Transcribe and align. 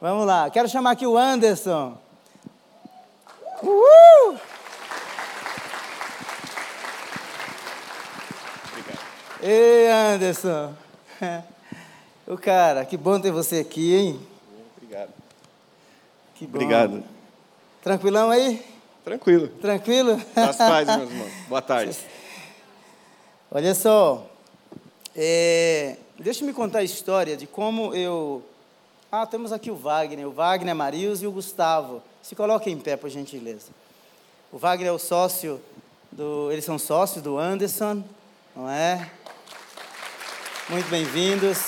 Vamos 0.00 0.26
lá. 0.26 0.50
Quero 0.50 0.68
chamar 0.68 0.92
aqui 0.92 1.06
o 1.06 1.16
Anderson. 1.16 1.96
Uhul! 3.62 4.38
Obrigado. 8.70 9.00
Ei, 9.42 9.90
Anderson. 9.90 10.74
O 12.28 12.36
cara, 12.36 12.84
que 12.84 12.96
bom 12.96 13.20
ter 13.20 13.30
você 13.30 13.60
aqui, 13.60 13.94
hein? 13.94 14.20
Obrigado. 14.76 15.10
Que 16.34 16.44
bom. 16.44 16.56
Obrigado. 16.56 17.04
Tranquilão 17.80 18.30
aí? 18.30 18.66
Tranquilo. 19.04 19.46
Tranquilo? 19.46 20.20
Das 20.34 20.56
paz, 20.56 20.88
meus 20.88 21.08
irmãos. 21.08 21.30
Boa 21.48 21.62
tarde. 21.62 21.96
Olha 23.48 23.72
só, 23.76 24.26
é, 25.14 25.96
deixa 26.18 26.42
eu 26.42 26.48
me 26.48 26.52
contar 26.52 26.80
a 26.80 26.82
história 26.82 27.36
de 27.36 27.46
como 27.46 27.94
eu. 27.94 28.42
Ah, 29.10 29.24
temos 29.24 29.52
aqui 29.52 29.70
o 29.70 29.76
Wagner, 29.76 30.26
o 30.26 30.32
Wagner, 30.32 30.74
Marius 30.74 31.22
e 31.22 31.28
o 31.28 31.30
Gustavo. 31.30 32.02
Se 32.20 32.34
coloquem 32.34 32.72
em 32.72 32.78
pé, 32.78 32.96
por 32.96 33.08
gentileza. 33.08 33.68
O 34.50 34.58
Wagner 34.58 34.88
é 34.88 34.92
o 34.92 34.98
sócio 34.98 35.60
do. 36.10 36.50
Eles 36.50 36.64
são 36.64 36.76
sócios 36.76 37.22
do 37.22 37.38
Anderson, 37.38 38.02
não 38.54 38.68
é? 38.68 39.08
Muito 40.68 40.88
bem-vindos. 40.90 41.58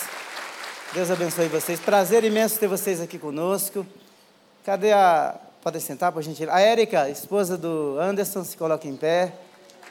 Deus 0.92 1.12
abençoe 1.12 1.46
vocês. 1.46 1.78
Prazer 1.78 2.24
imenso 2.24 2.58
ter 2.58 2.66
vocês 2.66 3.00
aqui 3.00 3.20
conosco. 3.20 3.86
Cadê 4.64 4.92
a. 4.92 5.36
Pode 5.62 5.80
sentar, 5.80 6.10
por 6.10 6.22
gentileza. 6.22 6.56
A 6.56 6.60
Érica, 6.60 7.08
esposa 7.08 7.56
do 7.56 7.98
Anderson, 8.00 8.42
se 8.42 8.56
coloca 8.56 8.88
em 8.88 8.96
pé. 8.96 9.32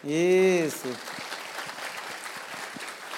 Isso. 0.03 0.87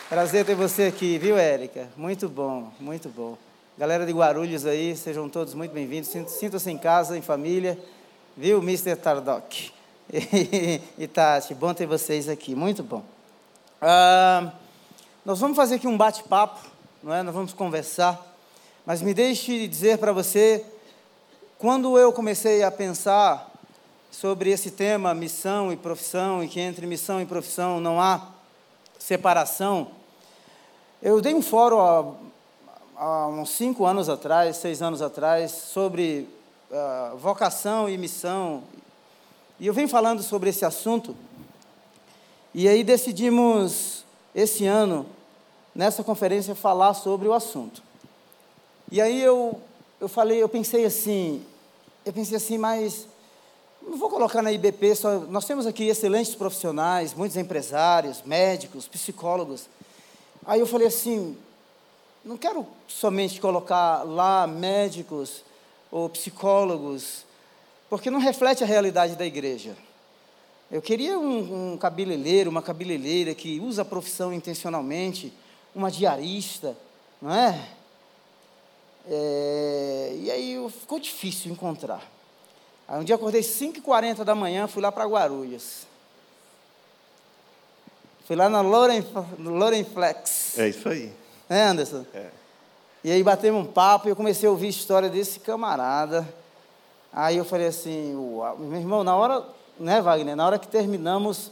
Prazer 0.08 0.46
ter 0.46 0.56
você 0.56 0.84
aqui, 0.84 1.18
viu, 1.18 1.36
Érica? 1.36 1.88
Muito 1.98 2.30
bom, 2.30 2.72
muito 2.80 3.10
bom. 3.10 3.36
Galera 3.80 4.06
de 4.06 4.12
Guarulhos 4.12 4.66
aí, 4.66 4.94
sejam 4.94 5.30
todos 5.30 5.54
muito 5.54 5.72
bem-vindos. 5.72 6.10
Sintam-se 6.10 6.70
em 6.70 6.78
casa, 6.78 7.18
em 7.18 7.22
família. 7.22 7.80
Viu, 8.36 8.62
Mr. 8.62 8.98
Tardock? 8.98 9.72
e 10.12 11.08
Tati, 11.08 11.54
bom 11.54 11.74
ter 11.74 11.86
vocês 11.86 12.28
aqui, 12.28 12.54
muito 12.54 12.84
bom. 12.84 13.02
Ah, 13.82 14.52
nós 15.24 15.40
vamos 15.40 15.56
fazer 15.56 15.76
aqui 15.76 15.88
um 15.88 15.96
bate-papo, 15.96 16.60
não 17.02 17.14
é? 17.14 17.24
Nós 17.24 17.34
vamos 17.34 17.54
conversar. 17.54 18.22
Mas 18.86 19.02
me 19.02 19.14
deixe 19.14 19.66
dizer 19.66 19.98
para 19.98 20.12
você, 20.12 20.66
quando 21.58 21.98
eu 21.98 22.12
comecei 22.12 22.62
a 22.64 22.70
pensar 22.70 23.50
sobre 24.12 24.50
esse 24.50 24.72
tema, 24.72 25.14
missão 25.14 25.72
e 25.72 25.78
profissão, 25.78 26.44
e 26.44 26.50
que 26.50 26.60
entre 26.60 26.86
missão 26.86 27.22
e 27.22 27.26
profissão 27.26 27.80
não 27.80 28.02
há 28.02 28.28
separação, 28.98 29.92
eu 31.02 31.22
dei 31.22 31.34
um 31.34 31.42
fórum 31.42 32.29
há, 33.00 33.28
uns 33.28 33.52
cinco 33.52 33.86
anos 33.86 34.10
atrás, 34.10 34.58
seis 34.58 34.82
anos 34.82 35.02
atrás, 35.02 35.52
sobre 35.52 36.28
uh, 36.70 37.18
vocação 37.18 37.88
e 37.90 37.98
missão. 37.98 38.64
E 39.58 39.66
eu 39.66 39.74
venho 39.74 39.88
falando 39.88 40.22
sobre 40.22 40.50
esse 40.50 40.66
assunto. 40.66 41.16
E 42.54 42.68
aí 42.68 42.84
decidimos, 42.84 44.04
esse 44.36 44.66
ano, 44.66 45.06
nessa 45.74 46.04
conferência, 46.04 46.54
falar 46.54 46.94
sobre 46.94 47.28
o 47.28 47.34
assunto. 47.34 47.82
E 48.92 49.00
aí 49.00 49.22
eu, 49.22 49.62
eu 50.02 50.10
falei, 50.10 50.44
eu 50.44 50.50
pensei 50.50 50.84
assim, 50.84 51.46
eu 52.06 52.12
pensei 52.12 52.36
assim, 52.36 52.58
mas 52.58 53.08
não 53.82 53.98
vou 53.98 54.10
colocar 54.10 54.42
na 54.42 54.52
IBP 54.52 54.96
só. 54.96 55.20
Nós 55.20 55.46
temos 55.46 55.66
aqui 55.66 55.86
excelentes 55.88 56.36
profissionais, 56.36 57.14
muitos 57.14 57.38
empresários, 57.38 58.22
médicos, 58.24 58.88
psicólogos. 58.88 59.70
Aí 60.46 60.60
eu 60.60 60.68
falei 60.68 60.88
assim: 60.88 61.38
não 62.24 62.38
quero 62.38 62.68
somente 62.88 63.40
colocar 63.40 64.04
lá 64.04 64.46
médicos 64.46 65.44
ou 65.92 66.10
psicólogos, 66.10 67.26
porque 67.90 68.12
não 68.12 68.20
reflete 68.20 68.64
a 68.64 68.68
realidade 68.68 69.16
da 69.16 69.26
igreja. 69.26 69.76
Eu 70.72 70.82
queria 70.82 71.18
um, 71.18 71.74
um 71.74 71.78
cabeleireiro, 71.78 72.50
uma 72.50 72.62
cabeleireira 72.62 73.34
que 73.34 73.60
usa 73.60 73.82
a 73.82 73.86
profissão 73.86 74.32
intencionalmente, 74.32 75.34
uma 75.74 75.90
diarista, 75.90 76.78
não 77.22 77.34
é? 77.34 77.70
é 79.08 80.18
e 80.22 80.30
aí 80.30 80.70
ficou 80.70 81.00
difícil 81.00 81.52
encontrar. 81.52 82.04
Aí 82.88 83.00
um 83.00 83.04
dia 83.04 83.16
acordei 83.16 83.42
5h40 83.42 84.24
da 84.24 84.36
manhã, 84.36 84.68
fui 84.68 84.82
lá 84.82 84.92
para 84.92 85.06
Guarulhos. 85.06 85.88
Fui 88.26 88.36
lá 88.36 88.48
na 88.48 88.62
Loren, 88.62 89.04
Loren 89.40 89.84
Flex. 89.84 90.60
É 90.60 90.70
isso 90.70 90.88
aí. 90.88 91.12
É, 91.50 91.64
Anderson? 91.64 92.06
É. 92.14 92.30
E 93.04 93.12
aí 93.12 93.24
batemos 93.24 93.62
um 93.62 93.66
papo 93.66 94.08
e 94.08 94.12
eu 94.12 94.16
comecei 94.16 94.48
a 94.48 94.52
ouvir 94.52 94.68
a 94.68 94.70
história 94.70 95.10
desse 95.10 95.40
camarada. 95.40 96.28
Aí 97.12 97.38
eu 97.38 97.46
falei 97.46 97.68
assim, 97.68 98.16
uau, 98.16 98.58
meu 98.58 98.80
irmão, 98.80 99.04
na 99.04 99.16
hora, 99.16 99.44
né, 99.80 100.02
Wagner, 100.02 100.36
na 100.36 100.46
hora 100.46 100.60
que 100.60 100.68
terminamos, 100.68 101.50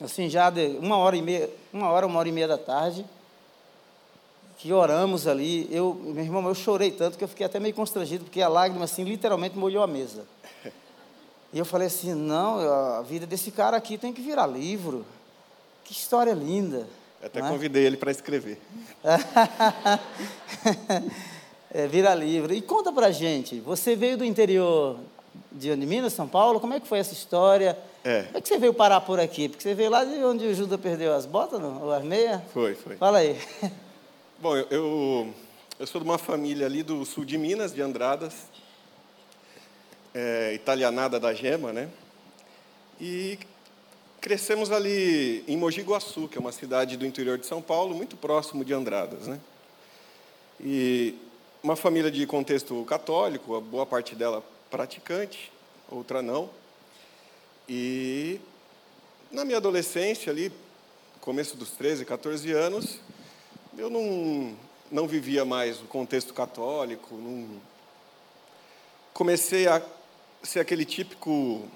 assim, 0.00 0.28
já 0.28 0.48
de 0.48 0.78
uma 0.78 0.96
hora 0.96 1.16
e 1.16 1.22
meia, 1.22 1.50
uma 1.72 1.90
hora, 1.90 2.06
uma 2.06 2.18
hora 2.20 2.28
e 2.28 2.32
meia 2.32 2.46
da 2.46 2.58
tarde, 2.58 3.04
que 4.58 4.72
oramos 4.72 5.26
ali, 5.26 5.66
eu, 5.72 5.94
meu 5.94 6.22
irmão, 6.22 6.46
eu 6.46 6.54
chorei 6.54 6.90
tanto 6.90 7.18
que 7.18 7.24
eu 7.24 7.28
fiquei 7.28 7.46
até 7.46 7.58
meio 7.58 7.74
constrangido, 7.74 8.24
porque 8.24 8.42
a 8.42 8.48
lágrima, 8.48 8.84
assim, 8.84 9.02
literalmente 9.02 9.56
molhou 9.56 9.82
a 9.82 9.86
mesa. 9.86 10.24
E 11.52 11.58
eu 11.58 11.64
falei 11.64 11.88
assim, 11.88 12.14
não, 12.14 12.60
a 12.60 13.02
vida 13.02 13.26
desse 13.26 13.50
cara 13.50 13.76
aqui 13.76 13.98
tem 13.98 14.12
que 14.12 14.20
virar 14.20 14.46
livro. 14.46 15.04
Que 15.82 15.92
história 15.92 16.32
linda. 16.32 16.86
Até 17.22 17.40
é? 17.40 17.42
convidei 17.42 17.84
ele 17.84 17.96
para 17.96 18.10
escrever. 18.10 18.58
é, 21.72 21.86
vira 21.86 22.14
livro. 22.14 22.54
E 22.54 22.62
conta 22.62 22.92
para 22.92 23.10
gente, 23.10 23.60
você 23.60 23.94
veio 23.94 24.16
do 24.16 24.24
interior 24.24 24.98
de 25.52 25.74
Minas, 25.76 26.12
São 26.12 26.26
Paulo, 26.26 26.60
como 26.60 26.74
é 26.74 26.80
que 26.80 26.86
foi 26.86 26.98
essa 26.98 27.12
história? 27.12 27.76
É. 28.04 28.22
Como 28.22 28.38
é 28.38 28.40
que 28.40 28.48
você 28.48 28.58
veio 28.58 28.72
parar 28.72 29.00
por 29.02 29.20
aqui? 29.20 29.48
Porque 29.48 29.62
você 29.62 29.74
veio 29.74 29.90
lá 29.90 30.04
de 30.04 30.24
onde 30.24 30.46
o 30.46 30.54
Judas 30.54 30.80
perdeu 30.80 31.14
as 31.14 31.26
botas, 31.26 31.60
não? 31.60 31.82
ou 31.82 31.92
as 31.92 32.02
meias? 32.02 32.40
Foi, 32.52 32.74
foi. 32.74 32.96
Fala 32.96 33.18
aí. 33.18 33.38
Bom, 34.38 34.56
eu, 34.56 34.66
eu, 34.70 35.34
eu, 35.78 35.86
sou 35.86 36.00
de 36.00 36.08
uma 36.08 36.16
família 36.16 36.64
ali 36.64 36.82
do 36.82 37.04
sul 37.04 37.26
de 37.26 37.36
Minas, 37.36 37.74
de 37.74 37.82
Andradas, 37.82 38.34
é, 40.14 40.54
italianada 40.54 41.20
da 41.20 41.34
gema, 41.34 41.74
né? 41.74 41.90
E 42.98 43.38
Crescemos 44.20 44.70
ali 44.70 45.42
em 45.48 45.56
Mogi 45.56 45.80
Guaçu, 45.80 46.28
que 46.28 46.36
é 46.36 46.40
uma 46.40 46.52
cidade 46.52 46.94
do 46.98 47.06
interior 47.06 47.38
de 47.38 47.46
São 47.46 47.62
Paulo, 47.62 47.94
muito 47.94 48.18
próximo 48.18 48.62
de 48.62 48.74
Andradas. 48.74 49.26
Né? 49.26 49.40
E 50.60 51.14
uma 51.62 51.74
família 51.74 52.10
de 52.10 52.26
contexto 52.26 52.84
católico, 52.84 53.56
a 53.56 53.60
boa 53.60 53.86
parte 53.86 54.14
dela 54.14 54.44
praticante, 54.70 55.50
outra 55.90 56.20
não. 56.20 56.50
E 57.66 58.38
na 59.32 59.42
minha 59.42 59.56
adolescência, 59.56 60.30
ali, 60.30 60.52
começo 61.22 61.56
dos 61.56 61.70
13, 61.70 62.04
14 62.04 62.52
anos, 62.52 63.00
eu 63.78 63.88
não, 63.88 64.54
não 64.92 65.08
vivia 65.08 65.46
mais 65.46 65.80
o 65.80 65.84
contexto 65.84 66.34
católico, 66.34 67.14
não... 67.14 67.48
comecei 69.14 69.66
a 69.66 69.80
ser 70.42 70.60
aquele 70.60 70.84
típico 70.84 71.66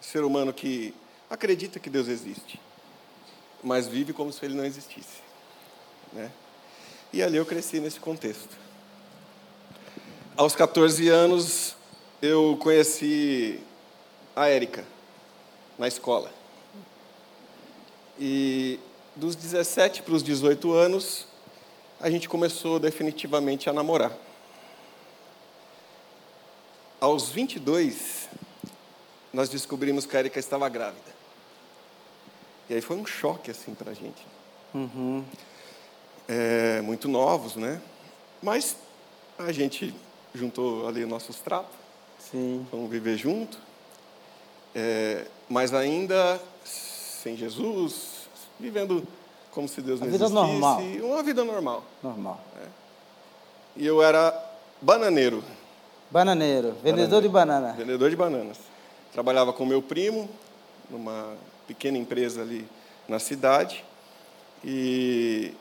ser 0.00 0.24
humano 0.24 0.52
que 0.52 0.92
acredita 1.28 1.78
que 1.78 1.90
Deus 1.90 2.08
existe, 2.08 2.60
mas 3.62 3.86
vive 3.86 4.12
como 4.12 4.32
se 4.32 4.44
ele 4.44 4.54
não 4.54 4.64
existisse. 4.64 5.22
Né? 6.12 6.30
E 7.12 7.22
ali 7.22 7.36
eu 7.36 7.46
cresci 7.46 7.80
nesse 7.80 8.00
contexto. 8.00 8.56
Aos 10.36 10.54
14 10.54 11.08
anos, 11.08 11.74
eu 12.22 12.56
conheci 12.60 13.60
a 14.34 14.48
Érica 14.48 14.84
na 15.78 15.88
escola. 15.88 16.32
E 18.18 18.78
dos 19.14 19.34
17 19.34 20.02
para 20.02 20.14
os 20.14 20.22
18 20.22 20.72
anos, 20.72 21.26
a 22.00 22.08
gente 22.10 22.28
começou 22.28 22.78
definitivamente 22.78 23.68
a 23.68 23.72
namorar. 23.72 24.16
Aos 27.00 27.28
22, 27.30 28.28
nós 29.32 29.48
descobrimos 29.48 30.06
que 30.06 30.16
a 30.16 30.20
Erika 30.20 30.38
estava 30.38 30.68
grávida. 30.68 31.17
E 32.68 32.74
aí 32.74 32.80
foi 32.80 32.96
um 32.96 33.06
choque 33.06 33.50
assim 33.50 33.74
para 33.74 33.92
a 33.92 33.94
gente. 33.94 34.26
Uhum. 34.74 35.24
É, 36.28 36.80
muito 36.82 37.08
novos, 37.08 37.56
né? 37.56 37.80
Mas 38.42 38.76
a 39.38 39.50
gente 39.52 39.94
juntou 40.34 40.86
ali 40.86 41.06
nossos 41.06 41.40
trapos. 41.40 41.74
Sim. 42.18 42.66
Vamos 42.70 42.90
viver 42.90 43.16
junto. 43.16 43.58
É, 44.74 45.26
mas 45.48 45.72
ainda 45.72 46.40
sem 46.64 47.36
Jesus, 47.36 48.28
vivendo 48.60 49.06
como 49.50 49.66
se 49.66 49.80
Deus 49.80 50.00
não 50.00 50.08
vida 50.08 50.24
existisse. 50.24 50.46
normal. 50.46 50.80
Uma 51.02 51.22
vida 51.22 51.44
normal. 51.44 51.84
Normal. 52.02 52.40
É. 52.62 52.66
E 53.76 53.86
eu 53.86 54.02
era 54.02 54.32
bananeiro. 54.80 55.42
Bananeiro, 56.10 56.72
vendedor 56.82 57.20
bananeiro. 57.20 57.22
de 57.22 57.28
banana. 57.28 57.72
Vendedor 57.72 58.10
de 58.10 58.16
bananas. 58.16 58.58
Trabalhava 59.12 59.52
com 59.52 59.66
meu 59.66 59.82
primo 59.82 60.28
numa 60.90 61.36
pequena 61.68 61.98
empresa 61.98 62.40
ali 62.40 62.66
na 63.06 63.20
cidade. 63.20 63.84
E 64.64 65.52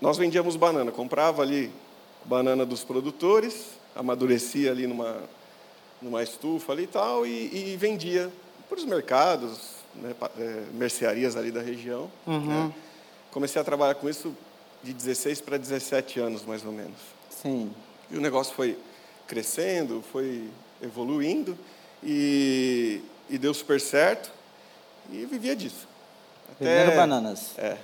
nós 0.00 0.16
vendíamos 0.16 0.56
banana, 0.56 0.90
comprava 0.90 1.42
ali 1.42 1.70
banana 2.24 2.64
dos 2.64 2.84
produtores, 2.84 3.70
amadurecia 3.94 4.70
ali 4.70 4.86
numa, 4.86 5.22
numa 6.00 6.22
estufa 6.22 6.72
ali 6.72 6.84
e 6.84 6.86
tal, 6.86 7.26
e, 7.26 7.72
e 7.72 7.76
vendia 7.76 8.32
para 8.68 8.78
os 8.78 8.84
mercados, 8.84 9.74
né, 9.94 10.14
é, 10.38 10.64
mercearias 10.72 11.36
ali 11.36 11.50
da 11.50 11.60
região. 11.60 12.10
Uhum. 12.26 12.66
Né? 12.66 12.74
Comecei 13.30 13.60
a 13.60 13.64
trabalhar 13.64 13.96
com 13.96 14.08
isso 14.08 14.34
de 14.82 14.92
16 14.92 15.40
para 15.40 15.56
17 15.56 16.20
anos, 16.20 16.44
mais 16.44 16.64
ou 16.64 16.72
menos. 16.72 16.96
Sim. 17.28 17.70
E 18.10 18.16
o 18.16 18.20
negócio 18.20 18.54
foi 18.54 18.78
crescendo, 19.26 20.02
foi 20.12 20.48
evoluindo, 20.82 21.58
e, 22.02 23.00
e 23.28 23.38
deu 23.38 23.54
super 23.54 23.80
certo, 23.80 24.30
e 25.10 25.24
vivia 25.26 25.54
disso. 25.54 25.86
Até, 26.52 26.94
bananas. 26.94 27.58
É. 27.58 27.76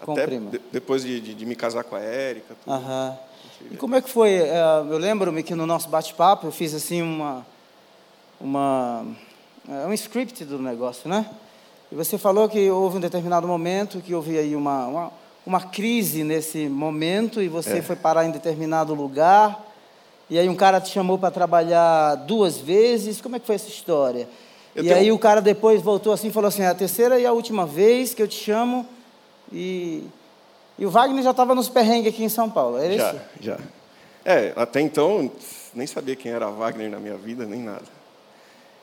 Com 0.00 0.12
até 0.12 0.26
de, 0.26 0.60
depois 0.70 1.02
de, 1.02 1.20
de, 1.20 1.34
de, 1.34 1.46
me 1.46 1.56
casar 1.56 1.84
com 1.84 1.96
a 1.96 2.00
Érica. 2.00 2.54
Uhum. 2.66 3.16
E 3.72 3.76
como 3.76 3.96
é 3.96 4.00
que 4.00 4.08
foi? 4.08 4.34
É, 4.34 4.60
eu 4.88 4.98
lembro-me 4.98 5.42
que 5.42 5.54
no 5.54 5.66
nosso 5.66 5.88
bate-papo 5.88 6.46
eu 6.46 6.52
fiz 6.52 6.72
assim 6.74 7.02
uma, 7.02 7.44
uma, 8.40 9.04
é, 9.68 9.86
um 9.86 9.92
script 9.92 10.44
do 10.44 10.58
negócio, 10.58 11.08
né? 11.08 11.28
E 11.90 11.94
você 11.94 12.16
falou 12.18 12.48
que 12.48 12.70
houve 12.70 12.98
um 12.98 13.00
determinado 13.00 13.48
momento 13.48 14.00
que 14.00 14.14
houve 14.14 14.38
aí 14.38 14.54
uma, 14.54 14.86
uma, 14.86 15.12
uma 15.46 15.60
crise 15.60 16.22
nesse 16.22 16.68
momento 16.68 17.42
e 17.42 17.48
você 17.48 17.78
é. 17.78 17.82
foi 17.82 17.96
parar 17.96 18.24
em 18.24 18.30
determinado 18.30 18.94
lugar. 18.94 19.64
E 20.30 20.38
aí 20.38 20.48
um 20.48 20.54
cara 20.54 20.80
te 20.80 20.90
chamou 20.90 21.18
para 21.18 21.30
trabalhar 21.30 22.14
duas 22.14 22.58
vezes. 22.58 23.20
Como 23.20 23.36
é 23.36 23.38
que 23.40 23.46
foi 23.46 23.54
essa 23.56 23.68
história? 23.68 24.28
Eu 24.78 24.84
e 24.84 24.86
tenho... 24.86 24.96
aí 24.96 25.12
o 25.12 25.18
cara 25.18 25.40
depois 25.40 25.82
voltou 25.82 26.12
assim 26.12 26.28
e 26.28 26.32
falou 26.32 26.46
assim, 26.46 26.62
é 26.62 26.68
a 26.68 26.74
terceira 26.74 27.18
e 27.18 27.26
a 27.26 27.32
última 27.32 27.66
vez 27.66 28.14
que 28.14 28.22
eu 28.22 28.28
te 28.28 28.36
chamo 28.36 28.86
e, 29.52 30.04
e 30.78 30.86
o 30.86 30.90
Wagner 30.90 31.22
já 31.24 31.32
estava 31.32 31.52
nos 31.52 31.68
perrengues 31.68 32.12
aqui 32.12 32.22
em 32.22 32.28
São 32.28 32.48
Paulo, 32.48 32.78
é 32.78 32.96
já, 32.96 33.12
isso? 33.12 33.20
Já, 33.40 33.58
É, 34.24 34.52
até 34.54 34.80
então, 34.80 35.32
nem 35.74 35.84
sabia 35.84 36.14
quem 36.14 36.30
era 36.30 36.48
Wagner 36.48 36.88
na 36.88 37.00
minha 37.00 37.16
vida, 37.16 37.44
nem 37.44 37.60
nada. 37.60 37.86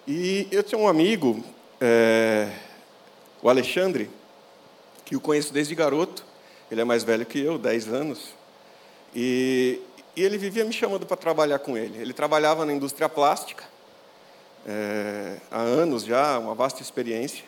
E 0.05 0.49
eu 0.51 0.61
tinha 0.61 0.77
um 0.77 0.87
amigo, 0.87 1.41
é, 1.79 2.49
o 3.41 3.49
Alexandre, 3.49 4.09
que 5.05 5.15
eu 5.15 5.21
conheço 5.21 5.53
desde 5.53 5.73
garoto. 5.73 6.25
Ele 6.69 6.81
é 6.81 6.83
mais 6.83 7.05
velho 7.05 7.25
que 7.25 7.39
eu, 7.39 7.57
10 7.57 7.87
anos. 7.87 8.33
E, 9.15 9.79
e 10.13 10.21
ele 10.21 10.37
vivia 10.37 10.65
me 10.65 10.73
chamando 10.73 11.05
para 11.05 11.15
trabalhar 11.15 11.59
com 11.59 11.77
ele. 11.77 11.97
Ele 11.97 12.11
trabalhava 12.11 12.65
na 12.65 12.73
indústria 12.73 13.07
plástica, 13.07 13.63
é, 14.65 15.37
há 15.51 15.59
anos 15.59 16.03
já, 16.03 16.39
uma 16.39 16.55
vasta 16.55 16.81
experiência. 16.81 17.43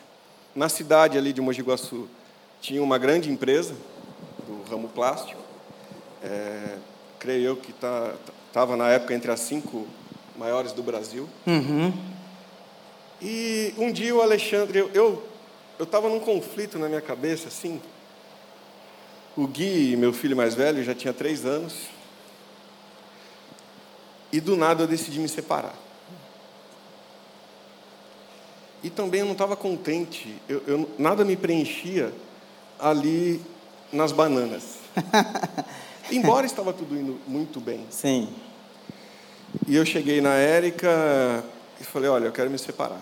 Na 0.54 0.68
cidade 0.68 1.18
ali 1.18 1.32
de 1.32 1.40
Mogi 1.40 1.62
Guaçu, 1.62 2.08
tinha 2.60 2.82
uma 2.82 2.98
grande 2.98 3.30
empresa 3.30 3.74
do 4.46 4.70
ramo 4.70 4.88
plástico, 4.88 5.40
é, 6.22 6.76
creio 7.18 7.44
eu 7.44 7.56
que 7.56 7.70
estava 7.70 8.16
tá, 8.52 8.76
na 8.76 8.88
época 8.88 9.14
entre 9.14 9.30
as 9.30 9.40
cinco 9.40 9.86
maiores 10.36 10.72
do 10.72 10.82
Brasil. 10.82 11.28
Uhum. 11.46 11.92
E 13.20 13.74
um 13.76 13.92
dia 13.92 14.14
o 14.14 14.22
Alexandre, 14.22 14.78
eu 14.94 15.28
eu 15.78 15.84
estava 15.84 16.08
num 16.08 16.18
conflito 16.18 16.76
na 16.78 16.88
minha 16.88 17.00
cabeça, 17.00 17.46
assim. 17.46 17.80
O 19.36 19.46
Gui, 19.46 19.96
meu 19.96 20.12
filho 20.12 20.36
mais 20.36 20.54
velho, 20.54 20.82
já 20.82 20.92
tinha 20.92 21.12
três 21.12 21.46
anos. 21.46 21.74
E 24.32 24.40
do 24.40 24.56
nada 24.56 24.82
eu 24.82 24.88
decidi 24.88 25.20
me 25.20 25.28
separar. 25.28 25.74
E 28.82 28.90
também 28.90 29.20
eu 29.20 29.26
não 29.26 29.32
estava 29.32 29.56
contente, 29.56 30.40
eu, 30.48 30.62
eu, 30.66 30.90
nada 30.98 31.24
me 31.24 31.36
preenchia 31.36 32.12
ali 32.78 33.40
nas 33.92 34.12
bananas. 34.12 34.78
Embora 36.10 36.46
estava 36.46 36.72
tudo 36.72 36.96
indo 36.96 37.18
muito 37.26 37.60
bem. 37.60 37.84
Sim. 37.90 38.28
E 39.66 39.74
eu 39.74 39.84
cheguei 39.84 40.20
na 40.20 40.34
Érica 40.34 41.44
e 41.80 41.84
falei, 41.84 42.08
olha, 42.08 42.26
eu 42.26 42.32
quero 42.32 42.50
me 42.50 42.58
separar. 42.58 43.00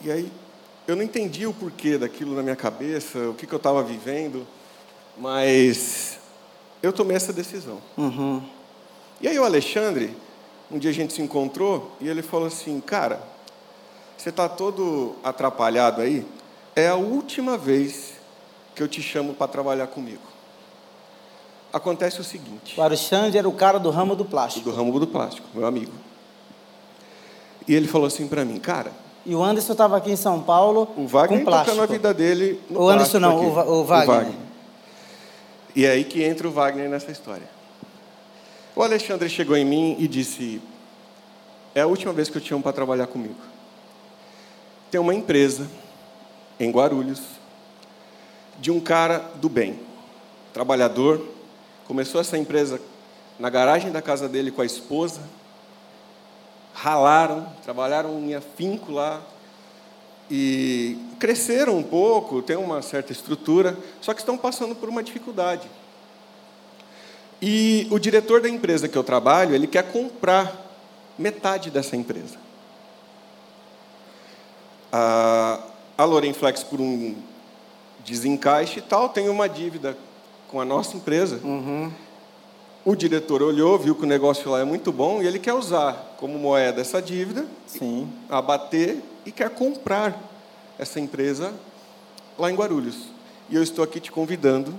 E 0.00 0.10
aí 0.10 0.30
eu 0.86 0.96
não 0.96 1.02
entendi 1.02 1.46
o 1.46 1.54
porquê 1.54 1.96
daquilo 1.96 2.34
na 2.34 2.42
minha 2.42 2.56
cabeça, 2.56 3.30
o 3.30 3.34
que, 3.34 3.46
que 3.46 3.52
eu 3.52 3.58
estava 3.58 3.82
vivendo, 3.82 4.46
mas 5.16 6.18
eu 6.82 6.92
tomei 6.92 7.16
essa 7.16 7.32
decisão. 7.32 7.80
Uhum. 7.96 8.42
E 9.20 9.28
aí 9.28 9.38
o 9.38 9.44
Alexandre, 9.44 10.16
um 10.72 10.78
dia 10.78 10.90
a 10.90 10.94
gente 10.94 11.12
se 11.12 11.20
encontrou 11.20 11.92
e 12.00 12.08
ele 12.08 12.22
falou 12.22 12.46
assim, 12.46 12.80
cara, 12.80 13.20
você 14.16 14.30
está 14.30 14.48
todo 14.48 15.14
atrapalhado 15.22 16.00
aí? 16.00 16.26
É 16.74 16.88
a 16.88 16.96
última 16.96 17.58
vez 17.58 18.14
que 18.74 18.82
eu 18.82 18.88
te 18.88 19.02
chamo 19.02 19.34
para 19.34 19.48
trabalhar 19.48 19.86
comigo. 19.88 20.22
Acontece 21.72 22.20
o 22.20 22.24
seguinte. 22.24 22.78
O 22.78 22.82
Alexandre 22.82 23.38
era 23.38 23.48
o 23.48 23.52
cara 23.52 23.78
do 23.78 23.90
ramo 23.90 24.16
do 24.16 24.24
plástico. 24.24 24.70
Do 24.70 24.76
ramo 24.76 24.98
do 24.98 25.06
plástico, 25.06 25.46
meu 25.54 25.66
amigo. 25.66 25.92
E 27.68 27.74
ele 27.74 27.86
falou 27.86 28.06
assim 28.06 28.26
para 28.26 28.44
mim, 28.44 28.58
cara. 28.58 28.92
E 29.24 29.34
o 29.34 29.42
Anderson 29.42 29.72
estava 29.72 29.96
aqui 29.96 30.10
em 30.10 30.16
São 30.16 30.42
Paulo. 30.42 30.88
O 30.96 31.06
Wagner 31.06 31.40
com 31.40 31.44
plástico. 31.44 31.76
tocando 31.76 31.90
a 31.90 31.92
vida 31.92 32.14
dele. 32.14 32.60
No 32.68 32.82
o 32.82 32.88
Anderson 32.88 33.18
não, 33.18 33.36
o, 33.36 33.46
o, 33.46 33.52
Wagner. 33.52 33.74
o 33.80 33.84
Wagner. 33.84 34.34
E 35.76 35.86
é 35.86 35.90
aí 35.90 36.04
que 36.04 36.22
entra 36.22 36.48
o 36.48 36.50
Wagner 36.50 36.88
nessa 36.88 37.10
história. 37.10 37.48
O 38.74 38.82
Alexandre 38.82 39.28
chegou 39.28 39.56
em 39.56 39.64
mim 39.64 39.96
e 39.98 40.08
disse: 40.08 40.60
É 41.74 41.82
a 41.82 41.86
última 41.86 42.12
vez 42.12 42.30
que 42.30 42.38
eu 42.38 42.40
te 42.40 42.48
chamo 42.48 42.62
para 42.62 42.72
trabalhar 42.72 43.06
comigo. 43.06 43.36
Tem 44.90 45.00
uma 45.00 45.14
empresa 45.14 45.68
em 46.58 46.70
Guarulhos 46.70 47.20
de 48.58 48.70
um 48.70 48.80
cara 48.80 49.18
do 49.36 49.48
bem, 49.48 49.80
trabalhador, 50.52 51.26
começou 51.86 52.20
essa 52.20 52.38
empresa 52.38 52.80
na 53.38 53.50
garagem 53.50 53.90
da 53.90 54.00
casa 54.00 54.28
dele 54.28 54.50
com 54.50 54.62
a 54.62 54.66
esposa, 54.66 55.20
ralaram, 56.72 57.46
trabalharam 57.64 58.18
em 58.20 58.34
afinco 58.34 58.92
lá 58.92 59.20
e 60.30 60.96
cresceram 61.18 61.76
um 61.76 61.82
pouco, 61.82 62.40
tem 62.40 62.56
uma 62.56 62.80
certa 62.82 63.12
estrutura, 63.12 63.76
só 64.00 64.14
que 64.14 64.20
estão 64.20 64.38
passando 64.38 64.74
por 64.74 64.88
uma 64.88 65.02
dificuldade. 65.02 65.68
E 67.42 67.88
o 67.90 67.98
diretor 67.98 68.40
da 68.40 68.48
empresa 68.48 68.88
que 68.88 68.96
eu 68.96 69.02
trabalho, 69.02 69.54
ele 69.54 69.66
quer 69.66 69.90
comprar 69.90 70.70
metade 71.18 71.70
dessa 71.70 71.96
empresa 71.96 72.38
a, 74.92 75.58
a 75.96 76.04
Lorenflex, 76.04 76.62
por 76.62 76.80
um 76.80 77.16
desencaixe 78.04 78.80
e 78.80 78.82
tal, 78.82 79.08
tem 79.08 79.28
uma 79.28 79.48
dívida 79.48 79.96
com 80.48 80.60
a 80.60 80.64
nossa 80.64 80.96
empresa. 80.96 81.40
Uhum. 81.42 81.90
O 82.84 82.94
diretor 82.94 83.42
olhou, 83.42 83.78
viu 83.78 83.94
que 83.94 84.02
o 84.02 84.06
negócio 84.06 84.50
lá 84.50 84.60
é 84.60 84.64
muito 84.64 84.92
bom 84.92 85.22
e 85.22 85.26
ele 85.26 85.38
quer 85.38 85.54
usar 85.54 86.16
como 86.18 86.38
moeda 86.38 86.80
essa 86.80 87.00
dívida, 87.00 87.46
Sim. 87.66 88.12
abater 88.28 89.00
e 89.24 89.32
quer 89.32 89.48
comprar 89.50 90.20
essa 90.78 91.00
empresa 91.00 91.54
lá 92.36 92.50
em 92.50 92.56
Guarulhos. 92.56 93.06
E 93.48 93.56
eu 93.56 93.62
estou 93.62 93.84
aqui 93.84 94.00
te 94.00 94.10
convidando 94.10 94.74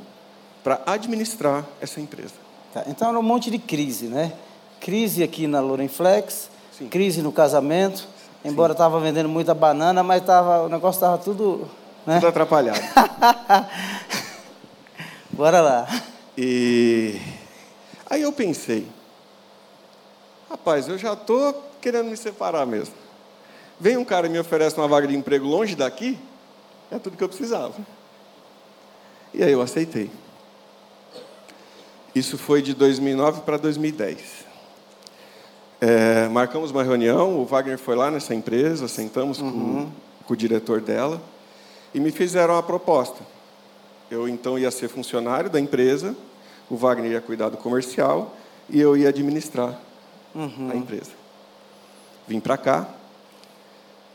para 0.64 0.82
administrar 0.86 1.66
essa 1.82 2.00
empresa. 2.02 2.43
Tá, 2.74 2.84
então 2.88 3.10
era 3.10 3.20
um 3.20 3.24
monte 3.24 3.52
de 3.52 3.60
crise, 3.60 4.08
né? 4.08 4.34
Crise 4.80 5.24
aqui 5.24 5.48
na 5.48 5.60
Lorenflex, 5.60 6.50
Sim. 6.78 6.90
crise 6.90 7.22
no 7.22 7.32
casamento, 7.32 8.08
Embora 8.44 8.74
estava 8.74 9.00
vendendo 9.00 9.30
muita 9.30 9.54
banana, 9.54 10.04
mas 10.04 10.22
tava, 10.22 10.64
o 10.64 10.70
negócio 10.70 10.98
estava 10.98 11.18
tudo. 11.18 11.70
Né? 12.06 12.16
Tudo 12.16 12.28
atrapalhado. 12.28 12.80
Bora 15.32 15.62
lá. 15.62 15.88
E 16.38 17.22
aí 18.10 18.22
eu 18.22 18.34
pensei, 18.34 18.86
rapaz, 20.50 20.90
eu 20.90 20.98
já 20.98 21.14
estou 21.14 21.72
querendo 21.80 22.10
me 22.10 22.18
separar 22.18 22.66
mesmo. 22.66 22.94
Vem 23.80 23.96
um 23.96 24.04
cara 24.04 24.28
e 24.28 24.30
me 24.30 24.38
oferece 24.38 24.78
uma 24.78 24.90
vaga 24.90 25.08
de 25.08 25.16
emprego 25.16 25.48
longe 25.48 25.74
daqui, 25.74 26.20
é 26.92 27.00
tudo 27.00 27.16
que 27.16 27.24
eu 27.24 27.30
precisava. 27.30 27.74
E 29.34 29.42
aí 29.42 29.52
eu 29.52 29.62
aceitei. 29.62 30.12
Isso 32.16 32.38
foi 32.38 32.62
de 32.62 32.74
2009 32.74 33.42
para 33.42 33.58
2010. 33.58 34.46
É, 35.82 36.28
marcamos 36.30 36.72
uma 36.72 36.84
reunião, 36.84 37.40
o 37.40 37.46
Wagner 37.46 37.78
foi 37.78 37.96
lá 37.96 38.12
nessa 38.12 38.34
empresa, 38.34 38.88
sentamos 38.88 39.42
uhum. 39.42 39.52
com, 39.52 39.92
com, 40.26 40.34
o 40.34 40.38
diretor 40.38 40.80
dela 40.80 41.22
e 41.94 42.00
me 42.00 42.12
fizeram 42.12 42.58
a 42.58 42.64
proposta. 42.64 43.22
Eu 44.10 44.30
então 44.30 44.58
ia 44.58 44.72
ser 44.72 44.88
funcionário 44.88 45.50
da 45.50 45.60
empresa, 45.60 46.16
o 46.70 46.78
Wagner 46.78 47.12
ia 47.12 47.22
cuidar 47.22 47.50
do 47.50 47.58
comercial 47.58 48.36
e 48.70 48.80
eu 48.80 48.96
ia 48.96 49.10
administrar 49.10 49.78
uhum. 50.34 50.70
a 50.72 50.76
empresa. 50.76 51.12
Vim 52.28 52.40
para 52.40 52.56
cá, 52.56 52.88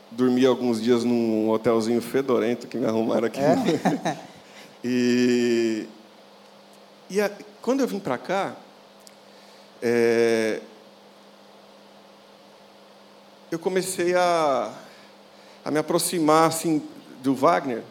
dormi 0.09 0.45
alguns 0.45 0.81
dias 0.81 1.03
num 1.03 1.49
hotelzinho 1.49 2.01
fedorento 2.01 2.65
que 2.65 2.77
me 2.77 2.85
arrumaram 2.85 3.27
aqui. 3.27 3.41
É? 3.41 4.17
e 4.83 5.85
e 7.09 7.19
a, 7.19 7.31
quando 7.61 7.81
eu 7.81 7.87
vim 7.87 7.99
para 7.99 8.17
cá, 8.17 8.55
é, 9.81 10.61
eu 13.51 13.59
comecei 13.59 14.15
a, 14.15 14.71
a 15.63 15.71
me 15.71 15.79
aproximar 15.79 16.47
assim 16.47 16.81
do 17.21 17.33
Wagner 17.35 17.83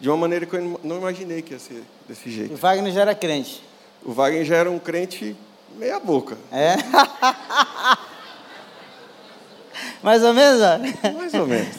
de 0.00 0.08
uma 0.08 0.16
maneira 0.16 0.44
que 0.46 0.54
eu 0.54 0.80
não 0.82 0.98
imaginei 0.98 1.42
que 1.42 1.52
ia 1.52 1.58
ser 1.58 1.82
desse 2.08 2.30
jeito. 2.30 2.56
Wagner 2.56 2.92
já 2.92 3.02
era 3.02 3.14
crente. 3.14 3.62
O 4.04 4.12
Wagner 4.12 4.44
já 4.44 4.56
era 4.56 4.70
um 4.70 4.78
crente 4.78 5.36
meia 5.76 5.98
boca, 5.98 6.36
É? 6.52 6.76
Mais 10.02 10.22
ou 10.22 10.34
menos? 10.34 10.60
mais 11.16 11.32
ou 11.32 11.46
menos. 11.46 11.76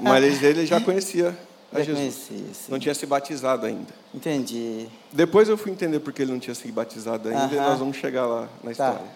Mas 0.00 0.42
ele 0.42 0.64
já 0.64 0.80
conhecia 0.80 1.36
Já 1.72 1.82
Jesus. 1.84 1.98
conheci, 2.26 2.54
sim. 2.54 2.72
Não 2.72 2.78
tinha 2.78 2.94
se 2.94 3.06
batizado 3.06 3.64
ainda. 3.66 3.92
Entendi. 4.14 4.88
Depois 5.12 5.48
eu 5.48 5.56
fui 5.56 5.70
entender 5.70 6.00
porque 6.00 6.22
ele 6.22 6.32
não 6.32 6.40
tinha 6.40 6.54
se 6.54 6.70
batizado 6.72 7.28
ainda 7.28 7.54
e 7.54 7.58
Aham. 7.58 7.68
nós 7.70 7.78
vamos 7.78 7.96
chegar 7.96 8.26
lá 8.26 8.48
na 8.62 8.72
Tá. 8.74 8.88
história. 8.90 9.10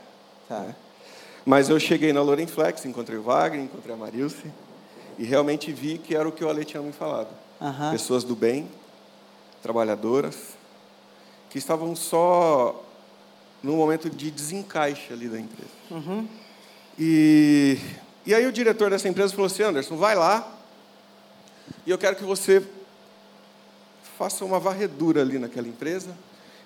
Tá. 0.49 0.67
Mas 1.45 1.69
eu 1.69 1.79
cheguei 1.81 2.13
na 2.13 2.23
Loren 2.23 2.47
Flex, 2.47 2.85
encontrei 2.85 3.19
o 3.19 3.23
Wagner, 3.23 3.65
encontrei 3.65 3.93
a 3.95 3.99
Marilce 3.99 4.47
e 5.19 5.25
realmente 5.25 5.73
vi 5.73 5.99
que 5.99 6.15
era 6.15 6.29
o 6.29 6.33
que 6.33 6.45
o 6.45 6.49
Ale 6.49 6.65
tinha 6.65 6.83
me 6.83 6.93
falado. 6.93 7.29
Aham. 7.61 7.91
Pessoas 7.93 8.23
do 8.25 8.37
bem, 8.37 8.69
trabalhadoras, 9.63 10.37
que 11.51 11.59
estavam 11.59 11.95
só 11.97 12.83
num 13.63 13.77
momento 13.77 14.09
de 14.11 14.31
desencaixe 14.31 15.13
ali 15.13 15.29
da 15.29 15.41
empresa. 15.41 15.71
Uhum. 15.91 16.27
E, 16.99 17.79
e 18.25 18.35
aí 18.35 18.47
o 18.47 18.53
diretor 18.53 18.91
dessa 18.91 19.09
empresa 19.09 19.33
falou 19.33 19.47
assim, 19.47 19.63
Anderson, 19.63 19.97
vai 19.97 20.15
lá 20.15 20.54
e 21.87 21.91
eu 21.91 21.99
quero 21.99 22.17
que 22.17 22.25
você 22.25 22.63
faça 24.17 24.45
uma 24.45 24.59
varredura 24.59 25.21
ali 25.21 25.39
naquela 25.39 25.69
empresa, 25.69 26.17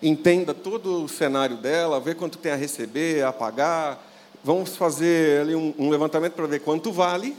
entenda 0.02 0.54
todo 0.54 1.04
o 1.04 1.08
cenário 1.08 1.56
dela, 1.56 1.98
vê 1.98 2.14
quanto 2.14 2.38
tem 2.38 2.52
a 2.52 2.56
receber, 2.56 3.24
a 3.24 3.32
pagar, 3.32 4.04
vamos 4.44 4.76
fazer 4.76 5.42
ali 5.42 5.54
um, 5.54 5.74
um 5.78 5.90
levantamento 5.90 6.34
para 6.34 6.46
ver 6.46 6.60
quanto 6.60 6.92
vale 6.92 7.36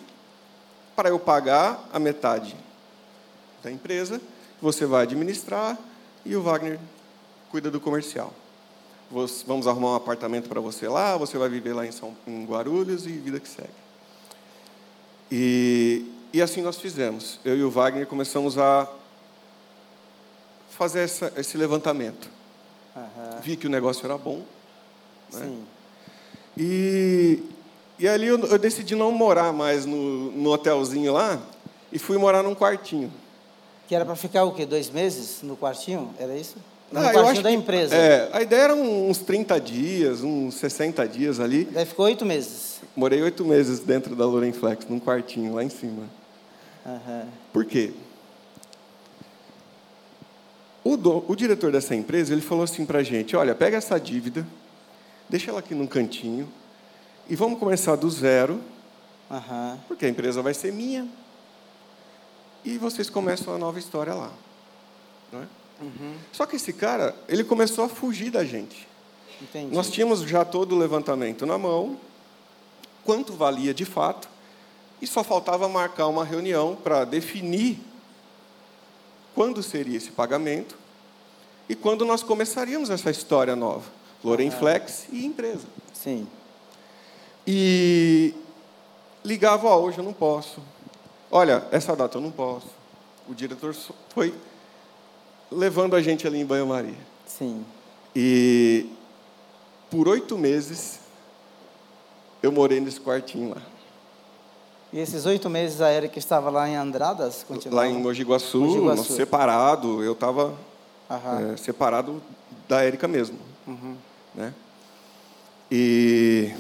para 0.95 1.09
eu 1.09 1.19
pagar 1.19 1.87
a 1.93 1.99
metade 1.99 2.55
da 3.63 3.71
empresa, 3.71 4.21
você 4.61 4.85
vai 4.85 5.03
administrar 5.03 5.77
e 6.25 6.35
o 6.35 6.41
Wagner 6.41 6.79
cuida 7.49 7.71
do 7.71 7.79
comercial. 7.79 8.33
Vamos 9.47 9.65
arrumar 9.65 9.91
um 9.91 9.95
apartamento 9.95 10.47
para 10.47 10.61
você 10.61 10.87
lá, 10.87 11.17
você 11.17 11.37
vai 11.37 11.49
viver 11.49 11.73
lá 11.73 11.85
em, 11.85 11.91
São, 11.91 12.15
em 12.27 12.45
Guarulhos 12.45 13.05
e 13.05 13.09
vida 13.09 13.39
que 13.39 13.47
segue. 13.47 13.69
E, 15.31 16.05
e 16.33 16.41
assim 16.41 16.61
nós 16.61 16.77
fizemos. 16.77 17.39
Eu 17.43 17.57
e 17.57 17.63
o 17.63 17.69
Wagner 17.69 18.05
começamos 18.07 18.57
a 18.57 18.87
fazer 20.69 21.01
essa, 21.01 21.33
esse 21.37 21.57
levantamento. 21.57 22.29
Aham. 22.95 23.39
Vi 23.41 23.55
que 23.55 23.67
o 23.67 23.69
negócio 23.69 24.05
era 24.05 24.17
bom. 24.17 24.41
Né? 25.33 25.41
Sim. 25.41 25.63
E, 26.57 27.43
e 27.97 28.07
ali 28.07 28.27
eu, 28.27 28.39
eu 28.39 28.57
decidi 28.57 28.95
não 28.95 29.11
morar 29.11 29.53
mais 29.53 29.85
no, 29.85 30.31
no 30.31 30.51
hotelzinho 30.51 31.13
lá 31.13 31.39
e 31.91 31.99
fui 31.99 32.17
morar 32.17 32.43
num 32.43 32.55
quartinho. 32.55 33.11
Que 33.87 33.95
era 33.95 34.05
para 34.05 34.15
ficar 34.15 34.43
o 34.43 34.53
quê? 34.53 34.65
Dois 34.65 34.89
meses 34.89 35.39
no 35.41 35.57
quartinho? 35.57 36.13
Era 36.19 36.35
isso? 36.35 36.55
Ah, 36.93 37.01
no 37.01 37.07
eu 37.07 37.13
quartinho 37.13 37.43
da 37.43 37.49
que- 37.49 37.55
empresa. 37.55 37.95
É, 37.95 38.29
a 38.33 38.41
ideia 38.41 38.61
era 38.61 38.75
uns 38.75 39.19
30 39.19 39.59
dias, 39.59 40.21
uns 40.21 40.55
60 40.55 41.07
dias 41.07 41.39
ali. 41.39 41.65
Daí 41.65 41.85
ficou 41.85 42.05
oito 42.05 42.25
meses. 42.25 42.79
Morei 42.95 43.21
oito 43.21 43.45
meses 43.45 43.79
dentro 43.79 44.15
da 44.15 44.25
Loren 44.25 44.51
Flex, 44.51 44.85
num 44.87 44.99
quartinho 44.99 45.53
lá 45.55 45.63
em 45.63 45.69
cima. 45.69 46.03
Por 47.53 47.65
quê? 47.65 47.93
O, 50.83 50.95
do- 50.97 51.23
o 51.27 51.35
diretor 51.35 51.71
dessa 51.71 51.93
empresa 51.95 52.33
ele 52.33 52.41
falou 52.41 52.63
assim 52.63 52.85
para 52.85 52.99
a 52.99 53.03
gente: 53.03 53.35
olha, 53.35 53.53
pega 53.53 53.77
essa 53.77 53.99
dívida, 53.99 54.45
deixa 55.27 55.51
ela 55.51 55.59
aqui 55.59 55.75
num 55.75 55.87
cantinho 55.87 56.49
e 57.29 57.35
vamos 57.35 57.59
começar 57.59 57.95
do 57.95 58.09
zero, 58.09 58.61
Aham. 59.29 59.77
porque 59.87 60.05
a 60.05 60.09
empresa 60.09 60.41
vai 60.41 60.53
ser 60.53 60.71
minha 60.71 61.07
e 62.65 62.77
vocês 62.77 63.09
começam 63.09 63.53
a 63.53 63.57
nova 63.57 63.77
história 63.79 64.13
lá. 64.13 64.31
não 65.31 65.41
é? 65.43 65.47
Só 66.33 66.45
que 66.45 66.57
esse 66.57 66.73
cara, 66.73 67.15
ele 67.27 67.43
começou 67.43 67.85
a 67.85 67.89
fugir 67.89 68.29
da 68.31 68.43
gente. 68.43 68.85
Entendi. 69.41 69.73
Nós 69.73 69.89
tínhamos 69.89 70.21
já 70.21 70.43
todo 70.43 70.75
o 70.75 70.77
levantamento 70.77 71.45
na 71.45 71.57
mão, 71.57 71.97
quanto 73.05 73.31
valia 73.31 73.73
de 73.73 73.85
fato, 73.85 74.27
e 75.01 75.07
só 75.07 75.23
faltava 75.23 75.67
marcar 75.67 76.07
uma 76.07 76.23
reunião 76.23 76.75
para 76.75 77.05
definir 77.05 77.79
quando 79.33 79.63
seria 79.63 79.97
esse 79.97 80.11
pagamento 80.11 80.77
e 81.67 81.75
quando 81.75 82.03
nós 82.03 82.23
começaríamos 82.23 82.89
essa 82.89 83.09
história 83.09 83.55
nova. 83.55 83.85
Loren 84.23 84.51
Flex 84.51 85.07
e 85.11 85.25
empresa. 85.25 85.67
Sim. 85.93 86.27
E 87.47 88.33
ligava, 89.23 89.67
ó, 89.67 89.79
hoje 89.79 89.99
eu 89.99 90.03
não 90.03 90.13
posso. 90.13 90.61
Olha, 91.31 91.65
essa 91.71 91.95
data 91.95 92.17
eu 92.17 92.21
não 92.21 92.31
posso. 92.31 92.67
O 93.27 93.33
diretor 93.33 93.75
foi 94.09 94.33
levando 95.51 95.95
a 95.95 96.01
gente 96.01 96.27
ali 96.27 96.39
em 96.39 96.45
banho-maria. 96.45 96.97
Sim. 97.25 97.65
E 98.15 98.89
por 99.89 100.07
oito 100.07 100.37
meses 100.37 100.99
eu 102.41 102.51
morei 102.51 102.79
nesse 102.79 102.99
quartinho 102.99 103.51
lá. 103.51 103.61
E 104.91 104.99
esses 104.99 105.25
oito 105.25 105.49
meses 105.49 105.81
a 105.81 105.91
Erika 105.91 106.17
estava 106.17 106.49
lá 106.49 106.67
em 106.67 106.75
Andradas? 106.75 107.43
Continuava? 107.47 107.83
Lá 107.83 107.87
em 107.87 108.01
Mogi 108.01 108.23
Guaçu, 108.23 108.59
Mogi 108.59 108.79
Guaçu. 108.79 109.13
separado, 109.13 110.03
eu 110.03 110.13
estava 110.13 110.55
Aham. 111.09 111.55
separado 111.57 112.21
da 112.67 112.81
Érica 112.83 113.07
mesmo. 113.07 113.37
Uhum. 113.67 113.95
Né? 114.33 114.53
E 115.71 116.51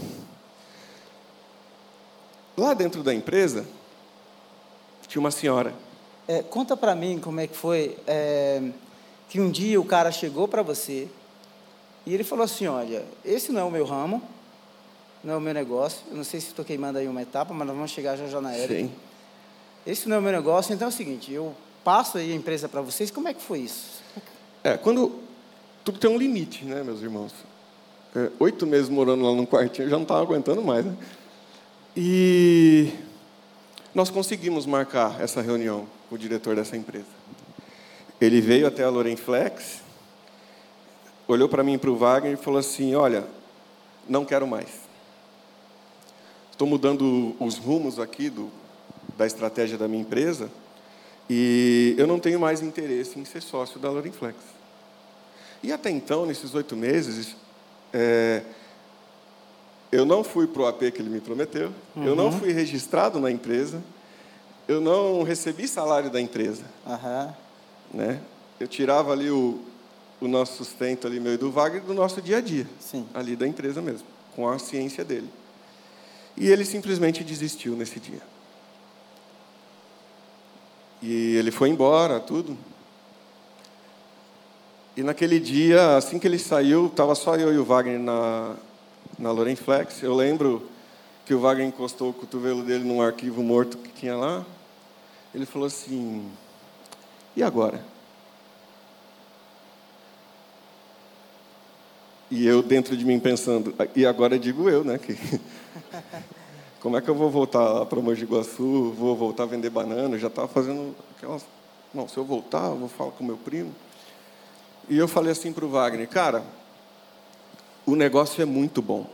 lá 2.55 2.75
dentro 2.75 3.01
da 3.01 3.13
empresa 3.13 3.65
tinha 5.07 5.19
uma 5.19 5.31
senhora. 5.31 5.73
É, 6.27 6.43
conta 6.43 6.77
para 6.77 6.93
mim 6.93 7.19
como 7.19 7.39
é 7.39 7.47
que 7.47 7.57
foi 7.57 7.97
é, 8.05 8.61
que 9.27 9.41
um 9.41 9.49
dia 9.49 9.81
o 9.81 9.85
cara 9.85 10.11
chegou 10.11 10.47
para 10.47 10.61
você 10.61 11.07
e 12.05 12.13
ele 12.13 12.23
falou 12.23 12.45
assim, 12.45 12.67
olha, 12.67 13.03
esse 13.25 13.51
não 13.51 13.61
é 13.61 13.63
o 13.63 13.71
meu 13.71 13.85
ramo, 13.85 14.21
não 15.23 15.33
é 15.33 15.37
o 15.37 15.41
meu 15.41 15.53
negócio. 15.53 16.01
Eu 16.09 16.17
não 16.17 16.23
sei 16.23 16.39
se 16.39 16.47
estou 16.47 16.63
queimando 16.63 16.97
aí 16.97 17.07
uma 17.07 17.21
etapa, 17.21 17.53
mas 17.53 17.67
nós 17.67 17.75
vamos 17.75 17.91
chegar 17.91 18.15
já 18.15 18.27
já 18.27 18.39
na 18.39 18.57
Erika. 18.57 18.73
Sim. 18.75 18.91
Esse 19.85 20.07
não 20.07 20.17
é 20.17 20.19
o 20.19 20.21
meu 20.21 20.31
negócio, 20.31 20.73
então 20.73 20.87
é 20.87 20.89
o 20.89 20.93
seguinte, 20.93 21.31
eu 21.31 21.55
passo 21.83 22.17
aí 22.17 22.31
a 22.31 22.35
empresa 22.35 22.67
para 22.67 22.81
vocês. 22.81 23.09
Como 23.09 23.27
é 23.27 23.33
que 23.33 23.41
foi 23.41 23.59
isso? 23.59 24.03
É, 24.63 24.77
quando 24.77 25.19
tudo 25.83 25.97
tem 25.99 26.09
um 26.09 26.17
limite, 26.17 26.65
né, 26.65 26.83
meus 26.83 27.01
irmãos? 27.01 27.33
É, 28.15 28.29
oito 28.39 28.67
meses 28.67 28.89
morando 28.89 29.23
lá 29.23 29.33
num 29.33 29.45
quartinho, 29.45 29.85
eu 29.85 29.89
já 29.89 29.95
não 29.95 30.03
estava 30.03 30.21
aguentando 30.21 30.61
mais, 30.61 30.85
né? 30.85 30.95
E 31.95 32.91
nós 33.93 34.09
conseguimos 34.09 34.65
marcar 34.65 35.19
essa 35.21 35.41
reunião 35.41 35.87
com 36.07 36.15
o 36.15 36.17
diretor 36.17 36.55
dessa 36.55 36.75
empresa. 36.75 37.05
Ele 38.19 38.41
veio 38.41 38.67
até 38.67 38.83
a 38.83 38.89
Loren 38.89 39.15
Flex, 39.15 39.81
olhou 41.27 41.47
para 41.47 41.63
mim 41.63 41.73
e 41.73 41.77
para 41.77 41.89
o 41.89 41.95
Wagner 41.95 42.33
e 42.33 42.37
falou 42.37 42.59
assim: 42.59 42.93
Olha, 42.95 43.25
não 44.07 44.25
quero 44.25 44.45
mais. 44.45 44.88
Estou 46.59 46.67
mudando 46.67 47.37
os 47.39 47.57
rumos 47.57 47.99
aqui 47.99 48.29
do, 48.29 48.49
da 49.17 49.25
estratégia 49.25 49.77
da 49.77 49.87
minha 49.87 50.01
empresa 50.01 50.51
e 51.29 51.95
eu 51.97 52.05
não 52.05 52.19
tenho 52.19 52.37
mais 52.37 52.61
interesse 52.61 53.17
em 53.17 53.23
ser 53.23 53.41
sócio 53.41 53.79
da 53.79 53.89
Loren 53.89 54.11
Flex. 54.11 54.35
E 55.63 55.71
até 55.71 55.89
então, 55.89 56.25
nesses 56.25 56.53
oito 56.53 56.75
meses, 56.75 57.37
é, 57.93 58.43
eu 59.89 60.05
não 60.05 60.21
fui 60.21 60.47
para 60.47 60.63
o 60.63 60.67
AP 60.67 60.79
que 60.91 61.01
ele 61.01 61.09
me 61.09 61.21
prometeu, 61.21 61.71
eu 61.95 62.13
não 62.13 62.29
fui 62.29 62.51
registrado 62.51 63.21
na 63.21 63.31
empresa, 63.31 63.81
eu 64.67 64.81
não 64.81 65.23
recebi 65.23 65.65
salário 65.65 66.09
da 66.09 66.19
empresa. 66.19 66.65
Aham. 66.85 67.33
Né? 67.93 68.19
Eu 68.59 68.67
tirava 68.67 69.13
ali 69.13 69.31
o, 69.31 69.61
o 70.19 70.27
nosso 70.27 70.57
sustento 70.57 71.07
ali, 71.07 71.21
meu 71.21 71.35
e 71.35 71.37
do 71.37 71.49
Wagner, 71.51 71.83
do 71.83 71.93
nosso 71.93 72.21
dia 72.21 72.39
a 72.39 72.41
dia, 72.41 72.67
Sim. 72.81 73.07
ali 73.13 73.37
da 73.37 73.47
empresa 73.47 73.81
mesmo, 73.81 74.05
com 74.35 74.49
a 74.49 74.59
ciência 74.59 75.05
dele. 75.05 75.38
E 76.39 76.47
ele 76.47 76.63
simplesmente 76.63 77.23
desistiu 77.23 77.75
nesse 77.75 77.99
dia. 77.99 78.21
E 81.01 81.35
ele 81.35 81.51
foi 81.51 81.69
embora, 81.69 82.19
tudo. 82.19 82.57
E 84.95 85.03
naquele 85.03 85.39
dia, 85.39 85.97
assim 85.97 86.17
que 86.17 86.27
ele 86.27 86.39
saiu, 86.39 86.87
estava 86.87 87.13
só 87.13 87.35
eu 87.35 87.53
e 87.53 87.57
o 87.57 87.65
Wagner 87.65 87.99
na, 87.99 88.55
na 89.17 89.31
Loren 89.31 89.55
Flex. 89.55 90.01
Eu 90.01 90.15
lembro 90.15 90.67
que 91.25 91.33
o 91.33 91.39
Wagner 91.39 91.67
encostou 91.67 92.09
o 92.09 92.13
cotovelo 92.13 92.63
dele 92.63 92.83
num 92.83 93.01
arquivo 93.01 93.43
morto 93.43 93.77
que 93.77 93.91
tinha 93.91 94.15
lá. 94.15 94.45
Ele 95.35 95.45
falou 95.45 95.67
assim: 95.67 96.29
E 97.35 97.43
agora? 97.43 97.83
E 102.31 102.45
eu 102.45 102.61
dentro 102.61 102.95
de 102.95 103.05
mim 103.05 103.19
pensando, 103.19 103.73
e 103.95 104.05
agora 104.05 104.37
digo 104.37 104.69
eu, 104.69 104.83
né? 104.83 104.97
Que, 104.97 105.17
como 106.79 106.97
é 106.97 107.01
que 107.01 107.09
eu 107.09 107.15
vou 107.15 107.29
voltar 107.29 107.85
para 107.85 107.99
Mogi 107.99 108.25
Guaçu? 108.25 108.93
Vou 108.97 109.15
voltar 109.15 109.43
a 109.43 109.47
vender 109.47 109.69
banana? 109.69 110.17
Já 110.17 110.27
estava 110.27 110.47
fazendo 110.47 110.95
aquelas. 111.15 111.45
Não, 111.93 112.07
se 112.07 112.17
eu 112.17 112.23
voltar, 112.23 112.67
eu 112.67 112.77
vou 112.77 112.89
falar 112.89 113.11
com 113.11 113.23
meu 113.23 113.37
primo. 113.37 113.73
E 114.87 114.97
eu 114.97 115.07
falei 115.07 115.31
assim 115.31 115.51
para 115.51 115.65
o 115.65 115.69
Wagner, 115.69 116.07
cara, 116.07 116.43
o 117.85 117.95
negócio 117.95 118.41
é 118.41 118.45
muito 118.45 118.81
bom. 118.81 119.07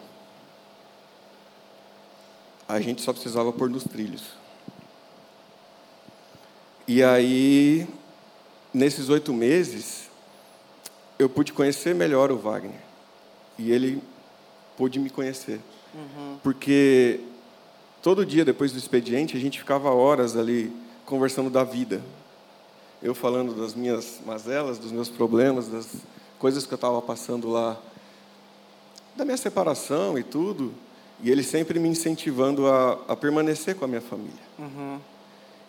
A 2.67 2.81
gente 2.81 3.01
só 3.01 3.13
precisava 3.13 3.53
pôr 3.53 3.69
nos 3.69 3.83
trilhos. 3.83 4.23
E 6.87 7.03
aí 7.03 7.87
nesses 8.75 9.07
oito 9.07 9.33
meses, 9.33 10.09
eu 11.17 11.29
pude 11.29 11.53
conhecer 11.53 11.95
melhor 11.95 12.29
o 12.29 12.37
Wagner. 12.37 12.84
E 13.57 13.71
ele 13.71 14.01
pôde 14.77 14.99
me 14.99 15.09
conhecer. 15.09 15.59
Uhum. 15.93 16.37
Porque 16.43 17.21
todo 18.01 18.25
dia, 18.25 18.43
depois 18.43 18.71
do 18.71 18.77
expediente, 18.77 19.37
a 19.37 19.39
gente 19.39 19.59
ficava 19.59 19.89
horas 19.89 20.35
ali 20.35 20.71
conversando 21.05 21.49
da 21.49 21.63
vida. 21.63 22.01
Eu 23.01 23.13
falando 23.13 23.53
das 23.53 23.73
minhas 23.73 24.19
mazelas, 24.25 24.77
dos 24.77 24.91
meus 24.91 25.09
problemas, 25.09 25.67
das 25.67 25.87
coisas 26.39 26.65
que 26.65 26.73
eu 26.73 26.77
estava 26.77 27.01
passando 27.01 27.49
lá, 27.49 27.79
da 29.15 29.23
minha 29.23 29.37
separação 29.37 30.17
e 30.17 30.23
tudo. 30.23 30.73
E 31.23 31.31
ele 31.31 31.43
sempre 31.43 31.79
me 31.79 31.87
incentivando 31.87 32.67
a, 32.67 32.99
a 33.07 33.15
permanecer 33.15 33.75
com 33.75 33.85
a 33.85 33.87
minha 33.87 34.01
família. 34.01 34.33
Uhum. 34.59 34.99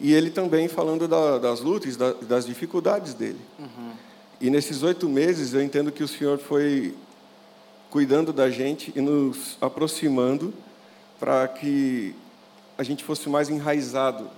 E 0.01 0.13
ele 0.13 0.31
também 0.31 0.69
falando 0.69 1.09
da, 1.09 1.39
das 1.39 1.61
lutas, 1.61 1.97
da, 1.97 2.13
das 2.13 2.47
dificuldades 2.47 3.15
dele. 3.15 3.41
Uhum. 3.59 3.93
E 4.41 4.51
nesses 4.51 4.83
oito 4.83 5.09
meses 5.09 5.55
eu 5.55 5.63
entendo 5.63 5.91
que 5.91 6.03
o 6.03 6.09
Senhor 6.09 6.39
foi 6.39 6.95
cuidando 7.91 8.33
da 8.33 8.51
gente 8.51 8.93
e 8.95 9.01
nos 9.01 9.57
aproximando 9.61 10.53
para 11.19 11.49
que 11.49 12.15
a 12.77 12.83
gente 12.83 13.05
fosse 13.05 13.29
mais 13.29 13.49
enraizado 13.49 14.29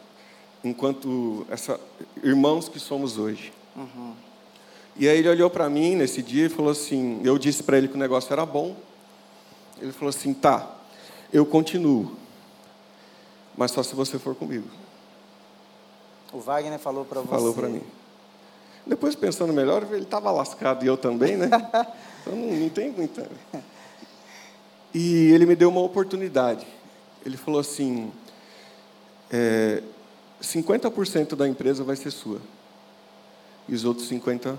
enquanto 0.62 1.46
essa, 1.50 1.78
irmãos 2.22 2.68
que 2.68 2.78
somos 2.78 3.18
hoje. 3.18 3.52
Uhum. 3.76 4.14
E 4.96 5.08
aí 5.08 5.18
ele 5.18 5.28
olhou 5.28 5.48
para 5.48 5.68
mim 5.68 5.94
nesse 5.94 6.22
dia 6.22 6.46
e 6.46 6.48
falou 6.48 6.72
assim: 6.72 7.20
eu 7.24 7.38
disse 7.38 7.62
para 7.62 7.78
ele 7.78 7.88
que 7.88 7.94
o 7.94 7.98
negócio 7.98 8.32
era 8.32 8.44
bom. 8.44 8.76
Ele 9.80 9.92
falou 9.92 10.10
assim: 10.10 10.34
tá, 10.34 10.76
eu 11.32 11.46
continuo, 11.46 12.16
mas 13.56 13.70
só 13.70 13.82
se 13.82 13.94
você 13.94 14.18
for 14.18 14.34
comigo. 14.34 14.68
O 16.32 16.40
Wagner 16.40 16.78
falou 16.78 17.04
para 17.04 17.20
você. 17.20 17.28
Falou 17.28 17.54
para 17.54 17.68
mim. 17.68 17.82
Depois, 18.86 19.14
pensando 19.14 19.52
melhor, 19.52 19.86
ele 19.92 20.02
estava 20.02 20.30
lascado 20.30 20.84
e 20.84 20.88
eu 20.88 20.96
também, 20.96 21.36
né? 21.36 21.48
Então 22.20 22.36
não, 22.36 22.52
não 22.52 22.68
tem 22.68 22.90
muita. 22.90 23.26
E 24.92 25.30
ele 25.32 25.46
me 25.46 25.54
deu 25.54 25.68
uma 25.68 25.80
oportunidade. 25.80 26.66
Ele 27.24 27.36
falou 27.36 27.60
assim: 27.60 28.12
é, 29.30 29.82
50% 30.42 31.34
da 31.36 31.48
empresa 31.48 31.84
vai 31.84 31.96
ser 31.96 32.10
sua, 32.10 32.40
e 33.68 33.74
os 33.74 33.84
outros 33.84 34.10
50% 34.10 34.58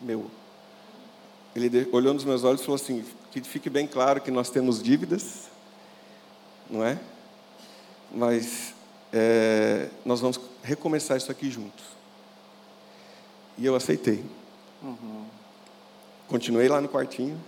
meu. 0.00 0.30
Ele 1.54 1.88
olhou 1.92 2.14
nos 2.14 2.24
meus 2.24 2.44
olhos 2.44 2.60
e 2.60 2.64
falou 2.64 2.80
assim: 2.80 3.04
que 3.30 3.40
fique 3.42 3.68
bem 3.68 3.86
claro 3.86 4.20
que 4.20 4.30
nós 4.30 4.50
temos 4.50 4.82
dívidas, 4.82 5.48
não 6.68 6.84
é? 6.84 6.98
Mas 8.12 8.74
é, 9.12 9.88
nós 10.04 10.20
vamos 10.20 10.40
recomeçar 10.62 11.16
isso 11.16 11.30
aqui 11.30 11.50
juntos. 11.50 11.84
E 13.60 13.66
eu 13.66 13.76
aceitei. 13.76 14.24
Uhum. 14.82 15.24
Continuei 16.26 16.66
lá 16.66 16.80
no 16.80 16.88
quartinho. 16.88 17.38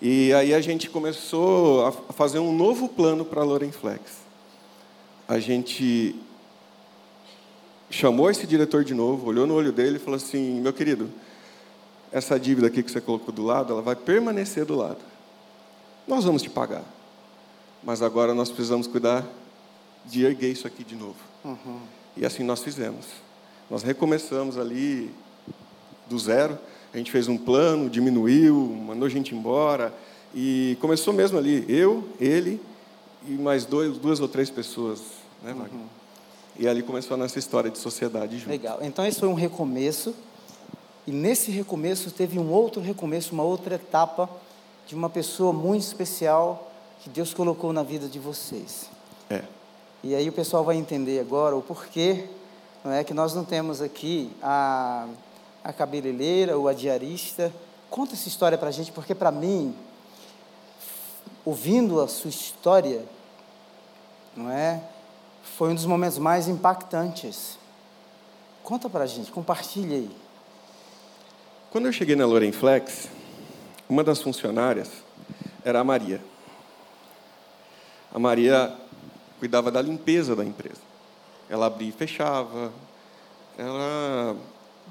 E 0.00 0.30
aí 0.34 0.52
a 0.52 0.60
gente 0.60 0.90
começou 0.90 1.86
a 1.86 1.92
fazer 2.12 2.38
um 2.38 2.54
novo 2.54 2.86
plano 2.86 3.24
para 3.24 3.40
a 3.40 3.44
Lorenflex. 3.44 4.18
A 5.26 5.38
gente 5.38 6.14
chamou 7.88 8.30
esse 8.30 8.46
diretor 8.46 8.84
de 8.84 8.92
novo, 8.92 9.28
olhou 9.28 9.46
no 9.46 9.54
olho 9.54 9.72
dele 9.72 9.96
e 9.96 9.98
falou 10.00 10.16
assim: 10.16 10.60
meu 10.60 10.72
querido, 10.72 11.08
essa 12.10 12.38
dívida 12.38 12.66
aqui 12.66 12.82
que 12.82 12.90
você 12.90 13.00
colocou 13.00 13.32
do 13.32 13.42
lado, 13.42 13.72
ela 13.72 13.80
vai 13.80 13.96
permanecer 13.96 14.66
do 14.66 14.74
lado. 14.74 15.00
Nós 16.06 16.24
vamos 16.24 16.42
te 16.42 16.50
pagar. 16.50 16.84
Mas 17.82 18.02
agora 18.02 18.34
nós 18.34 18.50
precisamos 18.50 18.86
cuidar 18.86 19.26
de 20.04 20.24
erguer 20.24 20.50
isso 20.50 20.66
aqui 20.66 20.84
de 20.84 20.94
novo. 20.94 21.16
Uhum. 21.42 21.80
E 22.16 22.26
assim 22.26 22.42
nós 22.42 22.62
fizemos. 22.62 23.06
Nós 23.70 23.82
recomeçamos 23.82 24.58
ali 24.58 25.10
do 26.12 26.18
zero. 26.18 26.58
A 26.92 26.98
gente 26.98 27.10
fez 27.10 27.26
um 27.26 27.36
plano, 27.36 27.88
diminuiu, 27.88 28.54
mandou 28.54 29.06
a 29.06 29.10
gente 29.10 29.34
embora. 29.34 29.92
E 30.34 30.76
começou 30.80 31.12
mesmo 31.12 31.38
ali, 31.38 31.64
eu, 31.68 32.08
ele 32.20 32.60
e 33.26 33.32
mais 33.32 33.64
dois, 33.64 33.96
duas 33.98 34.20
ou 34.20 34.28
três 34.28 34.50
pessoas. 34.50 35.00
Né, 35.42 35.52
uhum. 35.52 35.86
E 36.58 36.68
ali 36.68 36.82
começou 36.82 37.14
a 37.14 37.16
nossa 37.16 37.38
história 37.38 37.70
de 37.70 37.78
sociedade 37.78 38.34
juntos. 38.34 38.48
Legal. 38.48 38.78
Então, 38.82 39.06
esse 39.06 39.18
foi 39.18 39.28
um 39.28 39.34
recomeço. 39.34 40.14
E 41.06 41.10
nesse 41.10 41.50
recomeço 41.50 42.10
teve 42.10 42.38
um 42.38 42.50
outro 42.50 42.80
recomeço, 42.80 43.32
uma 43.32 43.42
outra 43.42 43.74
etapa 43.74 44.28
de 44.86 44.94
uma 44.94 45.08
pessoa 45.08 45.52
muito 45.52 45.82
especial 45.82 46.70
que 47.00 47.08
Deus 47.08 47.34
colocou 47.34 47.72
na 47.72 47.82
vida 47.82 48.06
de 48.06 48.18
vocês. 48.18 48.88
É. 49.28 49.42
E 50.04 50.14
aí 50.14 50.28
o 50.28 50.32
pessoal 50.32 50.62
vai 50.62 50.76
entender 50.76 51.18
agora 51.18 51.56
o 51.56 51.62
porquê, 51.62 52.26
não 52.84 52.92
é 52.92 53.02
que 53.02 53.14
nós 53.14 53.34
não 53.34 53.44
temos 53.44 53.80
aqui 53.80 54.30
a, 54.42 55.06
a 55.62 55.72
cabeleireira 55.72 56.56
ou 56.56 56.68
a 56.68 56.72
diarista. 56.72 57.52
Conta 57.90 58.14
essa 58.14 58.28
história 58.28 58.56
para 58.56 58.68
a 58.68 58.72
gente, 58.72 58.90
porque 58.92 59.14
para 59.14 59.30
mim, 59.30 59.76
ouvindo 61.44 62.00
a 62.00 62.08
sua 62.08 62.30
história, 62.30 63.04
não 64.36 64.50
é, 64.50 64.82
foi 65.42 65.70
um 65.70 65.74
dos 65.74 65.86
momentos 65.86 66.18
mais 66.18 66.48
impactantes. 66.48 67.58
Conta 68.62 68.88
para 68.88 69.04
a 69.04 69.06
gente, 69.06 69.30
compartilha 69.30 69.96
aí. 69.96 70.10
Quando 71.70 71.86
eu 71.86 71.92
cheguei 71.92 72.16
na 72.16 72.26
Lorenflex, 72.26 73.08
uma 73.88 74.04
das 74.04 74.22
funcionárias 74.22 74.90
era 75.64 75.80
a 75.80 75.84
Maria. 75.84 76.22
A 78.14 78.18
Maria 78.18 78.76
cuidava 79.38 79.70
da 79.70 79.80
limpeza 79.80 80.36
da 80.36 80.44
empresa. 80.44 80.80
Ela 81.48 81.66
abria 81.66 81.88
e 81.88 81.92
fechava. 81.92 82.72
Ela 83.58 84.36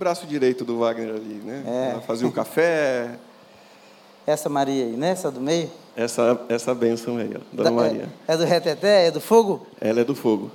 braço 0.02 0.26
direito 0.26 0.66
do 0.66 0.80
Wagner 0.80 1.14
ali, 1.14 1.36
né? 1.46 1.64
É. 1.64 1.92
Ela 1.92 2.02
fazia 2.02 2.28
o 2.28 2.32
café. 2.32 3.20
Essa 4.26 4.50
Maria 4.50 4.86
aí, 4.86 4.94
né? 4.94 5.12
Essa 5.12 5.30
do 5.30 5.40
meio? 5.40 5.70
Essa, 5.96 6.44
essa 6.50 6.74
benção 6.74 7.18
aí, 7.18 7.32
ó, 7.36 7.40
Dona 7.54 7.70
da, 7.70 7.76
Maria. 7.76 8.10
É, 8.28 8.34
é, 8.34 8.38
do 8.38 8.44
reteté? 8.44 9.08
É 9.08 9.12
do 9.12 9.22
fogo? 9.22 9.68
Ela 9.80 10.02
é 10.02 10.04
do 10.04 10.16
fogo. 10.16 10.52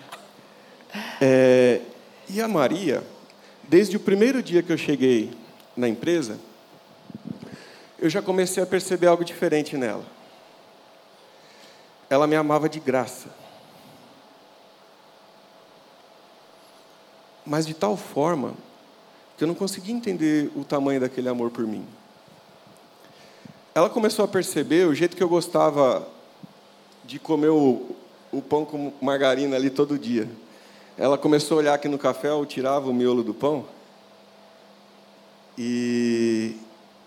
é, 1.20 1.82
e 2.28 2.40
a 2.40 2.48
Maria, 2.48 3.02
desde 3.68 3.98
o 3.98 4.00
primeiro 4.00 4.42
dia 4.42 4.62
que 4.62 4.72
eu 4.72 4.78
cheguei 4.78 5.30
na 5.76 5.86
empresa, 5.86 6.38
eu 7.98 8.08
já 8.08 8.22
comecei 8.22 8.62
a 8.62 8.66
perceber 8.66 9.08
algo 9.08 9.24
diferente 9.24 9.76
nela 9.76 10.16
ela 12.08 12.26
me 12.26 12.36
amava 12.36 12.68
de 12.68 12.80
graça. 12.80 13.28
Mas 17.46 17.66
de 17.66 17.74
tal 17.74 17.96
forma 17.96 18.54
que 19.36 19.44
eu 19.44 19.48
não 19.48 19.54
conseguia 19.54 19.94
entender 19.94 20.50
o 20.56 20.64
tamanho 20.64 21.00
daquele 21.00 21.28
amor 21.28 21.50
por 21.50 21.66
mim. 21.66 21.84
Ela 23.74 23.90
começou 23.90 24.24
a 24.24 24.28
perceber 24.28 24.86
o 24.86 24.94
jeito 24.94 25.16
que 25.16 25.22
eu 25.22 25.28
gostava 25.28 26.08
de 27.04 27.18
comer 27.18 27.50
o, 27.50 27.94
o 28.32 28.42
pão 28.42 28.64
com 28.64 28.92
margarina 29.00 29.56
ali 29.56 29.70
todo 29.70 29.98
dia. 29.98 30.28
Ela 30.98 31.18
começou 31.18 31.58
a 31.58 31.60
olhar 31.60 31.74
aqui 31.74 31.88
no 31.88 31.98
café, 31.98 32.30
eu 32.30 32.44
tirava 32.46 32.88
o 32.88 32.94
miolo 32.94 33.22
do 33.22 33.34
pão. 33.34 33.66
E, 35.56 36.56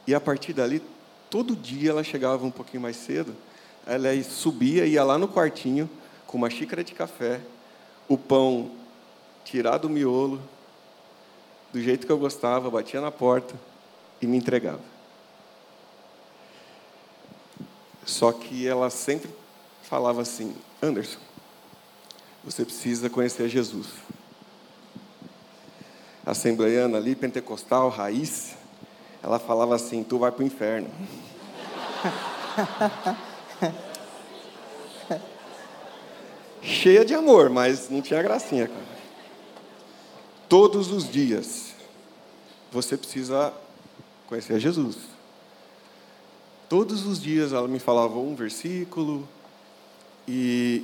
e 0.06 0.14
a 0.14 0.22
partir 0.22 0.54
dali, 0.54 0.82
todo 1.30 1.56
dia 1.56 1.90
ela 1.90 2.04
chegava 2.04 2.46
um 2.46 2.52
pouquinho 2.52 2.82
mais 2.82 2.96
cedo 2.96 3.36
ela 3.90 4.10
subia, 4.24 4.86
ia 4.86 5.04
lá 5.04 5.18
no 5.18 5.28
quartinho, 5.28 5.90
com 6.28 6.38
uma 6.38 6.50
xícara 6.50 6.84
de 6.84 6.94
café, 6.94 7.42
o 8.08 8.16
pão 8.18 8.70
tirado 9.50 9.88
do 9.88 9.90
miolo, 9.90 10.40
do 11.74 11.82
jeito 11.82 12.06
que 12.06 12.12
eu 12.12 12.20
gostava, 12.20 12.70
batia 12.70 13.02
na 13.02 13.10
porta 13.10 13.56
e 14.22 14.28
me 14.28 14.38
entregava. 14.38 14.82
Só 18.06 18.32
que 18.32 18.68
ela 18.68 18.92
sempre 18.92 19.32
falava 19.82 20.22
assim: 20.22 20.56
Anderson, 20.82 21.20
você 22.44 22.64
precisa 22.64 23.10
conhecer 23.10 23.50
Jesus. 23.50 23.88
Assembleiana 26.24 26.98
ali, 26.98 27.16
pentecostal, 27.16 27.90
raiz, 27.90 28.56
ela 29.24 29.40
falava 29.40 29.76
assim: 29.76 30.04
tu 30.04 30.20
vai 30.20 30.32
para 30.32 30.44
o 30.44 30.46
inferno. 30.46 30.90
Cheia 36.62 37.04
de 37.04 37.16
amor, 37.16 37.50
mas 37.50 37.90
não 37.90 38.00
tinha 38.00 38.22
gracinha, 38.22 38.68
cara. 38.68 38.99
Todos 40.50 40.92
os 40.92 41.08
dias 41.08 41.76
você 42.72 42.98
precisa 42.98 43.54
conhecer 44.28 44.60
Jesus. 44.60 44.98
Todos 46.68 47.06
os 47.06 47.22
dias 47.22 47.54
ela 47.54 47.68
me 47.68 47.80
falava 47.80 48.18
um 48.18 48.36
versículo 48.36 49.28
e, 50.28 50.84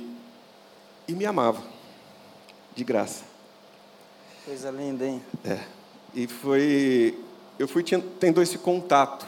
e 1.08 1.12
me 1.12 1.26
amava, 1.26 1.62
de 2.74 2.84
graça. 2.84 3.24
Coisa 4.44 4.70
linda, 4.70 5.04
hein? 5.04 5.20
É. 5.44 5.58
E 6.14 6.28
foi. 6.28 7.18
Eu 7.58 7.66
fui 7.66 7.82
tendo 8.20 8.40
esse 8.40 8.58
contato 8.58 9.26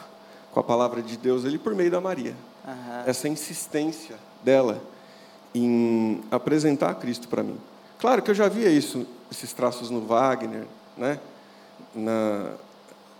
com 0.52 0.60
a 0.60 0.62
palavra 0.62 1.02
de 1.02 1.16
Deus 1.16 1.44
ali 1.44 1.58
por 1.58 1.74
meio 1.74 1.90
da 1.90 2.00
Maria. 2.00 2.36
Uhum. 2.64 3.02
Essa 3.06 3.28
insistência 3.28 4.16
dela 4.44 4.80
em 5.54 6.20
apresentar 6.30 6.94
Cristo 6.94 7.26
para 7.26 7.42
mim. 7.42 7.58
Claro 7.98 8.22
que 8.22 8.30
eu 8.30 8.34
já 8.34 8.48
via 8.48 8.68
isso, 8.68 9.06
esses 9.30 9.52
traços 9.52 9.90
no 9.90 10.00
Wagner, 10.06 10.66
né? 10.96 11.20
na, 11.94 12.52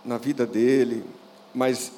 na 0.03 0.17
vida 0.17 0.45
dele, 0.45 1.05
mas 1.53 1.91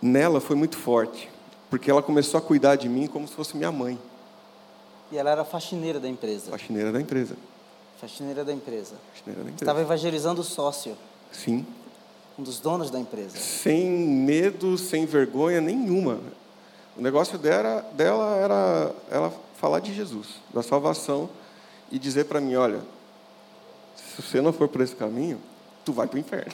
nela 0.00 0.40
foi 0.40 0.56
muito 0.56 0.76
forte, 0.76 1.30
porque 1.70 1.90
ela 1.90 2.02
começou 2.02 2.38
a 2.38 2.40
cuidar 2.40 2.76
de 2.76 2.88
mim 2.88 3.06
como 3.06 3.26
se 3.26 3.34
fosse 3.34 3.56
minha 3.56 3.72
mãe. 3.72 3.98
E 5.10 5.18
ela 5.18 5.30
era 5.30 5.44
faxineira 5.44 6.00
da 6.00 6.08
empresa. 6.08 6.50
Faxineira 6.50 6.90
da 6.90 7.00
empresa. 7.00 7.36
Faxineira 8.00 8.44
da 8.44 8.52
empresa. 8.52 8.96
Faxineira 9.12 9.44
da 9.44 9.50
empresa. 9.50 9.64
Estava 9.64 9.80
evangelizando 9.80 10.40
o 10.40 10.44
sócio, 10.44 10.96
Sim. 11.30 11.66
um 12.38 12.42
dos 12.42 12.58
donos 12.58 12.90
da 12.90 12.98
empresa. 12.98 13.36
Sem 13.36 13.90
medo, 13.90 14.76
sem 14.78 15.06
vergonha 15.06 15.60
nenhuma. 15.60 16.18
O 16.96 17.00
negócio 17.00 17.38
dela, 17.38 17.86
dela 17.92 18.36
era 18.36 18.92
ela 19.10 19.32
falar 19.56 19.80
de 19.80 19.94
Jesus, 19.94 20.40
da 20.52 20.62
salvação, 20.62 21.30
e 21.92 21.98
dizer 21.98 22.24
para 22.24 22.40
mim: 22.40 22.54
olha, 22.54 22.80
se 23.94 24.20
você 24.20 24.40
não 24.40 24.52
for 24.52 24.66
por 24.66 24.80
esse 24.80 24.96
caminho, 24.96 25.38
tu 25.84 25.92
vai 25.92 26.08
para 26.08 26.16
o 26.16 26.18
inferno. 26.18 26.52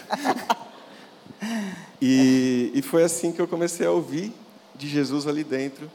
e, 2.02 2.72
e 2.74 2.82
foi 2.82 3.04
assim 3.04 3.30
que 3.30 3.40
eu 3.40 3.46
comecei 3.46 3.86
a 3.86 3.90
ouvir 3.92 4.34
de 4.74 4.88
Jesus 4.88 5.26
ali 5.26 5.44
dentro, 5.44 5.90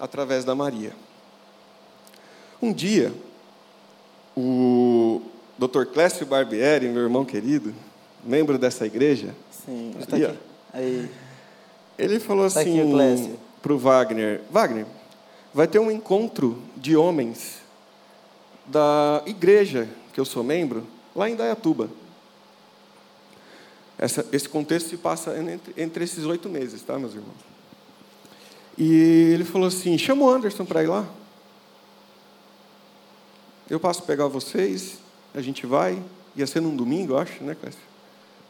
através 0.00 0.44
da 0.44 0.54
Maria. 0.54 0.92
Um 2.60 2.72
dia, 2.72 3.12
o 4.34 5.20
Dr. 5.58 5.84
Clécio 5.92 6.24
Barbieri, 6.24 6.88
meu 6.88 7.02
irmão 7.02 7.24
querido, 7.24 7.74
membro 8.24 8.58
dessa 8.58 8.86
igreja, 8.86 9.34
Sim, 9.50 9.94
Ali, 10.10 10.24
aqui. 10.24 10.38
Aí. 10.72 11.10
ele 11.98 12.18
falou 12.18 12.50
Tá 12.50 12.60
assim 12.60 13.36
para 13.60 13.72
o 13.72 13.78
Wagner: 13.78 14.40
Wagner, 14.50 14.86
vai 15.52 15.66
ter 15.68 15.78
um 15.78 15.90
encontro 15.90 16.62
de 16.76 16.96
homens 16.96 17.65
da 18.66 19.22
igreja 19.26 19.88
que 20.12 20.20
eu 20.20 20.24
sou 20.24 20.42
membro, 20.42 20.86
lá 21.14 21.28
em 21.28 21.36
Dayatuba. 21.36 21.88
Essa, 23.98 24.26
esse 24.32 24.48
contexto 24.48 24.90
se 24.90 24.96
passa 24.96 25.38
entre, 25.38 25.74
entre 25.76 26.04
esses 26.04 26.24
oito 26.24 26.48
meses, 26.48 26.82
tá, 26.82 26.98
meus 26.98 27.14
irmãos? 27.14 27.56
E 28.76 29.32
ele 29.32 29.44
falou 29.44 29.68
assim: 29.68 29.96
chama 29.96 30.24
o 30.24 30.30
Anderson 30.30 30.64
para 30.64 30.82
ir 30.82 30.86
lá. 30.86 31.06
Eu 33.68 33.80
passo 33.80 34.02
pegar 34.02 34.26
vocês, 34.26 34.98
a 35.34 35.40
gente 35.40 35.66
vai. 35.66 36.00
Ia 36.36 36.46
ser 36.46 36.60
num 36.60 36.76
domingo, 36.76 37.14
eu 37.14 37.18
acho, 37.18 37.42
né, 37.42 37.56
Clécio? 37.58 37.80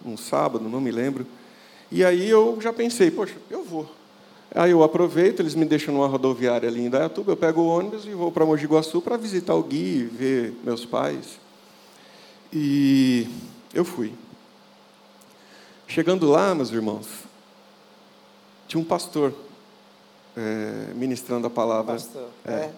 Um 0.04 0.16
sábado, 0.16 0.68
não 0.68 0.80
me 0.80 0.90
lembro. 0.90 1.24
E 1.90 2.04
aí 2.04 2.28
eu 2.28 2.58
já 2.60 2.72
pensei, 2.72 3.10
poxa, 3.10 3.36
eu 3.48 3.64
vou. 3.64 3.88
Aí 4.54 4.70
eu 4.70 4.82
aproveito, 4.82 5.40
eles 5.40 5.54
me 5.54 5.64
deixam 5.64 5.92
numa 5.92 6.06
rodoviária 6.06 6.68
ali 6.68 6.80
em 6.80 6.90
Dayatuba, 6.90 7.32
eu 7.32 7.36
pego 7.36 7.60
o 7.60 7.66
ônibus 7.66 8.06
e 8.06 8.10
vou 8.10 8.32
para 8.32 8.46
Mogi 8.46 8.66
Guaçu 8.66 9.02
para 9.02 9.16
visitar 9.16 9.54
o 9.54 9.62
Gui, 9.62 10.04
ver 10.04 10.54
meus 10.64 10.84
pais. 10.84 11.38
E 12.52 13.28
eu 13.74 13.84
fui. 13.84 14.12
Chegando 15.86 16.28
lá, 16.28 16.54
meus 16.54 16.70
irmãos, 16.70 17.06
tinha 18.66 18.80
um 18.80 18.84
pastor 18.84 19.34
eh, 20.36 20.92
ministrando 20.94 21.46
a 21.46 21.50
palavra. 21.50 21.94
Pastor. 21.94 22.28
É. 22.44 22.70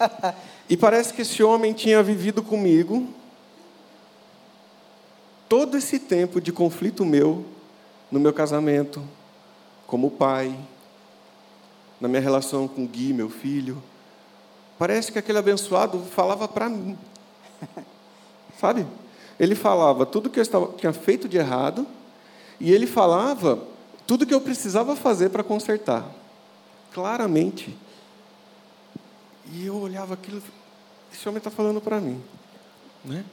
É. 0.00 0.34
E 0.68 0.76
parece 0.76 1.14
que 1.14 1.22
esse 1.22 1.44
homem 1.44 1.72
tinha 1.72 2.02
vivido 2.02 2.42
comigo 2.42 3.08
todo 5.48 5.76
esse 5.76 6.00
tempo 6.00 6.40
de 6.40 6.52
conflito 6.52 7.04
meu 7.04 7.44
no 8.10 8.18
meu 8.18 8.32
casamento, 8.32 9.00
como 9.86 10.10
pai, 10.10 10.58
na 12.00 12.08
minha 12.08 12.20
relação 12.20 12.68
com 12.68 12.84
o 12.84 12.88
Gui, 12.88 13.12
meu 13.12 13.28
filho. 13.28 13.82
Parece 14.78 15.10
que 15.10 15.18
aquele 15.18 15.38
abençoado 15.38 15.98
falava 16.00 16.46
para 16.46 16.68
mim. 16.68 16.96
Sabe? 18.60 18.86
Ele 19.38 19.54
falava 19.54 20.06
tudo 20.06 20.30
que 20.30 20.38
eu 20.38 20.42
estava, 20.42 20.72
tinha 20.76 20.92
feito 20.92 21.28
de 21.28 21.36
errado 21.36 21.86
e 22.58 22.72
ele 22.72 22.86
falava 22.86 23.62
tudo 24.06 24.26
que 24.26 24.34
eu 24.34 24.40
precisava 24.40 24.96
fazer 24.96 25.30
para 25.30 25.42
consertar. 25.42 26.04
Claramente. 26.92 27.76
E 29.52 29.66
eu 29.66 29.76
olhava 29.76 30.14
aquilo, 30.14 30.42
esse 31.12 31.28
homem 31.28 31.38
está 31.38 31.50
falando 31.50 31.80
para 31.80 32.00
mim, 32.00 32.20
né? 33.04 33.24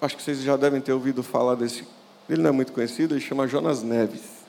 Acho 0.00 0.16
que 0.16 0.22
vocês 0.22 0.40
já 0.40 0.56
devem 0.56 0.80
ter 0.80 0.92
ouvido 0.92 1.22
falar 1.22 1.54
desse. 1.54 1.84
Ele 2.28 2.42
não 2.42 2.50
é 2.50 2.52
muito 2.52 2.72
conhecido, 2.72 3.14
ele 3.14 3.20
chama 3.20 3.48
Jonas 3.48 3.82
Neves. 3.82 4.43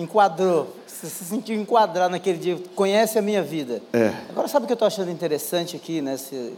Enquadrou. 0.00 0.74
Você 0.86 1.06
se 1.08 1.24
sentiu 1.24 1.60
enquadrado 1.60 2.10
naquele 2.12 2.38
dia. 2.38 2.58
Conhece 2.74 3.18
a 3.18 3.22
minha 3.22 3.42
vida. 3.42 3.82
É. 3.92 4.12
Agora, 4.28 4.48
sabe 4.48 4.64
o 4.64 4.66
que 4.66 4.72
eu 4.72 4.74
estou 4.74 4.86
achando 4.86 5.10
interessante 5.10 5.76
aqui, 5.76 6.00
nesse, 6.00 6.54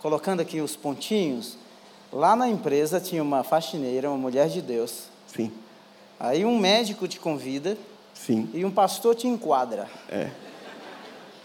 colocando 0.00 0.40
aqui 0.40 0.60
os 0.60 0.74
pontinhos? 0.76 1.56
Lá 2.12 2.34
na 2.34 2.48
empresa 2.48 3.00
tinha 3.00 3.22
uma 3.22 3.44
faxineira, 3.44 4.08
uma 4.08 4.16
mulher 4.18 4.48
de 4.48 4.60
Deus. 4.62 5.04
Sim, 5.34 5.52
Aí 6.18 6.44
um 6.44 6.58
médico 6.58 7.06
te 7.06 7.20
convida 7.20 7.76
sim, 8.14 8.48
e 8.52 8.64
um 8.64 8.70
pastor 8.70 9.14
te 9.14 9.28
enquadra. 9.28 9.86
é. 10.10 10.30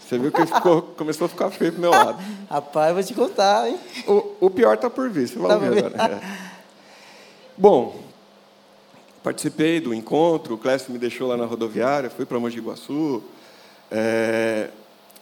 Você 0.00 0.18
viu 0.18 0.30
que 0.30 0.44
ficou, 0.44 0.82
começou 0.98 1.24
a 1.24 1.28
ficar 1.30 1.50
feio 1.50 1.72
pro 1.72 1.80
meu 1.80 1.90
lado. 1.90 2.18
Rapaz, 2.50 2.88
eu 2.88 2.94
vou 2.94 3.02
te 3.02 3.14
contar, 3.14 3.68
hein? 3.68 3.78
O, 4.06 4.46
o 4.46 4.50
pior 4.50 4.74
está 4.74 4.90
por 4.90 5.08
vir, 5.08 5.26
você 5.26 5.38
vai 5.38 5.48
Tá 5.48 5.56
ver 5.56 5.78
agora. 5.86 6.12
É. 6.12 6.20
Bom, 7.56 7.94
participei 9.24 9.80
do 9.80 9.94
encontro, 9.94 10.54
o 10.54 10.58
Clécio 10.58 10.92
me 10.92 10.98
deixou 10.98 11.26
lá 11.26 11.36
na 11.36 11.46
rodoviária, 11.46 12.10
fui 12.10 12.26
para 12.26 12.38
Mogi 12.38 12.60
Guaçu, 12.60 13.22
é, 13.90 14.68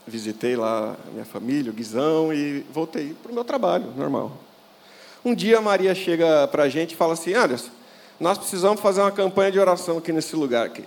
visitei 0.05 0.57
lá 0.57 0.97
a 1.07 1.11
minha 1.13 1.25
família, 1.25 1.71
o 1.71 1.75
Guizão, 1.75 2.35
e 2.35 2.67
voltei 2.73 3.15
para 3.23 3.31
o 3.31 3.35
meu 3.35 3.45
trabalho, 3.45 3.87
normal. 3.97 4.33
Um 5.25 5.37
dia 5.37 5.59
a 5.59 5.61
Maria 5.61 5.95
chega 5.95 6.49
para 6.49 6.65
a 6.65 6.69
gente 6.69 6.95
e 6.95 6.97
fala 6.97 7.13
assim, 7.13 7.33
Anderson, 7.33 7.71
nós 8.19 8.37
precisamos 8.37 8.81
fazer 8.81 9.03
uma 9.03 9.13
campanha 9.13 9.53
de 9.53 9.61
oração 9.61 9.99
aqui 9.99 10.13
nesse 10.13 10.35
lugar 10.35 10.67
aqui. 10.67 10.85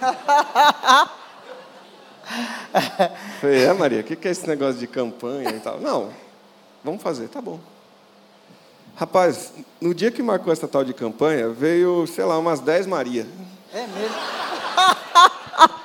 Falei, 3.40 3.64
é 3.64 3.72
Maria, 3.72 4.00
o 4.00 4.04
que 4.04 4.16
que 4.16 4.26
é 4.26 4.32
esse 4.32 4.44
negócio 4.48 4.80
de 4.80 4.88
campanha 4.88 5.50
e 5.50 5.60
tal? 5.60 5.78
Não, 5.78 6.10
vamos 6.82 7.00
fazer, 7.00 7.28
tá 7.28 7.40
bom. 7.40 7.60
Rapaz, 8.98 9.52
no 9.80 9.94
dia 9.94 10.10
que 10.10 10.20
marcou 10.20 10.52
essa 10.52 10.66
tal 10.66 10.84
de 10.84 10.92
campanha, 10.92 11.50
veio, 11.50 12.04
sei 12.08 12.24
lá, 12.24 12.36
umas 12.36 12.58
10 12.58 12.88
Maria. 12.88 13.28
É 13.72 13.86
mesmo? 13.86 14.16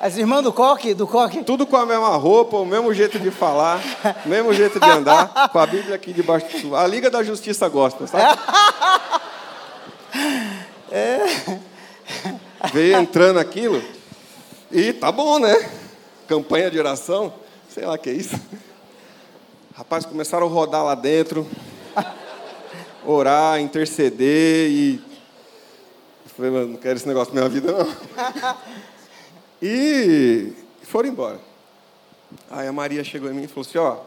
As 0.00 0.16
irmãs 0.16 0.42
do 0.42 0.52
coque, 0.52 0.92
do 0.92 1.06
coque. 1.06 1.44
Tudo 1.44 1.68
com 1.68 1.76
a 1.76 1.86
mesma 1.86 2.16
roupa, 2.16 2.56
o 2.56 2.66
mesmo 2.66 2.92
jeito 2.92 3.16
de 3.16 3.30
falar, 3.30 3.80
o 4.24 4.26
mesmo 4.28 4.52
jeito 4.52 4.80
de 4.80 4.90
andar, 4.90 5.50
com 5.50 5.58
a 5.60 5.66
Bíblia 5.66 5.94
aqui 5.94 6.12
debaixo 6.12 6.48
do. 6.58 6.74
A 6.74 6.84
Liga 6.84 7.08
da 7.08 7.22
Justiça 7.22 7.68
gosta, 7.68 8.08
sabe? 8.08 8.36
Veio 12.72 12.98
entrando 12.98 13.38
aquilo, 13.38 13.80
e 14.72 14.92
tá 14.92 15.12
bom, 15.12 15.38
né? 15.38 15.70
Campanha 16.26 16.72
de 16.72 16.78
oração, 16.80 17.32
sei 17.68 17.86
lá 17.86 17.94
o 17.94 17.98
que 17.98 18.10
é 18.10 18.14
isso. 18.14 18.34
Rapaz, 19.76 20.06
começaram 20.06 20.46
a 20.46 20.48
rodar 20.48 20.82
lá 20.82 20.94
dentro, 20.94 21.46
orar, 23.04 23.60
interceder, 23.60 24.70
e. 24.70 24.94
Eu 26.24 26.30
falei, 26.34 26.50
mano, 26.50 26.68
não 26.68 26.76
quero 26.78 26.96
esse 26.96 27.06
negócio 27.06 27.34
na 27.34 27.42
minha 27.42 27.50
vida, 27.50 27.72
não. 27.72 27.86
E 29.60 30.54
foram 30.82 31.10
embora. 31.10 31.38
Aí 32.50 32.66
a 32.66 32.72
Maria 32.72 33.04
chegou 33.04 33.30
em 33.30 33.34
mim 33.34 33.42
e 33.42 33.48
falou 33.48 33.66
assim, 33.68 33.76
ó, 33.76 33.98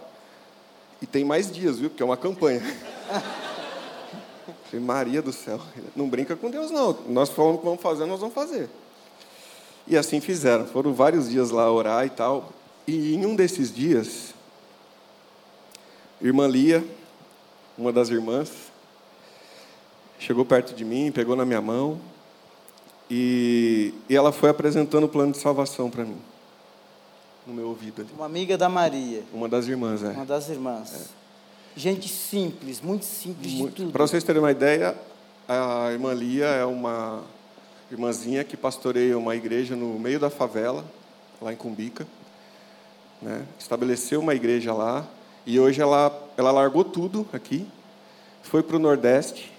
e 0.99 1.05
tem 1.05 1.23
mais 1.23 1.51
dias, 1.51 1.77
viu? 1.77 1.91
Porque 1.91 2.01
é 2.01 2.05
uma 2.05 2.17
campanha. 2.17 2.61
Falei, 4.65 4.83
Maria 4.83 5.21
do 5.21 5.31
céu, 5.31 5.61
não 5.95 6.09
brinca 6.09 6.35
com 6.35 6.49
Deus, 6.49 6.71
não. 6.71 6.97
Nós 7.07 7.29
falamos 7.29 7.59
que 7.59 7.65
vamos 7.65 7.81
fazer, 7.81 8.05
nós 8.05 8.19
vamos 8.19 8.33
fazer. 8.33 8.67
E 9.87 9.95
assim 9.95 10.19
fizeram. 10.19 10.65
Foram 10.65 10.95
vários 10.95 11.29
dias 11.29 11.51
lá 11.51 11.71
orar 11.71 12.07
e 12.07 12.09
tal. 12.09 12.49
E 12.87 13.13
em 13.13 13.25
um 13.25 13.35
desses 13.35 13.73
dias, 13.73 14.33
irmã 16.21 16.47
Lia, 16.47 16.85
uma 17.77 17.93
das 17.93 18.09
irmãs, 18.09 18.51
chegou 20.19 20.43
perto 20.43 20.75
de 20.75 20.83
mim, 20.83 21.11
pegou 21.11 21.35
na 21.35 21.45
minha 21.45 21.61
mão 21.61 21.99
e, 23.09 23.93
e 24.09 24.15
ela 24.15 24.31
foi 24.31 24.49
apresentando 24.49 25.05
o 25.05 25.09
plano 25.09 25.31
de 25.31 25.37
salvação 25.37 25.89
para 25.89 26.03
mim, 26.03 26.17
no 27.47 27.53
meu 27.53 27.67
ouvido 27.69 28.01
ali. 28.01 28.09
Uma 28.15 28.25
amiga 28.25 28.57
da 28.57 28.67
Maria, 28.67 29.23
Uma 29.33 29.47
das 29.47 29.67
irmãs, 29.67 30.03
é. 30.03 30.09
uma 30.09 30.25
das 30.25 30.49
irmãs. 30.49 31.09
Gente 31.75 32.09
simples, 32.09 32.81
muito 32.81 33.05
simples 33.05 33.51
de 33.51 33.67
tudo. 33.69 33.91
Para 33.91 34.05
vocês 34.05 34.23
terem 34.23 34.41
uma 34.41 34.51
ideia, 34.51 34.95
a 35.47 35.91
irmã 35.91 36.13
Lia 36.13 36.47
é 36.47 36.65
uma 36.65 37.23
irmãzinha 37.89 38.43
que 38.43 38.57
pastoreia 38.57 39.17
uma 39.17 39.35
igreja 39.35 39.75
no 39.75 39.97
meio 39.97 40.19
da 40.19 40.29
favela, 40.29 40.83
lá 41.41 41.53
em 41.53 41.55
Cumbica. 41.55 42.05
Né? 43.21 43.45
Estabeleceu 43.57 44.19
uma 44.19 44.35
igreja 44.35 44.73
lá 44.73 45.07
e 45.45 45.59
hoje 45.59 45.81
ela, 45.81 46.15
ela 46.37 46.51
largou 46.51 46.83
tudo 46.83 47.27
aqui, 47.33 47.67
foi 48.43 48.63
para 48.63 48.75
o 48.75 48.79
Nordeste 48.79 49.51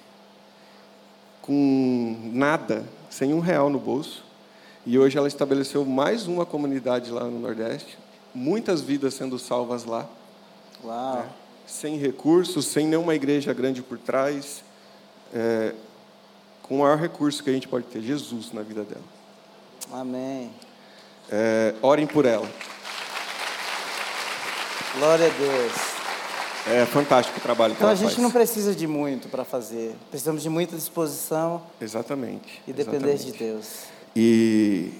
com 1.42 2.30
nada, 2.32 2.84
sem 3.08 3.34
um 3.34 3.40
real 3.40 3.70
no 3.70 3.78
bolso. 3.78 4.24
E 4.86 4.98
hoje 4.98 5.18
ela 5.18 5.28
estabeleceu 5.28 5.84
mais 5.84 6.26
uma 6.26 6.46
comunidade 6.46 7.10
lá 7.10 7.24
no 7.24 7.38
Nordeste, 7.38 7.98
muitas 8.34 8.80
vidas 8.80 9.14
sendo 9.14 9.38
salvas 9.38 9.84
lá. 9.84 10.08
Uau. 10.84 11.16
Né? 11.16 11.28
Sem 11.66 11.98
recursos, 11.98 12.66
sem 12.66 12.86
nenhuma 12.86 13.14
igreja 13.14 13.52
grande 13.52 13.82
por 13.82 13.98
trás, 13.98 14.64
é, 15.32 15.74
com 16.62 16.76
o 16.76 16.78
maior 16.80 16.98
recurso 16.98 17.42
que 17.42 17.50
a 17.50 17.52
gente 17.52 17.68
pode 17.68 17.86
ter, 17.86 18.00
Jesus 18.00 18.52
na 18.52 18.62
vida 18.62 18.82
dela. 18.82 19.04
Amém. 19.92 20.50
É, 21.30 21.74
orem 21.82 22.06
por 22.06 22.24
ela. 22.24 22.48
Glória 24.98 25.26
a 25.26 25.28
Deus. 25.28 25.72
É 26.66 26.84
fantástico 26.84 27.38
o 27.38 27.40
trabalho 27.40 27.72
então, 27.72 27.78
que 27.78 27.84
ela 27.84 27.92
Então 27.94 28.06
a 28.06 28.08
gente 28.08 28.16
faz. 28.16 28.22
não 28.22 28.30
precisa 28.30 28.74
de 28.74 28.86
muito 28.86 29.28
para 29.28 29.44
fazer. 29.44 29.94
Precisamos 30.10 30.42
de 30.42 30.48
muita 30.48 30.76
disposição. 30.76 31.62
Exatamente. 31.80 32.62
E 32.66 32.72
depender 32.72 33.12
exatamente. 33.12 33.32
de 33.32 33.38
Deus. 33.38 33.66
E 34.14 34.92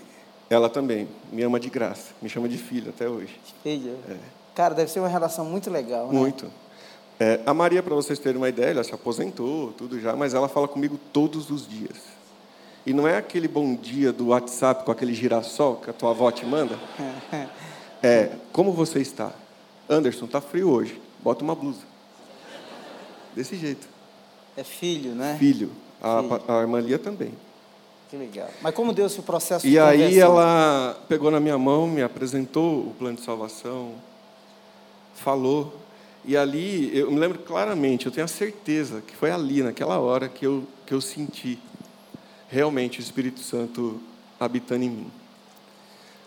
ela 0.49 0.71
também 0.71 1.09
me 1.33 1.43
ama 1.43 1.61
de 1.61 1.69
graça, 1.69 2.13
me 2.23 2.29
chama 2.29 2.49
de 2.49 2.57
filho 2.57 2.91
até 2.91 3.09
hoje. 3.09 3.39
Filho? 3.63 3.99
É. 4.09 4.17
Cara, 4.55 4.75
deve 4.75 4.91
ser 4.91 5.01
uma 5.01 5.09
relação 5.09 5.45
muito 5.45 5.71
legal. 5.71 6.07
Né? 6.09 6.19
Muito. 6.19 6.47
É, 7.19 7.41
a 7.45 7.53
Maria, 7.53 7.83
para 7.83 7.95
vocês 7.95 8.19
terem 8.19 8.39
uma 8.39 8.49
ideia, 8.49 8.71
ela 8.71 8.85
se 8.85 8.95
aposentou, 8.95 9.73
tudo 9.73 10.01
já, 10.01 10.17
mas 10.17 10.33
ela 10.33 10.49
fala 10.49 10.67
comigo 10.67 10.99
todos 11.13 11.51
os 11.51 11.69
dias. 11.69 11.99
E 12.87 12.95
não 12.95 13.07
é 13.07 13.19
aquele 13.19 13.47
bom 13.47 13.75
dia 13.75 14.13
do 14.13 14.29
WhatsApp 14.29 14.85
com 14.85 14.91
aquele 14.91 15.13
girassol 15.13 15.77
que 15.77 15.91
a 15.91 15.93
tua 15.93 16.11
avó 16.11 16.31
te 16.31 16.47
manda. 16.47 16.79
É, 18.03 18.31
como 18.51 18.73
você 18.73 19.01
está? 19.01 19.31
Anderson, 19.91 20.27
está 20.27 20.41
frio 20.41 20.71
hoje. 20.71 21.01
Bota 21.19 21.43
uma 21.43 21.55
blusa. 21.55 21.83
Desse 23.35 23.57
jeito. 23.57 23.89
É 24.57 24.63
filho, 24.63 25.15
né? 25.15 25.37
Filho. 25.39 25.73
A, 26.01 26.23
Filho. 26.23 26.43
a 26.47 26.61
irmã 26.61 26.81
Lia 26.81 26.99
também. 26.99 27.35
Que 28.09 28.17
legal. 28.17 28.49
Mas 28.63 28.75
como 28.75 28.93
deu-se 28.93 29.19
o 29.19 29.23
processo 29.23 29.67
E 29.67 29.79
aí 29.79 30.19
ela 30.19 31.01
pegou 31.09 31.31
na 31.31 31.41
minha 31.41 31.59
mão, 31.59 31.89
me 31.89 32.03
apresentou 32.03 32.87
o 32.87 32.95
plano 32.99 33.17
de 33.17 33.23
salvação, 33.23 33.95
falou. 35.15 35.77
E 36.25 36.37
ali, 36.37 36.97
eu 36.97 37.11
me 37.11 37.19
lembro 37.19 37.39
claramente, 37.39 38.07
eu 38.07 38.13
tenho 38.13 38.25
a 38.25 38.29
certeza 38.29 39.01
que 39.01 39.17
foi 39.17 39.31
ali, 39.31 39.63
naquela 39.63 39.99
hora, 39.99 40.29
que 40.29 40.47
eu, 40.47 40.65
que 40.87 40.93
eu 40.93 41.01
senti 41.01 41.59
realmente 42.49 42.99
o 42.99 43.03
Espírito 43.03 43.41
Santo 43.41 44.01
habitando 44.39 44.85
em 44.85 44.91
mim. 44.91 45.11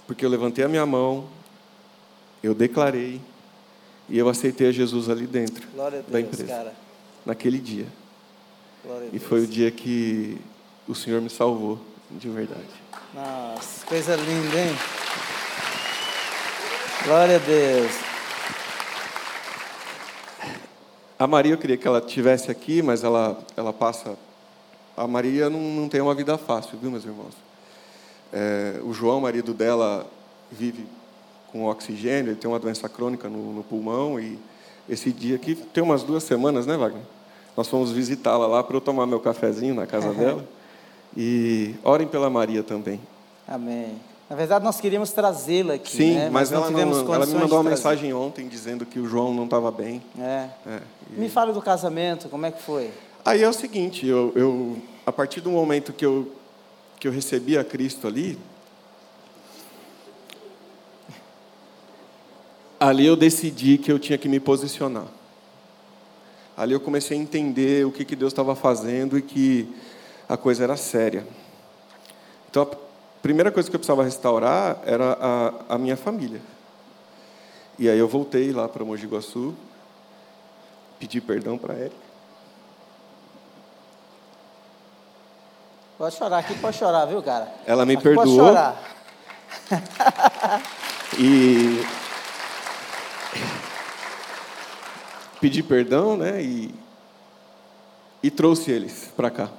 Porque 0.08 0.26
eu 0.26 0.30
levantei 0.30 0.64
a 0.64 0.70
minha 0.70 0.86
mão, 0.86 1.28
eu 2.42 2.56
declarei, 2.56 3.22
e 4.10 4.18
eu 4.18 4.28
aceitei 4.28 4.68
a 4.70 4.72
Jesus 4.72 5.10
ali 5.10 5.26
dentro 5.26 5.68
a 5.80 5.90
da 5.90 5.90
Deus, 5.90 6.20
empresa, 6.20 6.46
cara. 6.46 6.74
naquele 7.26 7.60
dia. 7.60 7.88
E 8.86 9.18
Deus. 9.18 9.24
foi 9.24 9.44
o 9.44 9.48
dia 9.48 9.72
que 9.72 10.38
o 10.88 10.94
Senhor 10.94 11.22
me 11.22 11.30
salvou, 11.30 11.80
de 12.12 12.30
verdade. 12.30 12.62
Nossa, 13.14 13.86
coisa 13.86 14.16
linda, 14.16 14.60
hein? 14.60 14.76
Glória 17.06 17.36
a 17.36 17.40
Deus. 17.40 17.92
A 21.18 21.28
Maria, 21.28 21.54
eu 21.54 21.58
queria 21.58 21.78
que 21.78 21.88
ela 21.88 22.02
tivesse 22.02 22.52
aqui, 22.52 22.82
mas 22.82 23.04
ela, 23.04 23.38
ela 23.56 23.72
passa. 23.72 24.18
A 24.98 25.08
Maria 25.08 25.50
não, 25.50 25.60
não 25.60 25.88
tem 25.88 26.02
uma 26.02 26.14
vida 26.14 26.38
fácil, 26.38 26.78
viu, 26.78 26.92
meus 26.92 27.06
irmãos? 27.06 27.34
É, 28.32 28.80
o 28.84 28.94
João, 28.94 29.22
marido 29.22 29.54
dela, 29.54 30.06
vive 30.52 30.86
com 31.54 31.66
oxigênio, 31.66 32.32
ele 32.32 32.40
tem 32.40 32.50
uma 32.50 32.60
doença 32.60 32.90
crônica 32.90 33.30
no, 33.30 33.54
no 33.54 33.64
pulmão. 33.64 34.20
E 34.20 34.38
esse 34.90 35.12
dia 35.14 35.36
aqui, 35.36 35.56
tem 35.56 35.84
umas 35.84 36.02
duas 36.04 36.24
semanas, 36.24 36.66
né, 36.66 36.76
Wagner? 36.76 37.04
Nós 37.56 37.68
fomos 37.68 37.92
visitá-la 37.92 38.48
lá 38.48 38.64
para 38.64 38.76
eu 38.76 38.82
tomar 38.82 39.06
meu 39.06 39.20
cafezinho 39.20 39.76
na 39.76 39.86
casa 39.86 40.12
dela. 40.12 40.44
E 41.16 41.76
orem 41.84 42.08
pela 42.08 42.28
Maria 42.28 42.64
também. 42.64 43.00
Amém. 43.48 44.00
Na 44.28 44.36
verdade, 44.36 44.66
nós 44.66 44.82
queríamos 44.82 45.12
trazê-la 45.12 45.76
aqui, 45.76 45.96
Sim, 45.96 46.16
né? 46.16 46.30
mas, 46.32 46.52
ela, 46.52 46.66
tivemos 46.68 47.04
não, 47.04 47.14
ela 47.14 47.26
me 47.28 47.36
mandou 47.36 47.60
uma 47.60 47.70
mensagem 47.70 48.12
ontem 48.14 48.48
dizendo 48.48 48.84
que 48.84 49.00
o 49.00 49.06
João 49.06 49.32
não 49.32 49.44
estava 49.44 49.70
bem. 49.70 50.02
É. 50.20 50.48
É, 50.66 50.80
e- 51.16 51.20
Me 51.20 51.30
fala 51.30 51.54
do 51.54 51.62
casamento, 51.62 52.30
como 52.30 52.46
é 52.48 52.52
que 52.52 52.60
foi? 52.60 52.90
Aí 53.24 53.44
é 53.44 53.48
o 53.48 53.54
seguinte, 53.54 54.08
eu, 54.08 54.32
eu, 54.36 54.78
a 55.06 55.12
partir 55.12 55.40
do 55.40 55.52
momento 55.52 55.94
que 55.94 56.04
eu, 56.04 56.32
que 57.00 57.08
eu 57.08 57.12
recebi 57.12 57.58
a 57.58 57.64
Cristo 57.64 58.08
ali, 58.08 58.40
ali 62.84 63.06
eu 63.06 63.16
decidi 63.16 63.78
que 63.78 63.90
eu 63.92 63.98
tinha 63.98 64.18
que 64.18 64.28
me 64.28 64.40
posicionar. 64.40 65.06
Ali 66.56 66.74
eu 66.74 66.80
comecei 66.82 67.18
a 67.18 67.22
entender 67.22 67.86
o 67.86 67.92
que, 67.92 68.04
que 68.04 68.16
Deus 68.16 68.34
estava 68.34 68.56
fazendo 68.56 69.18
e 69.18 69.22
que 69.22 69.74
a 70.28 70.36
coisa 70.36 70.66
era 70.66 70.76
séria. 70.76 71.26
Então, 72.50 72.64
a 72.64 72.68
primeira 73.22 73.52
coisa 73.52 73.70
que 73.70 73.76
eu 73.76 73.80
precisava 73.80 74.04
restaurar 74.04 74.80
era 74.86 75.18
a, 75.20 75.76
a 75.76 75.78
minha 75.78 75.96
família. 75.96 76.42
E 77.80 77.90
aí 77.90 77.98
eu 77.98 78.08
voltei 78.08 78.52
lá 78.52 78.68
para 78.68 78.84
Mogi 78.84 79.08
Guaçu, 79.08 79.56
pedi 81.00 81.22
perdão 81.22 81.58
para 81.58 81.74
Érica. 81.76 81.96
Pode 85.98 86.16
chorar 86.16 86.40
aqui, 86.40 86.54
pode 86.56 86.78
chorar, 86.78 87.06
viu, 87.06 87.24
cara? 87.24 87.48
Ela 87.66 87.86
me 87.86 87.94
Aqui 87.94 88.04
Pode 88.04 88.16
perdoou. 88.18 88.48
chorar. 88.50 88.84
E 91.18 91.86
pedi 95.44 95.62
perdão, 95.62 96.16
né? 96.16 96.42
E, 96.42 96.74
e 98.24 98.32
trouxe 98.32 98.72
eles 98.72 99.12
para 99.14 99.30
cá, 99.30 99.50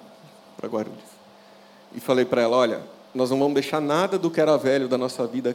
para 0.57 0.66
Guarulhos. 0.66 1.05
E 1.94 2.01
falei 2.01 2.25
para 2.25 2.40
ela: 2.40 2.57
olha, 2.57 2.81
nós 3.14 3.29
não 3.29 3.38
vamos 3.38 3.53
deixar 3.53 3.83
nada 3.83 4.18
do 4.18 4.31
que 4.31 4.40
era 4.40 4.57
velho 4.57 4.88
da 4.88 4.97
nossa 4.97 5.27
vida 5.27 5.55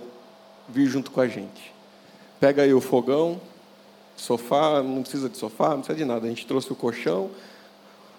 vir 0.67 0.85
junto 0.85 1.09
com 1.09 1.19
a 1.19 1.27
gente. 1.27 1.73
Pega 2.39 2.61
aí 2.61 2.71
o 2.71 2.79
fogão, 2.79 3.41
sofá, 4.15 4.83
não 4.83 5.01
precisa 5.01 5.27
de 5.27 5.35
sofá, 5.35 5.69
não 5.69 5.79
precisa 5.79 5.97
de 5.97 6.05
nada. 6.05 6.27
A 6.27 6.29
gente 6.29 6.45
trouxe 6.45 6.71
o 6.71 6.75
colchão. 6.75 7.31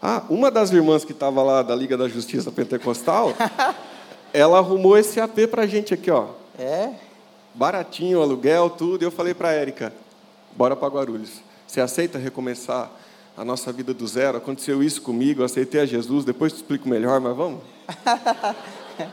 Ah, 0.03 0.25
uma 0.29 0.51
das 0.51 0.73
irmãs 0.73 1.05
que 1.05 1.13
estava 1.13 1.45
lá 1.45 1.63
da 1.63 1.77
Liga 1.77 1.97
da 1.97 2.09
Justiça 2.09 2.51
Pentecostal, 2.51 3.35
ela 4.35 4.59
arrumou 4.59 4.99
esse 4.99 5.21
AP 5.21 5.47
para 5.49 5.63
a 5.63 5.67
gente 5.67 5.95
aqui, 5.95 6.11
ó 6.11 6.27
É? 6.59 6.93
baratinho 7.55 8.21
aluguel, 8.21 8.69
tudo. 8.69 9.05
E 9.05 9.07
eu 9.07 9.13
falei 9.13 9.33
para 9.33 9.51
a 9.51 9.53
Érica, 9.53 9.93
bora 10.57 10.75
para 10.75 10.89
Guarulhos. 10.89 11.50
Você 11.71 11.81
aceita 11.81 12.19
recomeçar 12.19 12.91
a 13.37 13.45
nossa 13.45 13.73
vida 13.73 13.95
do 13.95 14.05
zero? 14.05 14.37
Aconteceu 14.37 14.83
isso 14.83 15.01
comigo, 15.01 15.41
eu 15.41 15.45
aceitei 15.45 15.81
a 15.81 15.87
Jesus, 15.87 16.25
depois 16.25 16.53
te 16.53 16.57
explico 16.57 16.89
melhor, 16.89 17.21
mas 17.21 17.37
vamos? 17.37 17.61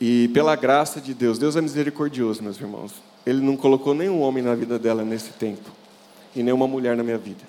e 0.00 0.28
pela 0.28 0.54
graça 0.54 1.00
de 1.00 1.12
Deus, 1.12 1.40
Deus 1.40 1.56
é 1.56 1.60
misericordioso, 1.60 2.40
meus 2.40 2.56
irmãos. 2.56 2.92
Ele 3.26 3.40
não 3.40 3.56
colocou 3.56 3.94
nenhum 3.94 4.20
homem 4.20 4.44
na 4.44 4.54
vida 4.54 4.78
dela 4.78 5.04
nesse 5.04 5.30
tempo, 5.30 5.72
e 6.36 6.42
nenhuma 6.44 6.68
mulher 6.68 6.96
na 6.96 7.02
minha 7.02 7.18
vida. 7.18 7.42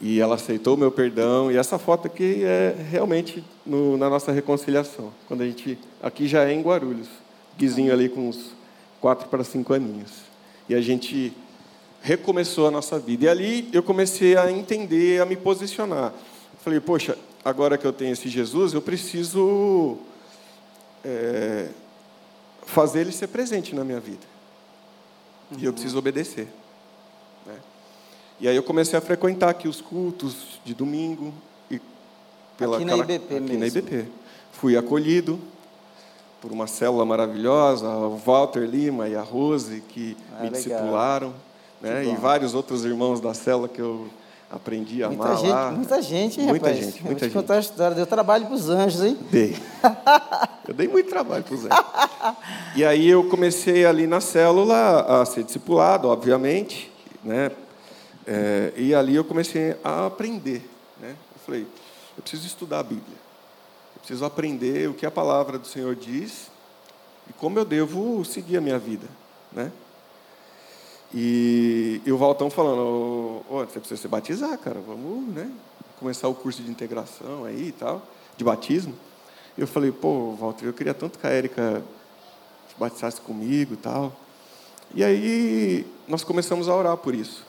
E 0.00 0.18
ela 0.18 0.36
aceitou 0.36 0.76
o 0.76 0.78
meu 0.78 0.90
perdão, 0.90 1.52
e 1.52 1.58
essa 1.58 1.78
foto 1.78 2.06
aqui 2.06 2.42
é 2.42 2.74
realmente 2.90 3.44
no- 3.66 3.98
na 3.98 4.08
nossa 4.08 4.32
reconciliação. 4.32 5.12
Quando 5.28 5.42
a 5.42 5.46
gente. 5.46 5.78
Aqui 6.02 6.26
já 6.26 6.44
é 6.44 6.54
em 6.54 6.62
Guarulhos. 6.62 7.08
Guizinho 7.58 7.92
ali 7.92 8.08
com 8.08 8.30
uns 8.30 8.54
quatro 8.98 9.28
para 9.28 9.44
cinco 9.44 9.74
aninhos. 9.74 10.10
E 10.70 10.74
a 10.74 10.80
gente 10.80 11.34
recomeçou 12.04 12.66
a 12.68 12.70
nossa 12.70 12.98
vida. 12.98 13.24
E 13.24 13.28
ali 13.28 13.68
eu 13.72 13.82
comecei 13.82 14.36
a 14.36 14.52
entender, 14.52 15.22
a 15.22 15.24
me 15.24 15.36
posicionar. 15.36 16.12
Falei, 16.62 16.78
poxa, 16.78 17.16
agora 17.42 17.78
que 17.78 17.86
eu 17.86 17.92
tenho 17.94 18.12
esse 18.12 18.28
Jesus, 18.28 18.74
eu 18.74 18.82
preciso 18.82 19.96
é, 21.02 21.68
fazer 22.66 23.00
ele 23.00 23.10
ser 23.12 23.28
presente 23.28 23.74
na 23.74 23.82
minha 23.84 24.00
vida. 24.00 24.26
E 25.58 25.64
eu 25.64 25.72
preciso 25.72 25.98
obedecer. 25.98 26.46
né? 27.46 27.54
E 28.38 28.48
aí 28.48 28.56
eu 28.56 28.62
comecei 28.62 28.98
a 28.98 29.02
frequentar 29.02 29.48
aqui 29.48 29.66
os 29.66 29.80
cultos 29.80 30.60
de 30.64 30.74
domingo. 30.74 31.32
E 31.70 31.80
Aqui 32.60 32.84
na 32.84 32.96
IBP 32.98 33.36
aqui 33.36 33.40
na 33.52 33.58
mesmo. 33.58 33.78
IBP. 33.78 34.08
Fui 34.52 34.76
acolhido 34.76 35.38
por 36.40 36.52
uma 36.52 36.66
célula 36.66 37.04
maravilhosa, 37.06 37.88
o 37.88 38.16
Walter 38.18 38.66
Lima 38.68 39.08
e 39.08 39.14
a 39.16 39.22
Rose, 39.22 39.82
que 39.88 40.14
Ah, 40.32 40.42
me 40.42 40.50
legal. 40.50 40.52
discipularam, 40.52 41.34
né? 41.84 42.04
E 42.06 42.16
vários 42.16 42.54
outros 42.54 42.84
irmãos 42.84 43.20
da 43.20 43.34
célula 43.34 43.68
que 43.68 43.80
eu 43.80 44.08
aprendi 44.50 45.02
a 45.02 45.08
Muita 45.08 45.24
amar 45.24 45.36
gente, 45.36 45.50
lá. 45.50 45.70
muita 45.70 46.02
gente, 46.02 46.40
Muita 46.40 46.66
rapaz? 46.68 46.76
gente, 46.84 46.94
muita 47.02 47.08
Vou 47.08 47.14
te 47.16 47.20
gente. 47.24 47.32
contar 47.32 47.54
a 47.54 47.60
história. 47.60 47.94
Deu 47.96 48.06
trabalho 48.06 48.46
para 48.46 48.54
os 48.54 48.68
anjos, 48.70 49.02
hein? 49.02 49.18
Dei. 49.30 49.56
Eu 50.66 50.72
dei 50.72 50.88
muito 50.88 51.10
trabalho 51.10 51.44
para 51.44 51.54
o 51.54 51.58
Zé. 51.58 51.68
E 52.74 52.82
aí 52.86 53.06
eu 53.10 53.28
comecei 53.28 53.84
ali 53.84 54.06
na 54.06 54.18
célula 54.18 55.00
a 55.20 55.26
ser 55.26 55.44
discipulado, 55.44 56.08
obviamente, 56.08 56.90
né? 57.22 57.50
É, 58.26 58.72
e 58.74 58.94
ali 58.94 59.14
eu 59.14 59.24
comecei 59.24 59.76
a 59.84 60.06
aprender, 60.06 60.66
né? 60.98 61.10
Eu 61.10 61.40
falei, 61.44 61.66
eu 62.16 62.22
preciso 62.22 62.46
estudar 62.46 62.78
a 62.78 62.82
Bíblia. 62.82 63.18
Eu 63.94 63.98
preciso 63.98 64.24
aprender 64.24 64.88
o 64.88 64.94
que 64.94 65.04
a 65.04 65.10
palavra 65.10 65.58
do 65.58 65.66
Senhor 65.66 65.94
diz 65.94 66.50
e 67.28 67.32
como 67.34 67.58
eu 67.58 67.64
devo 67.66 68.24
seguir 68.24 68.56
a 68.56 68.60
minha 68.62 68.78
vida, 68.78 69.06
né? 69.52 69.70
E, 71.16 72.02
e 72.04 72.10
o 72.10 72.18
Valtão 72.18 72.50
falando, 72.50 73.42
ô, 73.48 73.64
você 73.64 73.78
precisa 73.78 74.02
se 74.02 74.08
batizar, 74.08 74.58
cara, 74.58 74.80
vamos, 74.80 75.32
né? 75.32 75.48
Começar 76.00 76.26
o 76.26 76.34
curso 76.34 76.60
de 76.60 76.68
integração 76.68 77.44
aí 77.44 77.68
e 77.68 77.72
tal, 77.72 78.02
de 78.36 78.42
batismo. 78.42 78.92
Eu 79.56 79.68
falei, 79.68 79.92
pô, 79.92 80.32
Walter, 80.32 80.66
eu 80.66 80.72
queria 80.72 80.92
tanto 80.92 81.16
que 81.16 81.26
a 81.26 81.30
Érica 81.30 81.84
se 82.68 82.74
batizasse 82.76 83.20
comigo 83.20 83.74
e 83.74 83.76
tal. 83.76 84.12
E 84.92 85.04
aí 85.04 85.86
nós 86.08 86.24
começamos 86.24 86.68
a 86.68 86.74
orar 86.74 86.96
por 86.96 87.14
isso. 87.14 87.46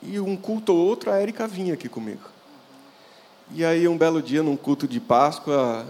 E 0.00 0.20
um 0.20 0.36
culto 0.36 0.72
ou 0.72 0.86
outro, 0.86 1.10
a 1.10 1.16
Érica 1.16 1.48
vinha 1.48 1.74
aqui 1.74 1.88
comigo. 1.88 2.22
E 3.52 3.64
aí, 3.64 3.88
um 3.88 3.96
belo 3.96 4.22
dia, 4.22 4.42
num 4.42 4.56
culto 4.56 4.86
de 4.86 5.00
Páscoa, 5.00 5.84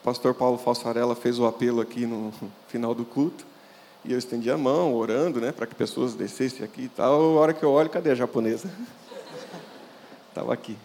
o 0.00 0.04
pastor 0.04 0.34
Paulo 0.34 0.56
Falsarella 0.56 1.14
fez 1.14 1.38
o 1.38 1.46
apelo 1.46 1.82
aqui 1.82 2.06
no 2.06 2.32
final 2.68 2.94
do 2.94 3.04
culto. 3.04 3.44
E 4.06 4.12
eu 4.12 4.18
estendi 4.18 4.50
a 4.50 4.56
mão, 4.56 4.94
orando, 4.94 5.40
né, 5.40 5.50
para 5.50 5.66
que 5.66 5.74
pessoas 5.74 6.14
descessem 6.14 6.64
aqui 6.64 6.82
e 6.82 6.88
tal. 6.88 7.36
A 7.36 7.40
hora 7.40 7.52
que 7.52 7.64
eu 7.64 7.70
olho, 7.70 7.90
cadê 7.90 8.10
a 8.10 8.14
japonesa? 8.14 8.70
Estava 10.30 10.52
aqui. 10.52 10.76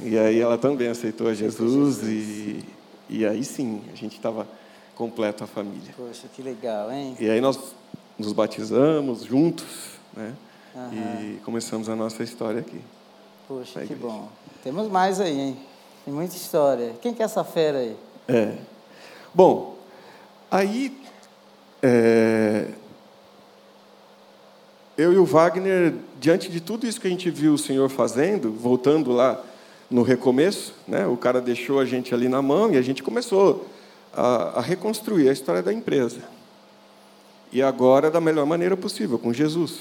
E 0.00 0.18
aí 0.18 0.40
ela 0.40 0.56
também 0.58 0.88
aceitou 0.88 1.28
a 1.28 1.34
Jesus 1.34 2.02
e, 2.02 2.64
e 3.08 3.26
aí 3.26 3.44
sim, 3.44 3.82
a 3.92 3.96
gente 3.96 4.16
estava 4.16 4.46
completo 4.94 5.44
a 5.44 5.46
família. 5.46 5.94
Poxa, 5.96 6.28
que 6.34 6.42
legal, 6.42 6.92
hein? 6.92 7.16
E 7.18 7.30
aí 7.30 7.40
nós 7.40 7.58
nos 8.18 8.32
batizamos 8.32 9.24
juntos, 9.24 9.98
né? 10.12 10.34
E 10.92 11.40
começamos 11.44 11.88
a 11.88 11.96
nossa 11.96 12.22
história 12.22 12.60
aqui. 12.60 12.80
Poxa, 13.46 13.84
que 13.86 13.94
bom. 13.94 14.28
Temos 14.62 14.88
mais 14.88 15.20
aí, 15.20 15.38
hein? 15.38 15.56
Tem 16.04 16.12
muita 16.12 16.36
história. 16.36 16.94
Quem 17.00 17.14
que 17.14 17.22
é 17.22 17.24
essa 17.24 17.44
fera 17.44 17.78
aí? 17.78 17.96
É. 18.28 18.58
Bom, 19.32 19.76
aí 20.50 21.03
é, 21.86 22.64
eu 24.96 25.12
e 25.12 25.18
o 25.18 25.24
Wagner, 25.26 25.92
diante 26.18 26.50
de 26.50 26.58
tudo 26.58 26.86
isso 26.86 26.98
que 26.98 27.06
a 27.06 27.10
gente 27.10 27.28
viu 27.28 27.52
o 27.52 27.58
Senhor 27.58 27.90
fazendo, 27.90 28.50
voltando 28.50 29.12
lá 29.12 29.38
no 29.90 30.02
recomeço, 30.02 30.74
né? 30.88 31.06
O 31.06 31.16
cara 31.16 31.42
deixou 31.42 31.78
a 31.78 31.84
gente 31.84 32.14
ali 32.14 32.26
na 32.26 32.40
mão 32.40 32.72
e 32.72 32.78
a 32.78 32.82
gente 32.82 33.02
começou 33.02 33.68
a, 34.14 34.58
a 34.58 34.60
reconstruir 34.62 35.28
a 35.28 35.32
história 35.32 35.62
da 35.62 35.74
empresa. 35.74 36.20
E 37.52 37.62
agora 37.62 38.10
da 38.10 38.20
melhor 38.20 38.46
maneira 38.46 38.78
possível, 38.78 39.18
com 39.18 39.30
Jesus. 39.30 39.80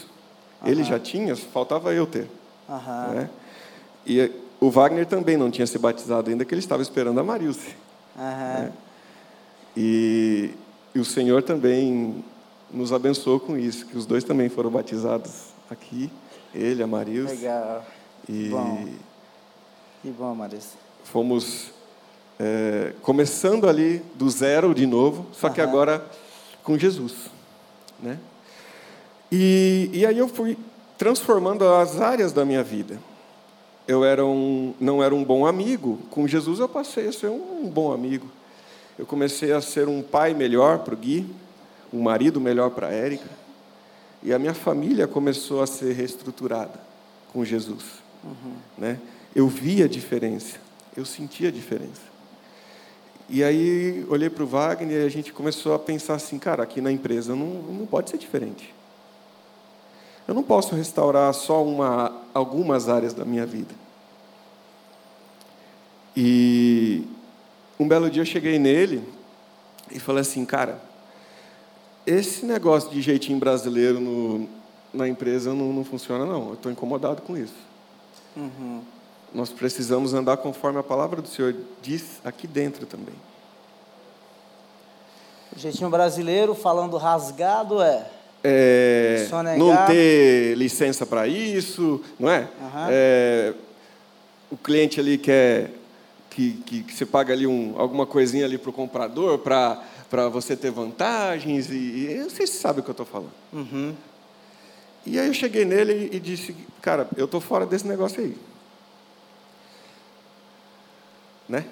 Ele 0.65 0.83
já 0.83 0.99
tinha, 0.99 1.35
faltava 1.37 1.93
eu 1.93 2.05
ter. 2.05 2.27
Né? 3.13 3.29
E 4.05 4.31
o 4.59 4.69
Wagner 4.69 5.05
também 5.05 5.37
não 5.37 5.49
tinha 5.49 5.65
se 5.65 5.77
batizado 5.77 6.29
ainda, 6.29 6.43
que 6.43 6.53
ele 6.53 6.59
estava 6.59 6.81
esperando 6.81 7.19
a 7.19 7.23
Marilce. 7.23 7.75
Né? 8.15 8.73
E, 9.75 10.51
e 10.93 10.99
o 10.99 11.05
Senhor 11.05 11.41
também 11.43 12.23
nos 12.71 12.91
abençoou 12.91 13.39
com 13.39 13.57
isso, 13.57 13.85
que 13.85 13.97
os 13.97 14.05
dois 14.05 14.23
também 14.23 14.49
foram 14.49 14.69
batizados 14.69 15.53
aqui, 15.69 16.09
ele, 16.53 16.83
a 16.83 16.87
Marilce. 16.87 17.35
Legal. 17.35 17.85
E 18.27 18.49
bom. 18.49 18.87
Que 20.01 20.09
bom, 20.11 20.35
Marilce. 20.35 20.75
Fomos 21.03 21.71
é, 22.39 22.93
começando 23.01 23.67
ali 23.67 24.03
do 24.15 24.29
zero 24.29 24.73
de 24.73 24.85
novo, 24.85 25.25
só 25.33 25.49
que 25.49 25.61
agora 25.61 26.05
com 26.63 26.77
Jesus. 26.77 27.13
Né? 27.99 28.19
E, 29.31 29.89
e 29.93 30.05
aí 30.05 30.17
eu 30.17 30.27
fui 30.27 30.57
transformando 30.97 31.67
as 31.67 31.99
áreas 31.99 32.31
da 32.31 32.45
minha 32.45 32.63
vida. 32.63 32.99
Eu 33.87 34.05
era 34.05 34.25
um, 34.25 34.73
não 34.79 35.03
era 35.03 35.13
um 35.13 35.23
bom 35.23 35.45
amigo, 35.45 35.99
com 36.09 36.27
Jesus 36.27 36.59
eu 36.59 36.69
passei 36.69 37.07
a 37.07 37.11
ser 37.11 37.29
um 37.29 37.67
bom 37.67 37.91
amigo. 37.91 38.29
Eu 38.97 39.05
comecei 39.05 39.51
a 39.51 39.61
ser 39.61 39.87
um 39.87 40.01
pai 40.01 40.33
melhor 40.33 40.79
para 40.79 40.93
o 40.93 40.97
Gui, 40.97 41.25
um 41.91 42.01
marido 42.01 42.39
melhor 42.39 42.69
para 42.71 42.87
a 42.87 42.91
Érica, 42.91 43.29
e 44.21 44.33
a 44.33 44.39
minha 44.39 44.53
família 44.53 45.07
começou 45.07 45.61
a 45.61 45.67
ser 45.67 45.93
reestruturada 45.93 46.79
com 47.31 47.43
Jesus. 47.43 47.83
Uhum. 48.23 48.53
Né? 48.77 48.99
Eu 49.35 49.47
via 49.47 49.85
a 49.85 49.87
diferença, 49.87 50.57
eu 50.95 51.05
sentia 51.05 51.49
a 51.49 51.51
diferença. 51.51 52.13
E 53.29 53.43
aí 53.43 54.05
olhei 54.09 54.29
para 54.29 54.43
o 54.43 54.47
Wagner 54.47 55.01
e 55.01 55.05
a 55.05 55.09
gente 55.09 55.33
começou 55.33 55.73
a 55.73 55.79
pensar 55.79 56.15
assim, 56.15 56.37
cara, 56.37 56.63
aqui 56.63 56.81
na 56.81 56.91
empresa 56.91 57.35
não, 57.35 57.47
não 57.47 57.85
pode 57.85 58.09
ser 58.09 58.17
diferente. 58.17 58.73
Eu 60.27 60.33
não 60.33 60.43
posso 60.43 60.75
restaurar 60.75 61.33
só 61.33 61.63
uma, 61.63 62.21
algumas 62.33 62.87
áreas 62.87 63.13
da 63.13 63.25
minha 63.25 63.45
vida. 63.45 63.73
E 66.15 67.03
um 67.79 67.87
belo 67.87 68.09
dia 68.09 68.21
eu 68.21 68.25
cheguei 68.25 68.59
nele 68.59 69.03
e 69.91 69.99
falei 69.99 70.21
assim, 70.21 70.45
cara, 70.45 70.81
esse 72.05 72.45
negócio 72.45 72.89
de 72.89 73.01
jeitinho 73.01 73.39
brasileiro 73.39 73.99
no, 73.99 74.47
na 74.93 75.07
empresa 75.07 75.53
não, 75.53 75.71
não 75.73 75.83
funciona 75.83 76.25
não. 76.25 76.49
Eu 76.49 76.53
estou 76.53 76.71
incomodado 76.71 77.21
com 77.21 77.37
isso. 77.37 77.55
Uhum. 78.35 78.81
Nós 79.33 79.49
precisamos 79.49 80.13
andar 80.13 80.37
conforme 80.37 80.79
a 80.79 80.83
palavra 80.83 81.21
do 81.21 81.27
Senhor 81.27 81.55
diz 81.81 82.19
aqui 82.23 82.45
dentro 82.45 82.85
também. 82.85 83.15
O 85.55 85.59
jeitinho 85.59 85.89
brasileiro 85.89 86.53
falando 86.53 86.97
rasgado 86.97 87.81
é 87.81 88.05
é, 88.43 89.25
não 89.57 89.85
ter 89.85 90.53
licença 90.57 91.05
para 91.05 91.25
isso, 91.27 92.01
não 92.19 92.29
é? 92.29 92.49
Uhum. 92.59 92.87
é? 92.89 93.53
O 94.51 94.57
cliente 94.57 94.99
ali 94.99 95.17
quer 95.17 95.71
que, 96.33 96.53
que, 96.65 96.83
que 96.83 96.93
você 96.93 97.05
paga 97.05 97.33
ali 97.33 97.47
um, 97.47 97.75
alguma 97.77 98.05
coisinha 98.05 98.45
ali 98.45 98.57
para 98.57 98.69
o 98.69 98.73
comprador 98.73 99.39
para 99.39 100.29
você 100.29 100.55
ter 100.55 100.71
vantagens 100.71 101.69
e, 101.69 101.75
e 101.75 102.13
eu 102.13 102.29
sei 102.29 102.47
se 102.47 102.57
sabe 102.57 102.79
o 102.79 102.83
que 102.83 102.89
eu 102.89 102.93
estou 102.93 103.05
falando. 103.05 103.31
Uhum. 103.51 103.93
E 105.05 105.19
aí 105.19 105.27
eu 105.27 105.33
cheguei 105.33 105.65
nele 105.65 106.09
e 106.11 106.19
disse, 106.19 106.55
cara, 106.81 107.07
eu 107.17 107.25
estou 107.25 107.41
fora 107.41 107.65
desse 107.65 107.87
negócio 107.87 108.21
aí. 108.21 108.37
Né? 111.47 111.65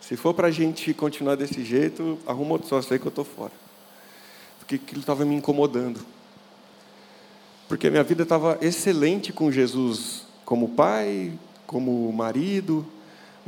Se 0.00 0.16
for 0.16 0.34
para 0.34 0.48
a 0.48 0.50
gente 0.50 0.92
continuar 0.94 1.36
desse 1.36 1.64
jeito, 1.64 2.18
arruma 2.26 2.52
outro 2.52 2.68
sócio 2.68 2.92
aí 2.92 2.98
que 2.98 3.06
eu 3.06 3.10
estou 3.10 3.24
fora 3.24 3.52
porque 4.70 4.76
aquilo 4.76 5.00
estava 5.00 5.24
me 5.24 5.34
incomodando. 5.34 6.00
Porque 7.68 7.88
a 7.88 7.90
minha 7.90 8.04
vida 8.04 8.22
estava 8.22 8.56
excelente 8.62 9.32
com 9.32 9.50
Jesus 9.50 10.24
como 10.44 10.68
pai, 10.68 11.32
como 11.66 12.12
marido, 12.12 12.86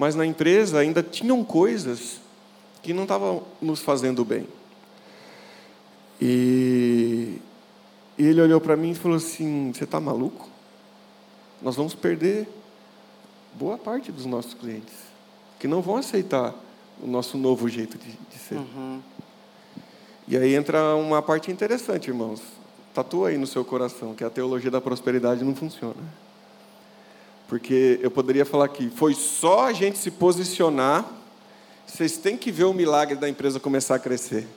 mas 0.03 0.17
na 0.17 0.27
empresa 0.27 0.81
ainda 0.81 1.01
tinham 1.01 1.45
coisas 1.45 2.21
que 2.83 2.93
não 2.93 3.05
estavam 3.05 3.45
nos 3.61 3.79
fazendo 3.83 4.25
bem. 4.25 4.49
E, 6.21 7.39
e 8.19 8.27
ele 8.27 8.43
olhou 8.43 8.61
para 8.61 8.77
mim 8.77 8.91
e 8.91 8.95
falou 8.97 9.17
assim: 9.17 9.71
Você 9.73 9.85
está 9.85 10.01
maluco? 10.01 10.49
Nós 11.63 11.77
vamos 11.77 11.95
perder 11.95 12.49
boa 13.55 13.79
parte 13.79 14.11
dos 14.11 14.27
nossos 14.27 14.55
clientes, 14.55 14.93
que 15.61 15.69
não 15.69 15.81
vão 15.81 15.99
aceitar 15.99 16.53
o 17.01 17.07
nosso 17.07 17.39
novo 17.39 17.69
jeito 17.69 17.97
de, 17.97 18.11
de 18.11 18.39
ser. 18.41 18.57
Uhum. 18.57 19.01
E 20.27 20.37
aí 20.37 20.57
entra 20.57 20.97
uma 20.97 21.23
parte 21.23 21.53
interessante, 21.53 22.09
irmãos. 22.09 22.43
Tatua 22.93 23.29
aí 23.29 23.39
no 23.39 23.47
seu 23.47 23.65
coração 23.65 24.17
que 24.17 24.25
a 24.25 24.31
teologia 24.31 24.69
da 24.69 24.81
prosperidade 24.81 25.45
não 25.45 25.55
funciona. 25.55 25.95
Porque 27.53 28.01
eu 28.01 28.11
poderia 28.11 28.47
falar 28.47 28.67
que 28.69 28.89
foi 28.89 29.13
só 29.13 29.67
a 29.67 29.75
gente 29.75 29.99
se 29.99 30.11
posicionar, 30.11 31.07
vocês 31.87 32.17
têm 32.17 32.35
que 32.35 32.51
ver 32.51 32.65
o 32.65 32.73
milagre 32.73 33.15
da 33.15 33.29
empresa 33.29 33.61
começar 33.61 33.97
a 33.97 33.99
crescer. 33.99 34.49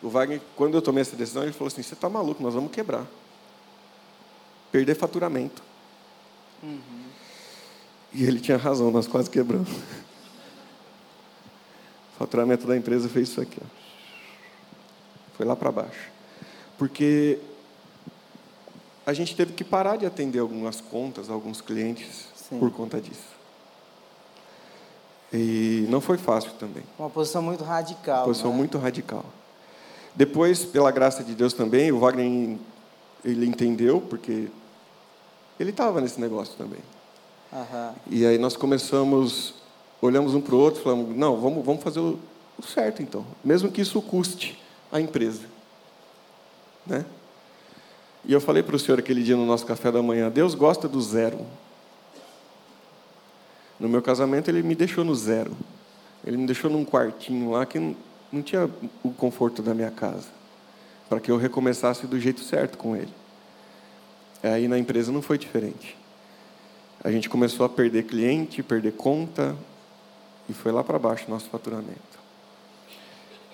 O 0.00 0.08
Wagner, 0.08 0.40
quando 0.54 0.74
eu 0.74 0.80
tomei 0.80 1.00
essa 1.00 1.16
decisão, 1.16 1.42
ele 1.42 1.50
falou 1.50 1.66
assim: 1.66 1.82
você 1.82 1.94
está 1.94 2.08
maluco, 2.08 2.40
nós 2.40 2.54
vamos 2.54 2.70
quebrar. 2.70 3.04
Perder 4.70 4.94
faturamento. 4.94 5.60
Uhum. 6.62 7.02
E 8.12 8.22
ele 8.22 8.38
tinha 8.38 8.58
razão, 8.58 8.92
nós 8.92 9.08
quase 9.08 9.28
quebramos. 9.28 9.70
O 9.70 9.76
faturamento 12.16 12.64
da 12.64 12.76
empresa 12.76 13.08
fez 13.08 13.28
isso 13.28 13.40
aqui. 13.40 13.58
Ó. 13.60 13.66
Foi 15.36 15.44
lá 15.44 15.56
para 15.56 15.72
baixo. 15.72 16.12
Porque 16.78 17.40
a 19.06 19.12
gente 19.12 19.36
teve 19.36 19.52
que 19.52 19.64
parar 19.64 19.96
de 19.96 20.06
atender 20.06 20.38
algumas 20.38 20.80
contas, 20.80 21.28
alguns 21.28 21.60
clientes, 21.60 22.26
Sim. 22.34 22.58
por 22.58 22.70
conta 22.70 23.00
disso. 23.00 23.34
E 25.32 25.86
não 25.88 26.00
foi 26.00 26.16
fácil 26.16 26.52
também. 26.52 26.84
Uma 26.98 27.10
posição 27.10 27.42
muito 27.42 27.64
radical. 27.64 28.18
Uma 28.18 28.24
posição 28.26 28.50
né? 28.50 28.56
muito 28.56 28.78
radical. 28.78 29.24
Depois, 30.14 30.64
pela 30.64 30.90
graça 30.90 31.24
de 31.24 31.34
Deus 31.34 31.52
também, 31.52 31.90
o 31.90 31.98
Wagner 31.98 32.56
ele 33.24 33.46
entendeu, 33.46 34.00
porque 34.00 34.48
ele 35.58 35.70
estava 35.70 36.00
nesse 36.00 36.20
negócio 36.20 36.54
também. 36.56 36.80
Uhum. 37.52 37.92
E 38.10 38.24
aí 38.24 38.38
nós 38.38 38.56
começamos, 38.56 39.54
olhamos 40.00 40.34
um 40.34 40.40
para 40.40 40.54
o 40.54 40.58
outro, 40.58 40.82
falamos, 40.82 41.16
não, 41.16 41.40
vamos, 41.40 41.64
vamos 41.64 41.82
fazer 41.82 42.00
o 42.00 42.18
certo 42.62 43.02
então, 43.02 43.26
mesmo 43.44 43.70
que 43.70 43.80
isso 43.80 44.00
custe 44.00 44.60
a 44.92 45.00
empresa. 45.00 45.42
Né? 46.86 47.04
E 48.26 48.32
eu 48.32 48.40
falei 48.40 48.62
para 48.62 48.76
o 48.76 48.78
senhor 48.78 48.98
aquele 48.98 49.22
dia 49.22 49.36
no 49.36 49.44
nosso 49.44 49.66
café 49.66 49.92
da 49.92 50.02
manhã: 50.02 50.30
Deus 50.30 50.54
gosta 50.54 50.88
do 50.88 51.00
zero. 51.00 51.44
No 53.78 53.88
meu 53.88 54.00
casamento, 54.00 54.48
ele 54.48 54.62
me 54.62 54.74
deixou 54.74 55.04
no 55.04 55.14
zero. 55.14 55.54
Ele 56.24 56.36
me 56.36 56.46
deixou 56.46 56.70
num 56.70 56.84
quartinho 56.84 57.50
lá 57.50 57.66
que 57.66 57.78
não 58.32 58.42
tinha 58.42 58.70
o 59.02 59.10
conforto 59.10 59.62
da 59.62 59.74
minha 59.74 59.90
casa, 59.90 60.28
para 61.08 61.20
que 61.20 61.30
eu 61.30 61.36
recomeçasse 61.36 62.06
do 62.06 62.18
jeito 62.18 62.40
certo 62.40 62.78
com 62.78 62.96
ele. 62.96 63.12
Aí 64.42 64.68
na 64.68 64.78
empresa 64.78 65.12
não 65.12 65.20
foi 65.20 65.38
diferente. 65.38 65.96
A 67.02 67.10
gente 67.10 67.28
começou 67.28 67.66
a 67.66 67.68
perder 67.68 68.04
cliente, 68.04 68.62
perder 68.62 68.92
conta, 68.92 69.54
e 70.48 70.54
foi 70.54 70.72
lá 70.72 70.82
para 70.82 70.98
baixo 70.98 71.30
nosso 71.30 71.48
faturamento. 71.50 72.18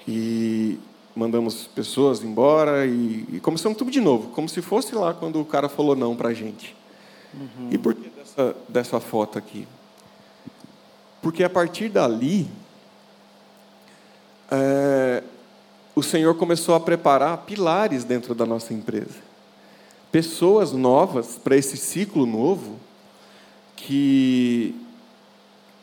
E 0.06 0.78
mandamos 1.14 1.66
pessoas 1.66 2.22
embora 2.22 2.86
e, 2.86 3.26
e, 3.32 3.40
começamos 3.40 3.76
tudo 3.76 3.90
de 3.90 4.00
novo, 4.00 4.28
como 4.28 4.48
se 4.48 4.62
fosse 4.62 4.94
lá 4.94 5.12
quando 5.12 5.40
o 5.40 5.44
cara 5.44 5.68
falou 5.68 5.96
não 5.96 6.14
para 6.14 6.28
a 6.28 6.34
gente. 6.34 6.76
Uhum. 7.34 7.68
E 7.70 7.78
por 7.78 7.94
que 7.94 8.08
dessa, 8.08 8.56
dessa 8.68 9.00
foto 9.00 9.38
aqui? 9.38 9.66
Porque 11.20 11.44
a 11.44 11.50
partir 11.50 11.88
dali, 11.88 12.48
é, 14.50 15.22
o 15.94 16.02
Senhor 16.02 16.34
começou 16.34 16.74
a 16.74 16.80
preparar 16.80 17.38
pilares 17.38 18.04
dentro 18.04 18.34
da 18.34 18.46
nossa 18.46 18.72
empresa. 18.72 19.30
Pessoas 20.10 20.72
novas 20.72 21.38
para 21.42 21.56
esse 21.56 21.76
ciclo 21.76 22.26
novo, 22.26 22.78
que, 23.76 24.74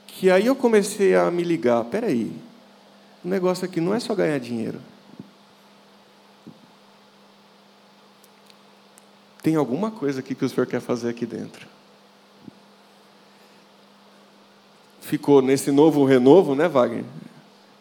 que 0.06 0.30
aí 0.30 0.48
eu 0.48 0.56
comecei 0.56 1.16
a 1.16 1.30
me 1.32 1.44
ligar: 1.44 1.84
peraí, 1.86 2.32
o 3.24 3.28
negócio 3.28 3.66
aqui 3.66 3.80
não 3.80 3.94
é 3.94 4.00
só 4.00 4.14
ganhar 4.16 4.40
dinheiro. 4.40 4.80
Tem 9.42 9.56
alguma 9.56 9.92
coisa 9.92 10.20
aqui 10.20 10.36
que 10.36 10.46
o 10.46 10.50
Senhor 10.50 10.66
quer 10.66 10.82
fazer 10.82 11.10
aqui 11.10 11.26
dentro. 11.26 11.68
Ficou 15.02 15.42
nesse 15.42 15.72
novo 15.72 16.04
renovo, 16.04 16.54
né, 16.54 16.68
Wagner? 16.68 17.06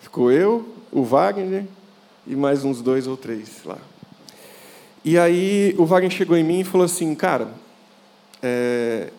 Ficou 0.00 0.30
eu, 0.30 0.72
o 0.92 1.02
Wagner 1.02 1.66
e 2.26 2.36
mais 2.36 2.64
uns 2.64 2.80
dois 2.80 3.06
ou 3.06 3.16
três 3.16 3.64
lá. 3.64 3.78
E 5.04 5.18
aí 5.18 5.74
o 5.78 5.84
Wagner 5.84 6.10
chegou 6.10 6.36
em 6.36 6.44
mim 6.44 6.60
e 6.60 6.64
falou 6.64 6.84
assim, 6.84 7.14
cara, 7.14 7.48
é, 8.42 9.10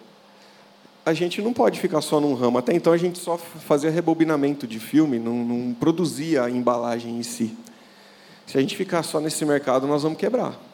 a 1.05 1.13
gente 1.13 1.41
não 1.41 1.53
pode 1.53 1.79
ficar 1.79 2.01
só 2.01 2.19
num 2.19 2.33
ramo. 2.33 2.57
Até 2.57 2.73
então 2.73 2.91
a 2.91 2.97
gente 2.97 3.17
só 3.17 3.37
fazia 3.37 3.89
rebobinamento 3.89 4.67
de 4.67 4.79
filme, 4.79 5.19
não, 5.19 5.35
não 5.45 5.73
produzia 5.73 6.43
a 6.43 6.49
embalagem 6.49 7.17
em 7.17 7.23
si. 7.23 7.55
Se 8.45 8.57
a 8.57 8.61
gente 8.61 8.75
ficar 8.75 9.03
só 9.03 9.19
nesse 9.19 9.45
mercado, 9.45 9.87
nós 9.87 10.03
vamos 10.03 10.17
quebrar. 10.17 10.66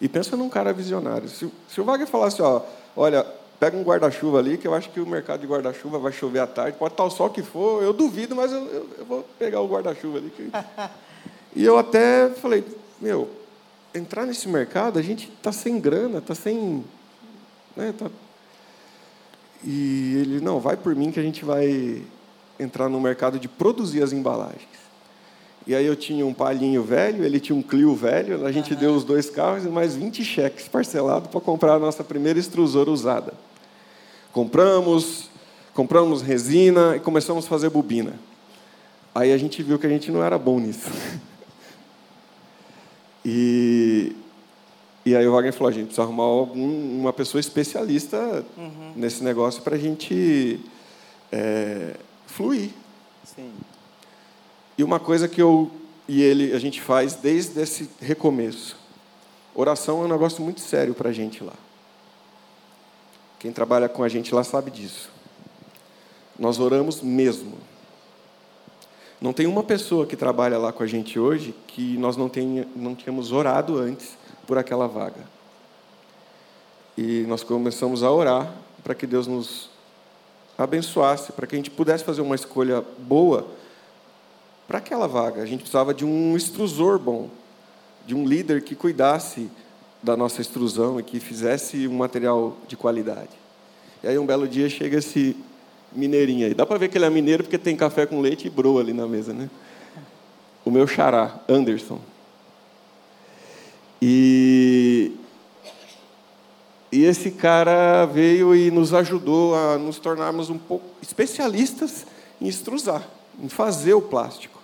E 0.00 0.08
pensa 0.08 0.36
num 0.36 0.48
cara 0.48 0.72
visionário. 0.72 1.28
Se, 1.28 1.50
se 1.68 1.80
o 1.80 1.84
Wagner 1.84 2.06
falasse, 2.06 2.40
ó, 2.40 2.62
olha, 2.96 3.26
pega 3.58 3.76
um 3.76 3.82
guarda-chuva 3.82 4.38
ali, 4.38 4.56
que 4.56 4.66
eu 4.66 4.74
acho 4.74 4.90
que 4.90 5.00
o 5.00 5.06
mercado 5.06 5.40
de 5.40 5.46
guarda-chuva 5.46 5.98
vai 5.98 6.12
chover 6.12 6.40
à 6.40 6.46
tarde, 6.46 6.78
pode 6.78 6.94
estar 6.94 7.04
o 7.04 7.10
sol 7.10 7.30
que 7.30 7.42
for, 7.42 7.82
eu 7.82 7.92
duvido, 7.92 8.36
mas 8.36 8.52
eu, 8.52 8.64
eu, 8.66 8.88
eu 8.98 9.04
vou 9.04 9.26
pegar 9.38 9.60
o 9.60 9.68
guarda-chuva 9.68 10.18
ali. 10.18 10.30
Que... 10.30 10.50
e 11.56 11.64
eu 11.64 11.76
até 11.76 12.30
falei, 12.30 12.64
meu, 13.00 13.28
entrar 13.94 14.26
nesse 14.26 14.48
mercado, 14.48 14.98
a 14.98 15.02
gente 15.02 15.28
está 15.28 15.50
sem 15.50 15.80
grana, 15.80 16.18
está 16.18 16.34
sem. 16.34 16.84
Né, 17.76 17.92
tá... 17.98 18.08
E 19.64 20.16
ele, 20.20 20.40
não, 20.40 20.60
vai 20.60 20.76
por 20.76 20.94
mim 20.94 21.10
que 21.10 21.18
a 21.18 21.22
gente 21.22 21.44
vai 21.44 22.02
entrar 22.60 22.88
no 22.88 23.00
mercado 23.00 23.38
de 23.38 23.48
produzir 23.48 24.02
as 24.02 24.12
embalagens. 24.12 24.77
E 25.68 25.74
aí 25.74 25.84
eu 25.84 25.94
tinha 25.94 26.24
um 26.24 26.32
palhinho 26.32 26.82
velho, 26.82 27.22
ele 27.22 27.38
tinha 27.38 27.54
um 27.54 27.60
Clio 27.60 27.94
velho, 27.94 28.46
a 28.46 28.50
gente 28.50 28.72
uhum. 28.72 28.80
deu 28.80 28.94
os 28.94 29.04
dois 29.04 29.28
carros 29.28 29.66
e 29.66 29.68
mais 29.68 29.94
20 29.94 30.24
cheques 30.24 30.66
parcelados 30.66 31.28
para 31.28 31.42
comprar 31.42 31.74
a 31.74 31.78
nossa 31.78 32.02
primeira 32.02 32.38
extrusora 32.38 32.90
usada. 32.90 33.34
Compramos, 34.32 35.28
compramos 35.74 36.22
resina 36.22 36.96
e 36.96 37.00
começamos 37.00 37.44
a 37.44 37.48
fazer 37.48 37.68
bobina. 37.68 38.14
Aí 39.14 39.30
a 39.30 39.36
gente 39.36 39.62
viu 39.62 39.78
que 39.78 39.86
a 39.86 39.90
gente 39.90 40.10
não 40.10 40.24
era 40.24 40.38
bom 40.38 40.58
nisso. 40.58 40.90
E, 43.30 44.16
e 45.04 45.14
aí 45.14 45.26
o 45.26 45.32
Wagner 45.32 45.52
falou, 45.52 45.68
a 45.68 45.72
gente 45.72 45.86
precisa 45.86 46.02
arrumar 46.02 46.22
algum, 46.22 46.98
uma 46.98 47.12
pessoa 47.12 47.38
especialista 47.38 48.42
uhum. 48.56 48.92
nesse 48.96 49.22
negócio 49.22 49.60
para 49.60 49.74
a 49.74 49.78
gente 49.78 50.58
é, 51.30 51.94
fluir. 52.26 52.70
Sim. 53.24 53.50
E 54.78 54.84
uma 54.84 55.00
coisa 55.00 55.26
que 55.26 55.42
eu 55.42 55.68
e 56.06 56.22
ele 56.22 56.54
a 56.54 56.58
gente 56.60 56.80
faz 56.80 57.14
desde 57.14 57.60
esse 57.60 57.90
recomeço. 58.00 58.76
Oração 59.52 60.02
é 60.02 60.04
um 60.04 60.08
negócio 60.08 60.40
muito 60.40 60.60
sério 60.60 60.94
para 60.94 61.08
a 61.08 61.12
gente 61.12 61.42
lá. 61.42 61.52
Quem 63.40 63.52
trabalha 63.52 63.88
com 63.88 64.04
a 64.04 64.08
gente 64.08 64.32
lá 64.32 64.44
sabe 64.44 64.70
disso. 64.70 65.10
Nós 66.38 66.60
oramos 66.60 67.02
mesmo. 67.02 67.58
Não 69.20 69.32
tem 69.32 69.48
uma 69.48 69.64
pessoa 69.64 70.06
que 70.06 70.16
trabalha 70.16 70.56
lá 70.56 70.72
com 70.72 70.84
a 70.84 70.86
gente 70.86 71.18
hoje 71.18 71.52
que 71.66 71.98
nós 71.98 72.16
não, 72.16 72.28
tenha, 72.28 72.66
não 72.76 72.94
tínhamos 72.94 73.32
orado 73.32 73.76
antes 73.76 74.16
por 74.46 74.58
aquela 74.58 74.86
vaga. 74.86 75.26
E 76.96 77.24
nós 77.26 77.42
começamos 77.42 78.04
a 78.04 78.12
orar 78.12 78.54
para 78.84 78.94
que 78.94 79.08
Deus 79.08 79.26
nos 79.26 79.70
abençoasse, 80.56 81.32
para 81.32 81.48
que 81.48 81.56
a 81.56 81.58
gente 81.58 81.70
pudesse 81.70 82.04
fazer 82.04 82.20
uma 82.20 82.36
escolha 82.36 82.84
boa 82.98 83.58
para 84.68 84.78
aquela 84.78 85.08
vaga. 85.08 85.42
A 85.42 85.46
gente 85.46 85.60
precisava 85.60 85.94
de 85.94 86.04
um 86.04 86.36
extrusor 86.36 86.98
bom, 86.98 87.30
de 88.06 88.14
um 88.14 88.24
líder 88.26 88.62
que 88.62 88.74
cuidasse 88.74 89.50
da 90.02 90.14
nossa 90.14 90.42
extrusão 90.42 91.00
e 91.00 91.02
que 91.02 91.18
fizesse 91.18 91.88
um 91.88 91.96
material 91.96 92.56
de 92.68 92.76
qualidade. 92.76 93.30
E 94.02 94.06
aí 94.06 94.18
um 94.18 94.26
belo 94.26 94.46
dia 94.46 94.68
chega 94.68 94.98
esse 94.98 95.34
mineirinho 95.90 96.46
aí. 96.46 96.54
Dá 96.54 96.66
para 96.66 96.78
ver 96.78 96.88
que 96.88 96.98
ele 96.98 97.06
é 97.06 97.10
mineiro 97.10 97.42
porque 97.42 97.56
tem 97.56 97.74
café 97.74 98.04
com 98.04 98.20
leite 98.20 98.46
e 98.46 98.50
broa 98.50 98.82
ali 98.82 98.92
na 98.92 99.06
mesa, 99.06 99.32
né? 99.32 99.48
O 100.64 100.70
meu 100.70 100.86
xará, 100.86 101.40
Anderson. 101.48 101.98
E, 104.00 105.12
e 106.92 107.04
esse 107.04 107.32
cara 107.32 108.04
veio 108.04 108.54
e 108.54 108.70
nos 108.70 108.92
ajudou 108.92 109.56
a 109.56 109.78
nos 109.78 109.98
tornarmos 109.98 110.50
um 110.50 110.58
pouco 110.58 110.84
especialistas 111.02 112.06
em 112.40 112.46
extrusar, 112.46 113.08
em 113.42 113.48
fazer 113.48 113.94
o 113.94 114.02
plástico. 114.02 114.57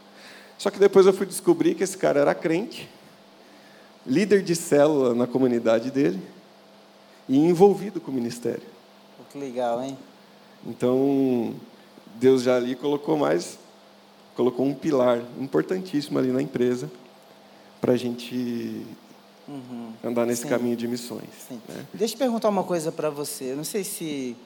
Só 0.59 0.70
que 0.70 0.78
depois 0.78 1.07
eu 1.07 1.12
fui 1.12 1.26
descobrir 1.26 1.74
que 1.74 1.84
esse 1.84 1.96
cara 1.96 2.20
era 2.20 2.34
crente, 2.34 2.88
líder 4.07 4.42
de 4.42 4.55
célula 4.55 5.14
na 5.14 5.26
comunidade 5.26 5.90
dele 5.90 6.20
e 7.28 7.36
envolvido 7.36 8.00
com 8.00 8.11
o 8.11 8.14
ministério. 8.14 8.74
Que 9.34 9.38
legal, 9.38 9.82
hein? 9.82 9.98
Então, 10.64 11.52
Deus 12.14 12.42
já 12.42 12.57
ali 12.57 12.76
colocou 12.76 13.16
mais, 13.16 13.59
colocou 14.36 14.64
um 14.64 14.72
pilar 14.72 15.20
importantíssimo 15.40 16.20
ali 16.20 16.28
na 16.28 16.40
empresa 16.40 16.88
para 17.80 17.94
a 17.94 17.96
gente 17.96 18.86
uhum. 19.48 19.92
andar 20.05 20.24
nesse 20.24 20.42
Sim. 20.42 20.48
caminho 20.48 20.76
de 20.76 20.86
missões. 20.86 21.28
Né? 21.50 21.84
Deixa 21.92 22.14
eu 22.14 22.18
perguntar 22.18 22.48
uma 22.48 22.62
coisa 22.62 22.92
para 22.92 23.11
você. 23.11 23.50
Eu 23.50 23.57
não 23.57 23.64
sei 23.64 23.82
se 23.82 24.36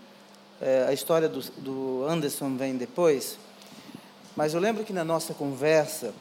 é, 0.59 0.87
a 0.89 0.93
história 0.95 1.29
do, 1.29 1.41
do 1.59 2.07
Anderson 2.09 2.57
vem 2.57 2.75
depois, 2.75 3.39
mas 4.39 4.55
eu 4.55 4.61
lembro 4.61 4.85
que 4.85 4.93
na 4.93 5.03
nossa 5.03 5.35
conversa, 5.35 6.15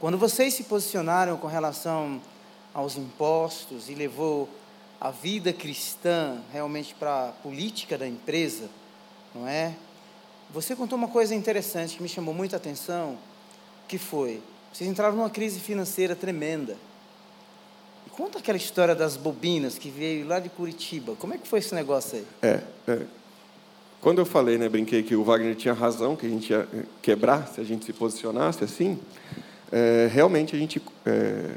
quando 0.00 0.18
vocês 0.18 0.54
se 0.54 0.64
posicionaram 0.64 1.36
com 1.36 1.46
relação 1.46 2.20
aos 2.74 2.96
impostos 2.96 3.88
e 3.88 3.94
levou 3.94 4.48
a 5.00 5.12
vida 5.12 5.52
cristã 5.52 6.40
realmente 6.52 6.92
para 6.92 7.28
a 7.28 7.32
política 7.44 7.96
da 7.96 8.08
empresa, 8.08 8.68
não 9.32 9.46
é? 9.46 9.76
Você 10.52 10.74
contou 10.74 10.98
uma 10.98 11.06
coisa 11.06 11.32
interessante 11.32 11.96
que 11.96 12.02
me 12.02 12.08
chamou 12.08 12.34
muita 12.34 12.56
atenção, 12.56 13.16
que 13.86 13.96
foi, 13.96 14.42
vocês 14.72 14.90
entraram 14.90 15.14
numa 15.14 15.30
crise 15.30 15.60
financeira 15.60 16.16
tremenda. 16.16 16.76
E 18.04 18.10
conta 18.10 18.40
aquela 18.40 18.58
história 18.58 18.96
das 18.96 19.16
bobinas 19.16 19.78
que 19.78 19.90
veio 19.90 20.26
lá 20.26 20.40
de 20.40 20.48
Curitiba. 20.48 21.14
Como 21.20 21.34
é 21.34 21.38
que 21.38 21.46
foi 21.46 21.60
esse 21.60 21.72
negócio 21.72 22.18
aí? 22.18 22.26
É, 22.42 22.60
é. 22.88 23.19
Quando 24.00 24.18
eu 24.18 24.24
falei, 24.24 24.56
né, 24.56 24.68
brinquei 24.68 25.02
que 25.02 25.14
o 25.14 25.22
Wagner 25.22 25.54
tinha 25.54 25.74
razão, 25.74 26.16
que 26.16 26.24
a 26.24 26.28
gente 26.28 26.50
ia 26.50 26.66
quebrar 27.02 27.46
se 27.48 27.60
a 27.60 27.64
gente 27.64 27.84
se 27.84 27.92
posicionasse 27.92 28.64
assim, 28.64 28.98
é, 29.70 30.08
realmente 30.10 30.56
a 30.56 30.58
gente 30.58 30.80
é, 31.04 31.50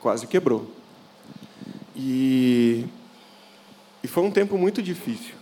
quase 0.00 0.26
quebrou. 0.26 0.68
E, 1.94 2.84
e 4.02 4.08
foi 4.08 4.24
um 4.24 4.30
tempo 4.30 4.58
muito 4.58 4.82
difícil. 4.82 5.34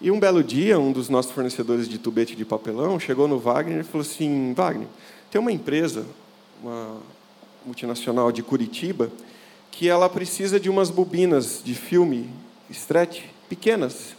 E 0.00 0.10
um 0.10 0.18
belo 0.18 0.42
dia, 0.42 0.80
um 0.80 0.90
dos 0.90 1.08
nossos 1.08 1.30
fornecedores 1.30 1.88
de 1.88 1.96
tubete 1.96 2.34
de 2.34 2.44
papelão 2.44 2.98
chegou 2.98 3.28
no 3.28 3.38
Wagner 3.38 3.80
e 3.80 3.84
falou 3.84 4.04
assim: 4.04 4.52
Wagner, 4.52 4.88
tem 5.30 5.40
uma 5.40 5.52
empresa, 5.52 6.04
uma 6.60 6.96
multinacional 7.64 8.32
de 8.32 8.42
Curitiba, 8.42 9.12
que 9.70 9.88
ela 9.88 10.08
precisa 10.08 10.58
de 10.58 10.68
umas 10.68 10.90
bobinas 10.90 11.62
de 11.64 11.76
filme 11.76 12.28
stretch 12.68 13.22
pequenas. 13.48 14.16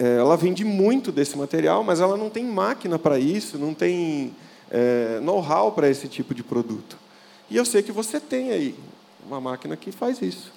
É, 0.00 0.16
ela 0.16 0.34
vende 0.34 0.64
muito 0.64 1.12
desse 1.12 1.36
material, 1.36 1.84
mas 1.84 2.00
ela 2.00 2.16
não 2.16 2.30
tem 2.30 2.42
máquina 2.42 2.98
para 2.98 3.18
isso, 3.18 3.58
não 3.58 3.74
tem 3.74 4.34
é, 4.70 5.20
know-how 5.20 5.72
para 5.72 5.90
esse 5.90 6.08
tipo 6.08 6.34
de 6.34 6.42
produto. 6.42 6.96
E 7.50 7.56
eu 7.58 7.66
sei 7.66 7.82
que 7.82 7.92
você 7.92 8.18
tem 8.18 8.50
aí 8.50 8.74
uma 9.26 9.38
máquina 9.38 9.76
que 9.76 9.92
faz 9.92 10.22
isso. 10.22 10.50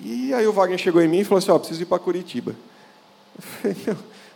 E 0.00 0.32
aí 0.32 0.46
o 0.46 0.52
Wagner 0.54 0.78
chegou 0.78 1.02
em 1.02 1.08
mim 1.08 1.18
e 1.18 1.24
falou 1.24 1.38
assim, 1.38 1.50
ó, 1.50 1.56
oh, 1.56 1.58
preciso 1.58 1.82
ir 1.82 1.84
para 1.84 1.98
Curitiba. 1.98 2.56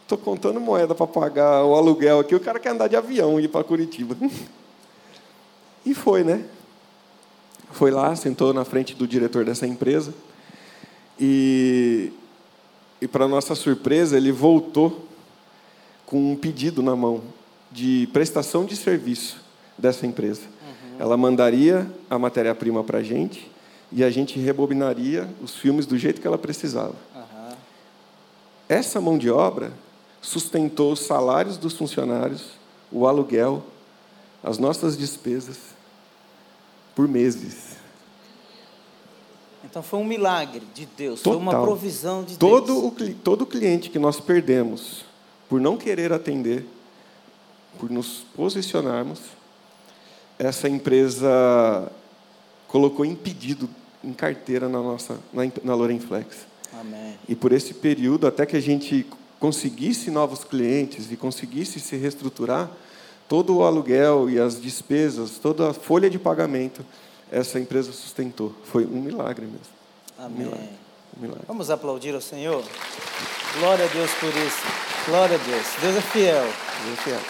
Estou 0.03 0.19
contando 0.19 0.61
moeda 0.61 0.95
para 0.95 1.07
pagar 1.07 1.65
o 1.65 1.75
aluguel 1.75 2.21
aqui, 2.21 2.35
o 2.35 2.41
cara 2.41 2.59
quer 2.59 2.71
andar 2.71 2.89
de 2.89 2.97
avião 2.97 3.41
e 3.41 3.45
ir 3.45 3.49
para 3.49 3.65
Curitiba. 3.65 4.15
E 5.87 5.95
foi, 5.95 6.23
né? 6.23 6.45
Foi 7.71 7.91
lá, 7.91 8.15
sentou 8.15 8.53
na 8.53 8.63
frente 8.63 8.95
do 8.95 9.07
diretor 9.07 9.43
dessa 9.43 9.67
empresa. 9.67 10.13
E, 11.19 12.13
e 13.01 13.07
para 13.09 13.29
nossa 13.29 13.55
surpresa, 13.55 14.17
ele 14.17 14.33
voltou 14.33 15.07
com 16.05 16.33
um 16.33 16.37
pedido 16.37 16.83
na 16.83 16.97
mão. 16.97 17.23
de 17.71 18.09
prestação 18.13 18.65
de 18.65 18.75
serviço 18.75 19.41
dessa 19.77 20.07
empresa. 20.07 20.41
Uhum. 20.41 20.97
Ela 20.99 21.17
mandaria 21.17 21.87
a 22.09 22.19
matéria-prima 22.19 22.83
para 22.83 22.99
a 22.99 23.03
gente 23.03 23.51
e 23.93 24.03
a 24.03 24.11
gente 24.11 24.39
rebobinaria 24.39 25.29
os 25.43 25.55
filmes 25.55 25.85
do 25.85 25.99
jeito 25.99 26.21
que 26.21 26.27
ela 26.27 26.39
precisava. 26.39 26.95
Uhum. 27.15 27.57
Essa 28.69 29.01
mão 29.01 29.19
de 29.19 29.31
obra 29.31 29.73
sustentou 30.21 30.93
os 30.93 31.01
salários 31.01 31.57
dos 31.59 31.75
funcionários, 31.75 32.53
o 32.91 33.07
aluguel, 33.07 33.63
as 34.43 34.59
nossas 34.59 34.97
despesas 34.97 35.59
por 36.95 37.07
meses. 37.07 37.68
Então 39.71 39.83
foi 39.83 39.99
um 39.99 40.05
milagre 40.05 40.63
de 40.75 40.87
Deus, 40.87 41.21
Total. 41.21 41.41
foi 41.41 41.43
uma 41.43 41.63
provisão 41.63 42.25
de 42.25 42.39
todo 42.39 42.67
Deus. 42.97 43.11
O, 43.11 43.15
todo 43.17 43.45
cliente 43.45 43.91
que 43.91 43.99
nós 43.99 44.19
perdemos 44.19 45.05
por 45.49 45.61
não 45.61 45.77
querer 45.77 46.13
atender, 46.13 46.67
por 47.79 47.91
nos 47.91 48.25
posicionarmos, 48.35 49.21
essa 50.39 50.69
empresa 50.69 51.91
colocou 52.67 53.05
impedido 53.05 53.69
em 54.03 54.13
carteira 54.13 54.69
na 54.69 54.81
nossa 54.81 55.19
na, 55.33 55.43
na 55.63 55.75
Lorenflex. 55.75 56.47
Amém. 56.79 57.15
E 57.29 57.35
por 57.35 57.53
esse 57.53 57.75
período, 57.75 58.27
até 58.27 58.47
que 58.47 58.57
a 58.57 58.61
gente 58.61 59.07
conseguisse 59.41 60.11
novos 60.11 60.45
clientes 60.45 61.11
e 61.11 61.17
conseguisse 61.17 61.81
se 61.81 61.97
reestruturar, 61.97 62.71
todo 63.29 63.57
o 63.57 63.65
aluguel 63.65 64.31
e 64.31 64.39
as 64.39 64.61
despesas, 64.61 65.39
toda 65.39 65.71
a 65.71 65.75
folha 65.75 66.09
de 66.09 66.19
pagamento, 66.19 66.85
essa 67.31 67.59
empresa 67.59 67.93
sustentou. 67.93 68.55
Foi 68.65 68.85
um 68.85 69.01
milagre 69.01 69.47
mesmo. 69.47 69.67
Amém. 70.19 70.37
Um 70.37 70.45
milagre. 70.45 70.69
Um 71.17 71.21
milagre. 71.21 71.45
Vamos 71.47 71.71
aplaudir 71.71 72.15
ao 72.15 72.21
Senhor? 72.21 72.63
Glória 73.59 73.85
a 73.85 73.89
Deus 73.89 74.11
por 74.15 74.29
isso. 74.29 74.63
Glória 75.07 75.37
a 75.37 75.39
Deus. 75.39 75.67
Deus 75.81 75.97
é 75.97 76.01
fiel. 76.01 76.45
Deus 76.85 76.99
é 76.99 77.03
fiel. 77.03 77.21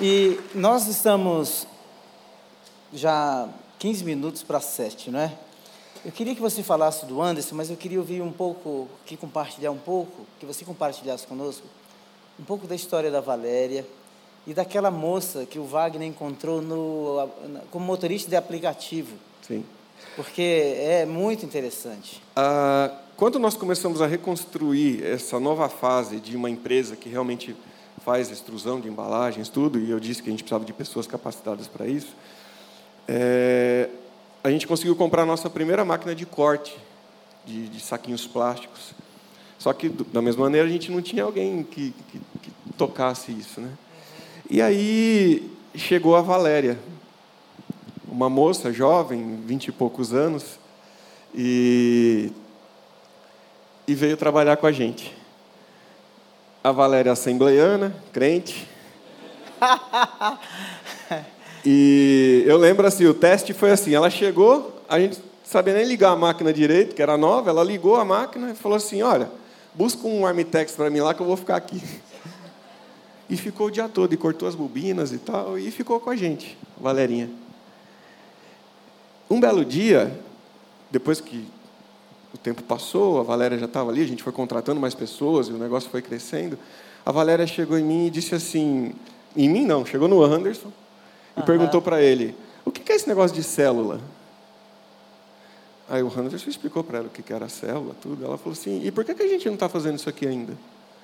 E 0.00 0.40
nós 0.54 0.86
estamos 0.86 1.66
já 2.92 3.48
15 3.78 4.04
minutos 4.04 4.42
para 4.42 4.60
7, 4.60 5.10
não 5.10 5.20
é? 5.20 5.32
Eu 6.04 6.10
queria 6.10 6.34
que 6.34 6.40
você 6.40 6.62
falasse 6.62 7.04
do 7.04 7.20
Anderson, 7.20 7.54
mas 7.54 7.68
eu 7.68 7.76
queria 7.76 7.98
ouvir 7.98 8.22
um 8.22 8.32
pouco, 8.32 8.88
que 9.04 9.16
compartilhar 9.16 9.70
um 9.70 9.78
pouco, 9.78 10.26
que 10.38 10.46
você 10.46 10.64
compartilhasse 10.64 11.26
conosco, 11.26 11.66
um 12.38 12.44
pouco 12.44 12.66
da 12.66 12.74
história 12.74 13.10
da 13.10 13.20
Valéria 13.20 13.86
e 14.46 14.54
daquela 14.54 14.90
moça 14.90 15.46
que 15.46 15.58
o 15.58 15.64
Wagner 15.64 16.08
encontrou 16.08 16.62
no, 16.62 17.28
como 17.70 17.84
motorista 17.84 18.30
de 18.30 18.36
aplicativo. 18.36 19.16
Sim. 19.46 19.64
Porque 20.16 20.42
é 20.42 21.06
muito 21.06 21.44
interessante. 21.44 22.22
Ah, 22.34 22.90
quando 23.16 23.38
nós 23.38 23.54
começamos 23.54 24.00
a 24.00 24.06
reconstruir 24.06 25.04
essa 25.04 25.38
nova 25.38 25.68
fase 25.68 26.18
de 26.18 26.36
uma 26.36 26.48
empresa 26.48 26.96
que 26.96 27.08
realmente 27.08 27.54
faz 28.04 28.30
extrusão 28.30 28.80
de 28.80 28.88
embalagens, 28.88 29.48
tudo, 29.48 29.78
e 29.78 29.90
eu 29.90 30.00
disse 30.00 30.22
que 30.22 30.30
a 30.30 30.32
gente 30.32 30.42
precisava 30.42 30.64
de 30.64 30.72
pessoas 30.72 31.06
capacitadas 31.06 31.68
para 31.68 31.86
isso, 31.86 32.16
é, 33.06 33.90
a 34.42 34.50
gente 34.50 34.66
conseguiu 34.66 34.96
comprar 34.96 35.22
a 35.22 35.26
nossa 35.26 35.50
primeira 35.50 35.84
máquina 35.84 36.14
de 36.14 36.24
corte 36.24 36.76
de, 37.44 37.68
de, 37.68 37.80
saquinhos 37.80 38.26
plásticos. 38.26 38.94
Só 39.58 39.72
que, 39.72 39.88
da 39.88 40.22
mesma 40.22 40.44
maneira, 40.44 40.66
a 40.66 40.70
gente 40.70 40.90
não 40.90 41.02
tinha 41.02 41.24
alguém 41.24 41.62
que, 41.62 41.92
que, 42.10 42.18
que 42.18 42.50
tocasse 42.78 43.32
isso. 43.32 43.60
Né? 43.60 43.70
E 44.50 44.60
aí 44.60 45.48
chegou 45.76 46.16
a 46.16 46.20
Valéria, 46.20 46.76
uma 48.08 48.28
moça 48.28 48.72
jovem, 48.72 49.38
vinte 49.46 49.68
e 49.68 49.72
poucos 49.72 50.12
anos, 50.12 50.58
e, 51.32 52.32
e 53.86 53.94
veio 53.94 54.16
trabalhar 54.16 54.56
com 54.56 54.66
a 54.66 54.72
gente. 54.72 55.16
A 56.64 56.72
Valéria 56.72 57.12
assembleiana, 57.12 57.94
crente. 58.12 58.68
E 61.62 62.42
eu 62.46 62.56
lembro 62.56 62.86
assim, 62.86 63.04
o 63.04 63.12
teste 63.12 63.52
foi 63.52 63.70
assim, 63.70 63.94
ela 63.94 64.08
chegou, 64.08 64.82
a 64.88 64.98
gente 64.98 65.18
sabia 65.44 65.74
nem 65.74 65.84
ligar 65.84 66.12
a 66.12 66.16
máquina 66.16 66.54
direito, 66.54 66.94
que 66.94 67.02
era 67.02 67.18
nova, 67.18 67.50
ela 67.50 67.62
ligou 67.62 67.96
a 67.96 68.04
máquina 68.04 68.52
e 68.52 68.54
falou 68.54 68.76
assim, 68.76 69.02
olha, 69.02 69.30
busca 69.74 70.08
um 70.08 70.24
Armitex 70.24 70.72
para 70.72 70.88
mim 70.88 71.00
lá 71.00 71.12
que 71.12 71.20
eu 71.20 71.26
vou 71.26 71.36
ficar 71.36 71.56
aqui. 71.56 71.82
E 73.30 73.36
ficou 73.36 73.68
o 73.68 73.70
dia 73.70 73.88
todo, 73.88 74.12
e 74.12 74.16
cortou 74.16 74.48
as 74.48 74.56
bobinas 74.56 75.12
e 75.12 75.18
tal, 75.18 75.56
e 75.56 75.70
ficou 75.70 76.00
com 76.00 76.10
a 76.10 76.16
gente, 76.16 76.58
Valerinha. 76.80 77.30
Um 79.30 79.38
belo 79.38 79.64
dia, 79.64 80.18
depois 80.90 81.20
que 81.20 81.46
o 82.34 82.38
tempo 82.38 82.62
passou, 82.64 83.20
a 83.20 83.22
Valéria 83.22 83.56
já 83.56 83.66
estava 83.66 83.90
ali, 83.90 84.02
a 84.02 84.06
gente 84.06 84.22
foi 84.22 84.32
contratando 84.32 84.80
mais 84.80 84.94
pessoas, 84.94 85.46
e 85.46 85.52
o 85.52 85.58
negócio 85.58 85.88
foi 85.88 86.02
crescendo, 86.02 86.58
a 87.06 87.12
Valéria 87.12 87.46
chegou 87.46 87.78
em 87.78 87.84
mim 87.84 88.06
e 88.06 88.10
disse 88.10 88.34
assim, 88.34 88.92
em 89.36 89.48
mim 89.48 89.64
não, 89.64 89.86
chegou 89.86 90.08
no 90.08 90.22
Anderson, 90.22 90.72
e 91.36 91.40
uhum. 91.40 91.46
perguntou 91.46 91.80
para 91.80 92.02
ele: 92.02 92.34
o 92.64 92.70
que 92.72 92.90
é 92.92 92.96
esse 92.96 93.08
negócio 93.08 93.34
de 93.34 93.42
célula? 93.42 94.00
Aí 95.88 96.02
o 96.02 96.06
Anderson 96.08 96.50
explicou 96.50 96.84
para 96.84 96.98
ela 96.98 97.06
o 97.06 97.10
que 97.10 97.32
era 97.32 97.48
célula, 97.48 97.94
tudo. 98.00 98.24
Ela 98.24 98.38
falou 98.38 98.52
assim: 98.52 98.84
e 98.84 98.90
por 98.90 99.04
que 99.04 99.10
a 99.10 99.28
gente 99.28 99.46
não 99.46 99.54
está 99.54 99.68
fazendo 99.68 99.96
isso 99.96 100.08
aqui 100.08 100.26
ainda? 100.26 100.56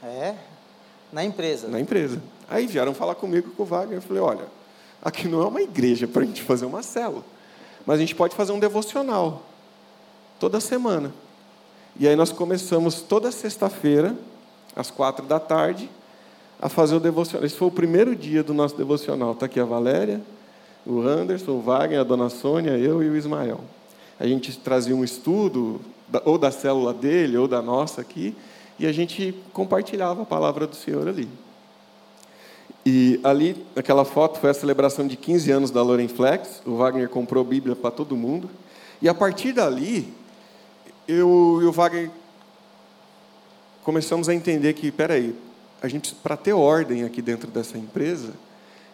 É? 0.02 0.34
Na 1.12 1.24
empresa? 1.24 1.68
Na 1.68 1.80
empresa. 1.80 2.22
Aí 2.48 2.66
vieram 2.66 2.94
falar 2.94 3.14
comigo 3.14 3.50
com 3.56 3.62
o 3.62 3.66
Wagner. 3.66 3.98
Eu 3.98 4.02
falei: 4.02 4.22
olha, 4.22 4.46
aqui 5.02 5.28
não 5.28 5.42
é 5.42 5.46
uma 5.46 5.62
igreja 5.62 6.06
para 6.06 6.22
a 6.22 6.24
gente 6.24 6.42
fazer 6.42 6.66
uma 6.66 6.82
célula, 6.82 7.24
mas 7.84 7.96
a 7.96 8.00
gente 8.00 8.14
pode 8.14 8.34
fazer 8.34 8.52
um 8.52 8.58
devocional 8.58 9.42
toda 10.38 10.60
semana. 10.60 11.12
E 11.98 12.06
aí 12.06 12.14
nós 12.14 12.30
começamos 12.30 13.00
toda 13.00 13.32
sexta-feira, 13.32 14.14
às 14.74 14.90
quatro 14.90 15.24
da 15.24 15.40
tarde, 15.40 15.88
a 16.60 16.68
fazer 16.68 16.96
o 16.96 17.00
devocional. 17.00 17.46
Esse 17.46 17.56
foi 17.56 17.68
o 17.68 17.70
primeiro 17.70 18.14
dia 18.14 18.42
do 18.42 18.52
nosso 18.52 18.76
devocional. 18.76 19.32
Está 19.32 19.46
aqui 19.46 19.58
a 19.58 19.64
Valéria, 19.64 20.20
o 20.84 21.00
Anderson, 21.00 21.52
o 21.52 21.60
Wagner, 21.60 22.00
a 22.00 22.04
dona 22.04 22.28
Sônia, 22.28 22.72
eu 22.72 23.02
e 23.02 23.08
o 23.08 23.16
Ismael. 23.16 23.60
A 24.20 24.26
gente 24.26 24.56
trazia 24.58 24.94
um 24.94 25.04
estudo, 25.04 25.80
ou 26.24 26.38
da 26.38 26.50
célula 26.50 26.92
dele, 26.92 27.36
ou 27.36 27.48
da 27.48 27.60
nossa 27.60 28.00
aqui, 28.00 28.34
e 28.78 28.86
a 28.86 28.92
gente 28.92 29.34
compartilhava 29.52 30.22
a 30.22 30.26
palavra 30.26 30.66
do 30.66 30.76
Senhor 30.76 31.08
ali. 31.08 31.28
E 32.84 33.18
ali, 33.24 33.66
naquela 33.74 34.04
foto, 34.04 34.38
foi 34.38 34.50
a 34.50 34.54
celebração 34.54 35.06
de 35.06 35.16
15 35.16 35.50
anos 35.50 35.70
da 35.72 35.82
Loren 35.82 36.06
Flex. 36.06 36.62
O 36.64 36.76
Wagner 36.76 37.08
comprou 37.08 37.42
Bíblia 37.42 37.74
para 37.74 37.90
todo 37.90 38.16
mundo. 38.16 38.48
E 39.02 39.08
a 39.08 39.14
partir 39.14 39.52
dali, 39.52 40.12
eu 41.08 41.58
e 41.62 41.64
o 41.64 41.72
Wagner 41.72 42.10
começamos 43.82 44.28
a 44.28 44.34
entender 44.34 44.72
que, 44.74 44.92
peraí, 44.92 45.34
a 45.82 45.88
gente 45.88 46.14
para 46.14 46.36
ter 46.36 46.52
ordem 46.52 47.04
aqui 47.04 47.20
dentro 47.20 47.50
dessa 47.50 47.76
empresa, 47.76 48.34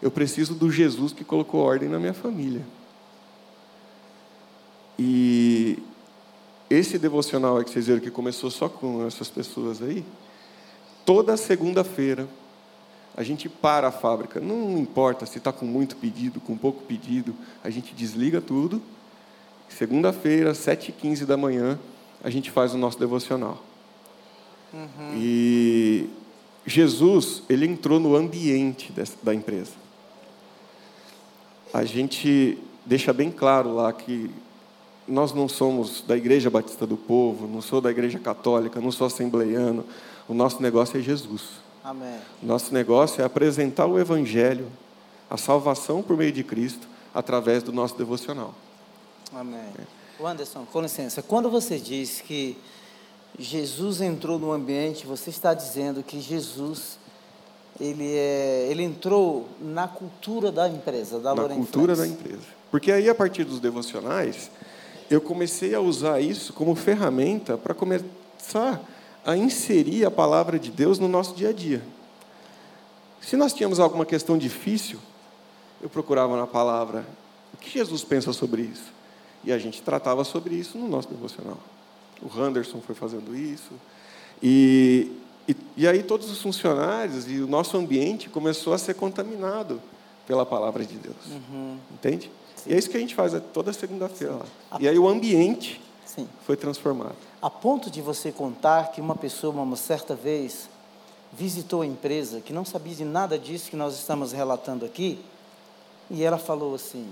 eu 0.00 0.10
preciso 0.10 0.54
do 0.54 0.70
Jesus 0.70 1.12
que 1.12 1.22
colocou 1.22 1.60
ordem 1.60 1.88
na 1.88 1.98
minha 1.98 2.14
família. 2.14 2.62
E 4.98 5.78
esse 6.72 6.98
devocional 6.98 7.62
que 7.62 7.70
vocês 7.70 7.86
viram 7.86 8.00
que 8.00 8.10
começou 8.10 8.50
só 8.50 8.68
com 8.68 9.06
essas 9.06 9.28
pessoas 9.28 9.82
aí, 9.82 10.04
toda 11.04 11.36
segunda-feira 11.36 12.28
a 13.14 13.22
gente 13.22 13.48
para 13.48 13.88
a 13.88 13.92
fábrica. 13.92 14.40
Não 14.40 14.78
importa 14.78 15.26
se 15.26 15.38
está 15.38 15.52
com 15.52 15.66
muito 15.66 15.96
pedido, 15.96 16.40
com 16.40 16.56
pouco 16.56 16.82
pedido, 16.84 17.34
a 17.62 17.68
gente 17.68 17.94
desliga 17.94 18.40
tudo. 18.40 18.80
Segunda-feira, 19.68 20.52
7h15 20.52 21.24
da 21.24 21.36
manhã, 21.36 21.78
a 22.22 22.30
gente 22.30 22.50
faz 22.50 22.74
o 22.74 22.78
nosso 22.78 22.98
devocional. 22.98 23.62
Uhum. 24.72 25.14
E 25.16 26.08
Jesus, 26.66 27.42
ele 27.48 27.66
entrou 27.66 28.00
no 28.00 28.16
ambiente 28.16 28.92
da 29.22 29.34
empresa. 29.34 29.72
A 31.72 31.84
gente 31.84 32.58
deixa 32.84 33.12
bem 33.12 33.30
claro 33.30 33.74
lá 33.74 33.92
que 33.92 34.30
nós 35.06 35.32
não 35.32 35.48
somos 35.48 36.02
da 36.02 36.16
Igreja 36.16 36.48
Batista 36.50 36.86
do 36.86 36.96
Povo, 36.96 37.46
não 37.46 37.60
sou 37.60 37.80
da 37.80 37.90
Igreja 37.90 38.18
Católica, 38.18 38.80
não 38.80 38.92
sou 38.92 39.06
assembleiano. 39.06 39.84
O 40.28 40.34
nosso 40.34 40.62
negócio 40.62 40.98
é 40.98 41.02
Jesus. 41.02 41.42
Amém. 41.82 42.18
Nosso 42.42 42.72
negócio 42.72 43.20
é 43.20 43.24
apresentar 43.24 43.86
o 43.86 43.98
Evangelho, 43.98 44.66
a 45.28 45.36
salvação 45.36 46.02
por 46.02 46.16
meio 46.16 46.32
de 46.32 46.44
Cristo, 46.44 46.86
através 47.12 47.62
do 47.62 47.72
nosso 47.72 47.96
devocional. 47.96 48.54
Amém. 49.34 49.60
É. 49.78 50.02
Anderson, 50.24 50.64
com 50.72 50.80
licença, 50.80 51.20
quando 51.20 51.50
você 51.50 51.78
diz 51.78 52.20
que 52.20 52.56
Jesus 53.36 54.00
entrou 54.00 54.38
no 54.38 54.52
ambiente, 54.52 55.04
você 55.04 55.30
está 55.30 55.52
dizendo 55.52 56.02
que 56.02 56.20
Jesus 56.20 56.98
ele, 57.80 58.14
é, 58.14 58.68
ele 58.70 58.82
entrou 58.82 59.48
na 59.60 59.88
cultura 59.88 60.52
da 60.52 60.68
empresa, 60.68 61.18
da 61.18 61.34
Na 61.34 61.48
cultura 61.48 61.96
da 61.96 62.06
empresa. 62.06 62.42
Porque 62.70 62.92
aí, 62.92 63.08
a 63.08 63.14
partir 63.14 63.44
dos 63.44 63.60
devocionais, 63.60 64.50
eu 65.14 65.20
comecei 65.20 65.74
a 65.74 65.80
usar 65.80 66.20
isso 66.20 66.52
como 66.52 66.74
ferramenta 66.74 67.56
para 67.56 67.74
começar 67.74 68.80
a 69.24 69.36
inserir 69.36 70.04
a 70.04 70.10
palavra 70.10 70.58
de 70.58 70.70
Deus 70.70 70.98
no 70.98 71.08
nosso 71.08 71.34
dia 71.34 71.50
a 71.50 71.52
dia. 71.52 71.82
Se 73.20 73.36
nós 73.36 73.52
tínhamos 73.52 73.78
alguma 73.78 74.04
questão 74.04 74.36
difícil, 74.36 74.98
eu 75.80 75.88
procurava 75.88 76.36
na 76.36 76.46
palavra 76.46 77.06
o 77.54 77.56
que 77.56 77.70
Jesus 77.70 78.02
pensa 78.02 78.32
sobre 78.32 78.62
isso. 78.62 78.92
E 79.44 79.52
a 79.52 79.58
gente 79.58 79.82
tratava 79.82 80.24
sobre 80.24 80.54
isso 80.54 80.78
no 80.78 80.88
nosso 80.88 81.08
devocional. 81.08 81.58
O 82.20 82.28
Henderson 82.40 82.80
foi 82.80 82.94
fazendo 82.94 83.36
isso. 83.36 83.72
E 84.42 85.10
E, 85.48 85.56
e 85.76 85.88
aí 85.88 86.02
todos 86.02 86.30
os 86.30 86.40
funcionários 86.40 87.28
e 87.28 87.40
o 87.40 87.48
nosso 87.48 87.76
ambiente 87.76 88.28
começou 88.28 88.72
a 88.72 88.78
ser 88.78 88.94
contaminado 88.94 89.80
pela 90.26 90.46
palavra 90.46 90.84
de 90.84 90.94
Deus. 90.96 91.16
Uhum. 91.30 91.78
Entende? 91.92 92.30
E 92.66 92.74
é 92.74 92.78
isso 92.78 92.90
que 92.90 92.96
a 92.96 93.00
gente 93.00 93.14
faz 93.14 93.32
toda 93.52 93.72
segunda-feira 93.72 94.34
lá. 94.34 94.78
E 94.80 94.88
aí 94.88 94.98
o 94.98 95.08
ambiente 95.08 95.80
Sim. 96.04 96.28
foi 96.46 96.56
transformado. 96.56 97.16
A 97.40 97.50
ponto 97.50 97.90
de 97.90 98.00
você 98.00 98.30
contar 98.30 98.92
que 98.92 99.00
uma 99.00 99.16
pessoa, 99.16 99.52
uma 99.54 99.76
certa 99.76 100.14
vez, 100.14 100.68
visitou 101.32 101.82
a 101.82 101.86
empresa, 101.86 102.40
que 102.40 102.52
não 102.52 102.64
sabia 102.64 102.94
de 102.94 103.04
nada 103.04 103.38
disso 103.38 103.70
que 103.70 103.76
nós 103.76 103.94
estamos 103.94 104.32
relatando 104.32 104.84
aqui, 104.84 105.18
e 106.10 106.22
ela 106.22 106.38
falou 106.38 106.74
assim: 106.74 107.08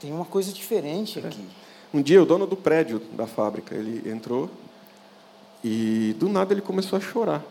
tem 0.00 0.12
uma 0.12 0.24
coisa 0.24 0.52
diferente 0.52 1.18
aqui. 1.18 1.44
Um 1.92 2.02
dia 2.02 2.22
o 2.22 2.26
dono 2.26 2.46
do 2.46 2.56
prédio 2.56 3.00
da 3.12 3.26
fábrica, 3.26 3.74
ele 3.74 4.08
entrou 4.10 4.50
e 5.64 6.14
do 6.18 6.28
nada 6.28 6.52
ele 6.52 6.60
começou 6.60 6.98
a 6.98 7.00
chorar. 7.00 7.42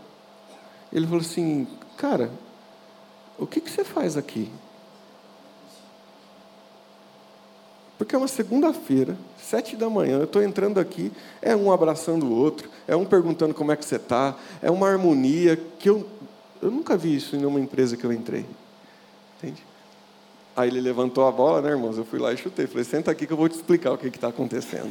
Ele 0.93 1.06
falou 1.06 1.22
assim: 1.22 1.68
"Cara, 1.97 2.32
o 3.39 3.47
que 3.47 3.60
que 3.60 3.72
você 3.72 3.84
faz 3.84 4.16
aqui?" 4.16 4.51
Porque 7.98 8.14
é 8.16 8.18
uma 8.18 8.28
segunda-feira, 8.28 9.18
sete 9.38 9.76
da 9.76 9.89
manhã, 9.89 10.18
eu 10.18 10.26
estou 10.26 10.43
entrando 10.43 10.80
aqui, 10.80 11.12
é 11.41 11.56
um 11.56 11.72
abraçando 11.72 12.26
o 12.26 12.36
outro, 12.36 12.70
é 12.88 12.96
um 12.96 13.06
perguntando 13.06 13.54
como 13.54 13.72
é 13.72 13.76
que 13.76 13.86
você 13.86 13.96
está, 13.96 14.36
é 14.62 14.70
uma 14.70 14.89
harmonia 14.89 15.56
que 15.80 15.89
eu, 15.89 16.06
eu 16.62 16.70
nunca 16.70 16.98
vi 16.98 17.16
isso 17.16 17.36
em 17.36 17.39
nenhuma 17.39 17.60
empresa 17.60 17.96
que 17.96 18.04
eu 18.04 18.12
entrei. 18.12 18.46
Entende? 19.38 19.64
Aí 20.56 20.70
ele 20.70 20.82
levantou 20.82 21.28
a 21.28 21.32
bola, 21.32 21.62
né, 21.62 21.70
irmãos? 21.70 21.98
Eu 21.98 22.06
fui 22.06 22.20
lá 22.20 22.34
e 22.34 22.38
chutei. 22.38 22.68
Falei, 22.68 22.84
senta 22.84 23.12
aqui 23.12 23.28
que 23.28 23.34
eu 23.34 23.38
vou 23.38 23.50
te 23.50 23.56
explicar 23.56 23.91
o 23.91 23.98
que 23.98 24.08
está 24.08 24.30
acontecendo. 24.30 24.89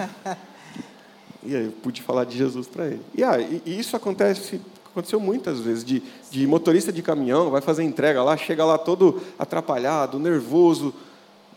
e 1.42 1.56
aí 1.56 1.64
eu 1.66 1.72
pude 1.72 2.02
falar 2.02 2.24
de 2.24 2.36
Jesus 2.36 2.66
para 2.66 2.86
ele. 2.86 3.00
E, 3.14 3.24
ah, 3.24 3.38
e, 3.38 3.62
e 3.64 3.78
isso 3.78 3.96
acontece 3.96 4.60
aconteceu 4.94 5.18
muitas 5.18 5.58
vezes, 5.58 5.84
de, 5.84 6.00
de 6.30 6.46
motorista 6.46 6.92
de 6.92 7.02
caminhão, 7.02 7.50
vai 7.50 7.60
fazer 7.60 7.82
entrega 7.82 8.22
lá, 8.22 8.36
chega 8.36 8.64
lá 8.64 8.78
todo 8.78 9.20
atrapalhado, 9.36 10.20
nervoso, 10.20 10.94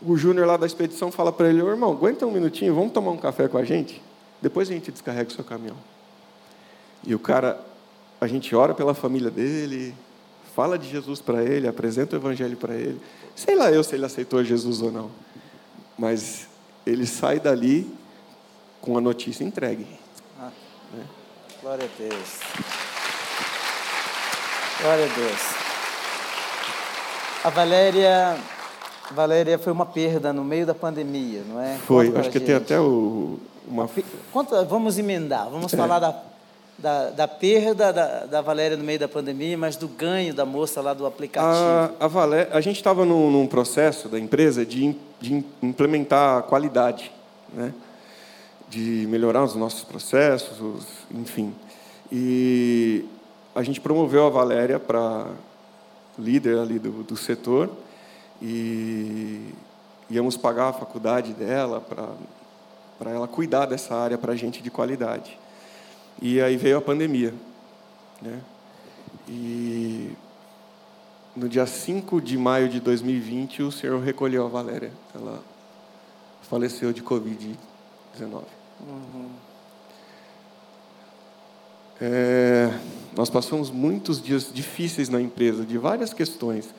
o 0.00 0.16
Júnior 0.16 0.46
lá 0.46 0.56
da 0.56 0.66
expedição 0.66 1.10
fala 1.10 1.32
para 1.32 1.48
ele: 1.48 1.60
irmão, 1.60 1.92
aguenta 1.92 2.26
um 2.26 2.30
minutinho, 2.30 2.74
vamos 2.74 2.92
tomar 2.92 3.10
um 3.10 3.16
café 3.16 3.48
com 3.48 3.58
a 3.58 3.64
gente? 3.64 4.02
Depois 4.40 4.70
a 4.70 4.72
gente 4.72 4.92
descarrega 4.92 5.28
o 5.28 5.32
seu 5.32 5.44
caminhão. 5.44 5.76
E 7.04 7.14
o 7.14 7.18
cara, 7.18 7.60
a 8.20 8.26
gente 8.26 8.54
ora 8.54 8.74
pela 8.74 8.94
família 8.94 9.30
dele, 9.30 9.94
fala 10.54 10.78
de 10.78 10.88
Jesus 10.88 11.20
para 11.20 11.42
ele, 11.42 11.66
apresenta 11.66 12.16
o 12.16 12.18
evangelho 12.18 12.56
para 12.56 12.74
ele. 12.74 13.00
Sei 13.34 13.56
lá 13.56 13.70
eu 13.70 13.82
se 13.82 13.94
ele 13.94 14.04
aceitou 14.04 14.42
Jesus 14.44 14.82
ou 14.82 14.92
não. 14.92 15.10
Mas 15.96 16.48
ele 16.86 17.06
sai 17.06 17.40
dali 17.40 17.92
com 18.80 18.96
a 18.96 19.00
notícia 19.00 19.44
entregue. 19.44 19.86
Ah, 20.40 20.50
né? 20.94 21.04
Glória 21.60 21.84
a 21.84 21.98
Deus. 21.98 22.40
Glória 24.80 25.04
a 25.04 25.08
Deus. 25.08 25.40
A 27.42 27.50
Valéria 27.50 28.38
Valéria, 29.10 29.58
foi 29.58 29.72
uma 29.72 29.86
perda 29.86 30.32
no 30.32 30.44
meio 30.44 30.66
da 30.66 30.74
pandemia, 30.74 31.42
não 31.48 31.60
é? 31.60 31.76
Foi, 31.86 32.08
acho 32.16 32.30
que 32.30 32.38
gente. 32.38 32.46
tem 32.46 32.54
até 32.54 32.78
o, 32.80 33.38
uma. 33.66 33.88
Conta, 34.32 34.64
vamos 34.64 34.98
emendar, 34.98 35.48
vamos 35.48 35.72
é. 35.72 35.76
falar 35.76 35.98
da, 35.98 36.22
da, 36.78 37.10
da 37.10 37.28
perda 37.28 37.92
da, 37.92 38.26
da, 38.26 38.40
Valéria 38.40 38.76
no 38.76 38.84
meio 38.84 38.98
da 38.98 39.08
pandemia, 39.08 39.56
mas 39.56 39.76
do 39.76 39.88
ganho 39.88 40.34
da 40.34 40.44
moça 40.44 40.80
lá 40.80 40.92
do 40.92 41.06
aplicativo. 41.06 41.52
A, 41.52 41.90
a, 42.00 42.06
Valéria, 42.06 42.50
a 42.52 42.60
gente 42.60 42.76
estava 42.76 43.04
num, 43.04 43.30
num, 43.30 43.46
processo 43.46 44.08
da 44.08 44.18
empresa 44.18 44.64
de, 44.64 44.94
de 45.20 45.44
implementar 45.62 46.38
a 46.38 46.42
qualidade, 46.42 47.10
né? 47.52 47.72
de 48.68 49.06
melhorar 49.08 49.42
os 49.42 49.54
nossos 49.54 49.84
processos, 49.84 50.60
os, 50.60 50.86
enfim. 51.10 51.54
E 52.12 53.06
a 53.54 53.62
gente 53.62 53.80
promoveu 53.80 54.26
a 54.26 54.30
Valéria 54.30 54.78
para 54.78 55.26
líder 56.18 56.58
ali 56.58 56.78
do, 56.78 57.02
do 57.02 57.16
setor 57.16 57.70
e 58.40 59.52
íamos 60.10 60.36
pagar 60.36 60.68
a 60.68 60.72
faculdade 60.72 61.32
dela 61.32 61.80
para 62.98 63.10
ela 63.10 63.28
cuidar 63.28 63.66
dessa 63.66 63.94
área 63.94 64.16
para 64.16 64.32
a 64.32 64.36
gente 64.36 64.62
de 64.62 64.70
qualidade. 64.70 65.38
E 66.20 66.40
aí 66.40 66.56
veio 66.56 66.78
a 66.78 66.80
pandemia. 66.80 67.34
Né? 68.20 68.40
E 69.28 70.12
no 71.36 71.48
dia 71.48 71.66
5 71.66 72.20
de 72.20 72.36
maio 72.36 72.68
de 72.68 72.80
2020, 72.80 73.62
o 73.62 73.72
Senhor 73.72 74.00
recolheu 74.02 74.44
a 74.44 74.48
Valéria. 74.48 74.92
Ela 75.14 75.40
faleceu 76.42 76.92
de 76.92 77.02
Covid-19. 77.02 78.42
Uhum. 78.80 79.30
É, 82.00 82.72
nós 83.16 83.28
passamos 83.28 83.70
muitos 83.70 84.22
dias 84.22 84.50
difíceis 84.52 85.08
na 85.08 85.20
empresa, 85.20 85.64
de 85.64 85.76
várias 85.76 86.12
questões. 86.12 86.72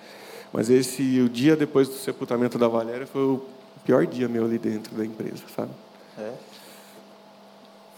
Mas 0.52 0.70
esse, 0.70 1.22
o 1.22 1.30
dia 1.30 1.56
depois 1.56 1.88
do 1.88 1.96
sepultamento 1.96 2.58
da 2.58 2.68
Valéria, 2.68 3.06
foi 3.06 3.22
o 3.22 3.42
pior 3.84 4.06
dia 4.06 4.28
meu 4.28 4.46
ali 4.46 4.58
dentro 4.58 4.96
da 4.96 5.06
empresa, 5.06 5.44
sabe? 5.56 5.72
É. 6.18 6.34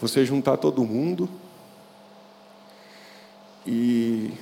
Você 0.00 0.24
juntar 0.24 0.56
todo 0.56 0.84
mundo 0.84 1.28
e 3.66 4.32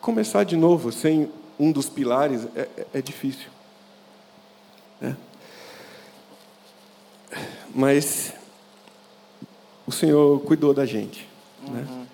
começar 0.00 0.44
de 0.44 0.56
novo 0.56 0.92
sem 0.92 1.30
um 1.58 1.72
dos 1.72 1.88
pilares 1.88 2.46
é, 2.54 2.60
é, 2.60 2.86
é 2.94 3.02
difícil. 3.02 3.48
Né? 5.00 5.16
Mas 7.74 8.32
o 9.86 9.92
Senhor 9.92 10.40
cuidou 10.40 10.72
da 10.72 10.86
gente. 10.86 11.28
Né? 11.62 11.86
Uhum. 11.88 12.00
Né? 12.00 12.06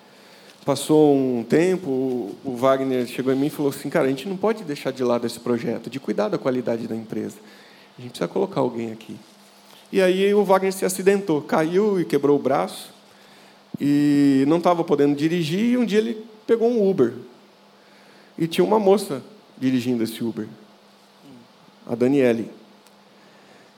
Passou 0.65 1.13
um 1.13 1.43
tempo, 1.43 2.31
o 2.41 2.55
Wagner 2.55 3.05
chegou 3.05 3.33
em 3.33 3.35
mim 3.35 3.47
e 3.47 3.49
falou 3.49 3.69
assim: 3.69 3.89
Cara, 3.89 4.05
a 4.05 4.09
gente 4.09 4.29
não 4.29 4.37
pode 4.37 4.63
deixar 4.63 4.91
de 4.91 5.03
lado 5.03 5.27
esse 5.27 5.37
projeto, 5.37 5.89
de 5.89 5.99
cuidar 5.99 6.29
da 6.29 6.37
qualidade 6.37 6.87
da 6.87 6.95
empresa. 6.95 7.35
A 7.97 8.01
gente 8.01 8.11
precisa 8.11 8.29
colocar 8.29 8.61
alguém 8.61 8.93
aqui. 8.93 9.17
E 9.91 10.01
aí 10.01 10.33
o 10.33 10.43
Wagner 10.45 10.71
se 10.71 10.85
acidentou, 10.85 11.41
caiu 11.41 11.99
e 11.99 12.05
quebrou 12.05 12.39
o 12.39 12.41
braço. 12.41 12.93
E 13.79 14.45
não 14.47 14.57
estava 14.57 14.85
podendo 14.85 15.15
dirigir. 15.15 15.73
E 15.73 15.77
um 15.77 15.85
dia 15.85 15.99
ele 15.99 16.25
pegou 16.47 16.69
um 16.69 16.89
Uber. 16.89 17.13
E 18.37 18.47
tinha 18.47 18.63
uma 18.63 18.79
moça 18.79 19.21
dirigindo 19.57 20.01
esse 20.01 20.23
Uber, 20.23 20.47
a 21.85 21.93
Daniele. 21.93 22.49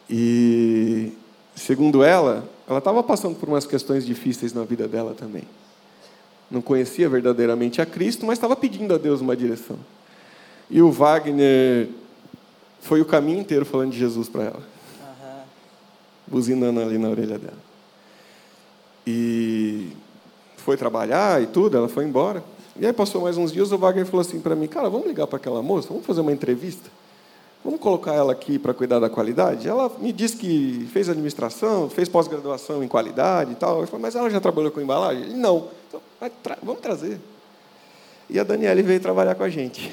E, 0.08 1.14
segundo 1.56 2.04
ela, 2.04 2.48
ela 2.70 2.78
estava 2.78 3.02
passando 3.02 3.36
por 3.36 3.50
umas 3.50 3.66
questões 3.66 4.06
difíceis 4.06 4.54
na 4.54 4.64
vida 4.64 4.88
dela 4.88 5.16
também 5.16 5.46
não 6.50 6.62
conhecia 6.62 7.10
verdadeiramente 7.10 7.82
a 7.82 7.86
Cristo, 7.86 8.26
mas 8.26 8.38
estava 8.38 8.56
pedindo 8.56 8.93
a 8.93 8.98
Deus 8.98 9.22
uma 9.22 9.36
direção. 9.36 9.78
E 10.70 10.82
o 10.82 10.91
Wagner 10.91 11.89
foi 12.82 13.02
o 13.02 13.06
caminho 13.06 13.39
inteiro 13.39 13.66
falando 13.66 13.91
de 13.91 14.00
Jesus 14.00 14.30
para 14.30 14.43
ela, 14.43 14.60
uhum. 14.60 15.41
buzinando 16.28 16.80
ali 16.80 16.98
na 16.98 17.10
orelha 17.10 17.38
dela. 17.38 17.66
E 19.06 19.89
foi 20.58 20.78
trabalhar 20.78 21.41
e 21.41 21.48
tudo, 21.48 21.78
ela 21.78 21.88
foi 21.88 22.06
embora. 22.06 22.43
E 22.78 22.86
aí 22.86 22.91
passou 22.91 23.22
mais 23.22 23.38
uns 23.38 23.52
dias, 23.52 23.72
o 23.72 23.78
Wagner 23.78 24.06
falou 24.06 24.22
assim 24.22 24.39
para 24.39 24.56
mim, 24.56 24.68
cara, 24.68 24.89
vamos 24.89 25.08
ligar 25.08 25.28
para 25.28 25.38
aquela 25.38 25.62
moça, 25.62 25.88
vamos 25.88 26.06
fazer 26.06 26.22
uma 26.22 26.32
entrevista? 26.32 26.89
Vamos 27.66 27.80
colocar 27.80 28.13
ela 28.13 28.32
aqui 28.32 28.59
para 28.59 28.76
cuidar 28.76 28.99
da 28.99 29.09
qualidade? 29.09 29.68
Ela 29.68 29.91
me 29.97 30.13
disse 30.13 30.38
que 30.38 30.88
fez 30.93 31.09
administração, 31.09 31.89
fez 31.89 32.07
pós-graduação 32.07 32.84
em 32.84 32.88
qualidade 32.88 33.53
e 33.53 33.55
tal. 33.55 33.82
Eu 33.82 33.88
falei, 33.88 34.03
mas 34.03 34.13
ela 34.13 34.30
já 34.30 34.39
trabalhou 34.39 34.70
com 34.70 34.80
embalagem? 34.80 35.24
Ele, 35.24 35.34
não. 35.34 35.70
Então, 35.88 35.99
tra 36.43 36.59
vamos 36.61 36.80
trazer. 36.80 37.20
E 38.30 38.39
a 38.39 38.43
Daniela 38.43 38.80
veio 38.84 38.99
trabalhar 38.99 39.34
com 39.34 39.41
a 39.41 39.49
gente. 39.49 39.91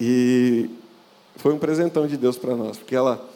E 0.00 0.70
foi 1.34 1.52
um 1.52 1.58
presentão 1.58 2.06
de 2.06 2.16
Deus 2.16 2.38
para 2.38 2.54
nós, 2.54 2.76
porque 2.76 2.94
ela, 2.94 3.28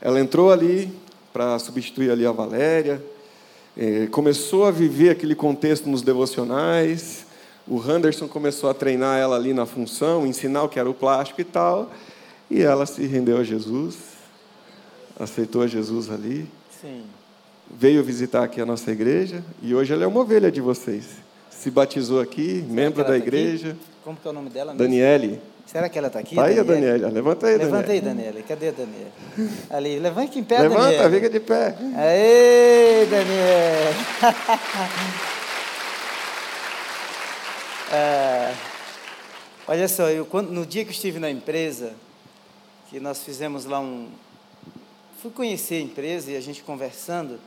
ela 0.00 0.18
entrou 0.18 0.50
ali 0.50 0.92
para 1.32 1.56
substituir 1.60 2.10
ali 2.10 2.26
a 2.26 2.32
Valéria, 2.32 3.00
eh, 3.76 4.08
começou 4.10 4.64
a 4.64 4.72
viver 4.72 5.10
aquele 5.10 5.36
contexto 5.36 5.88
nos 5.88 6.02
devocionais, 6.02 7.26
o 7.68 7.80
Henderson 7.80 8.26
começou 8.26 8.68
a 8.68 8.74
treinar 8.74 9.20
ela 9.20 9.36
ali 9.36 9.54
na 9.54 9.66
função, 9.66 10.26
ensinar 10.26 10.64
o 10.64 10.68
que 10.68 10.80
era 10.80 10.90
o 10.90 10.94
plástico 10.94 11.40
e 11.40 11.44
tal. 11.44 11.88
E 12.50 12.62
ela 12.62 12.84
se 12.84 13.06
rendeu 13.06 13.38
a 13.38 13.44
Jesus, 13.44 13.96
aceitou 15.18 15.62
a 15.62 15.68
Jesus 15.68 16.10
ali. 16.10 16.48
Sim. 16.80 17.04
Veio 17.70 18.02
visitar 18.02 18.42
aqui 18.42 18.60
a 18.60 18.66
nossa 18.66 18.90
igreja 18.90 19.44
e 19.62 19.72
hoje 19.72 19.92
ela 19.92 20.02
é 20.02 20.06
uma 20.06 20.20
ovelha 20.20 20.50
de 20.50 20.60
vocês. 20.60 21.06
Se 21.48 21.70
batizou 21.70 22.20
aqui, 22.20 22.62
Será 22.62 22.72
membro 22.72 23.04
da 23.04 23.10
tá 23.10 23.16
igreja. 23.16 23.76
Como 24.02 24.16
que 24.16 24.26
é 24.26 24.30
o 24.30 24.34
nome 24.34 24.50
dela? 24.50 24.72
Mesmo? 24.72 24.78
Daniele. 24.84 25.40
Será 25.64 25.88
que 25.88 25.96
ela 25.96 26.08
está 26.08 26.18
aqui? 26.18 26.34
Está 26.34 26.46
aí 26.46 26.58
a 26.58 26.64
Daniele. 26.64 27.04
Levanta 27.06 27.46
aí, 27.46 27.56
Levanta 27.56 27.86
Daniele. 27.86 28.08
aí, 28.08 28.14
Daniele. 28.14 28.42
Cadê 28.42 28.68
a 28.68 28.72
Daniele? 28.72 29.12
Ali, 29.70 30.00
levanta 30.00 30.28
aqui 30.28 30.40
em 30.40 30.44
pé, 30.44 30.58
Levanta, 30.62 30.80
Daniele. 30.80 31.02
Levanta, 31.04 31.14
fica 31.14 31.30
de 31.30 31.38
pé. 31.38 31.76
Aê, 31.96 33.06
Daniele. 33.06 33.94
é, 37.92 38.52
olha 39.68 39.86
só, 39.86 40.10
eu, 40.10 40.26
quando, 40.26 40.50
no 40.50 40.66
dia 40.66 40.82
que 40.82 40.90
eu 40.90 40.94
estive 40.94 41.20
na 41.20 41.30
empresa, 41.30 41.92
que 42.90 42.98
nós 42.98 43.22
fizemos 43.22 43.64
lá 43.64 43.80
um. 43.80 44.10
Fui 45.22 45.30
conhecer 45.30 45.76
a 45.76 45.80
empresa 45.80 46.32
e 46.32 46.36
a 46.36 46.40
gente 46.40 46.62
conversando. 46.62 47.38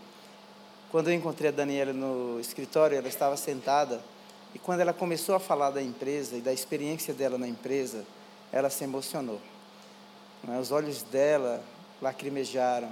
Quando 0.89 1.09
eu 1.09 1.13
encontrei 1.13 1.49
a 1.49 1.51
Daniela 1.51 1.91
no 1.91 2.39
escritório, 2.39 2.97
ela 2.97 3.07
estava 3.07 3.35
sentada 3.35 4.01
e 4.55 4.59
quando 4.59 4.79
ela 4.79 4.93
começou 4.93 5.35
a 5.35 5.39
falar 5.39 5.71
da 5.71 5.81
empresa 5.81 6.37
e 6.37 6.41
da 6.41 6.53
experiência 6.53 7.13
dela 7.13 7.37
na 7.37 7.47
empresa, 7.47 8.05
ela 8.51 8.69
se 8.69 8.83
emocionou. 8.83 9.41
Né? 10.43 10.59
Os 10.59 10.71
olhos 10.71 11.01
dela 11.01 11.63
lacrimejaram. 12.01 12.91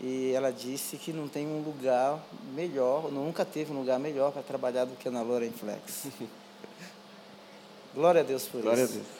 E 0.00 0.32
ela 0.32 0.50
disse 0.50 0.96
que 0.96 1.12
não 1.12 1.28
tem 1.28 1.46
um 1.46 1.62
lugar 1.62 2.18
melhor, 2.54 3.12
nunca 3.12 3.44
teve 3.44 3.70
um 3.70 3.78
lugar 3.78 3.98
melhor 3.98 4.32
para 4.32 4.42
trabalhar 4.42 4.86
do 4.86 4.96
que 4.96 5.10
na 5.10 5.22
Loren 5.22 5.52
Flex. 5.52 6.06
Glória 7.94 8.22
a 8.22 8.24
Deus 8.24 8.44
por 8.44 8.62
Glória 8.62 8.82
isso. 8.82 8.94
a 8.94 8.96
Deus. 8.96 9.19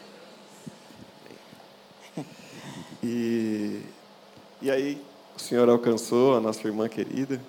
E, 3.03 3.83
e 4.61 4.71
aí, 4.71 5.03
o 5.37 5.41
Senhor 5.41 5.69
alcançou 5.69 6.37
a 6.37 6.41
nossa 6.41 6.67
irmã 6.67 6.89
querida 6.89 7.41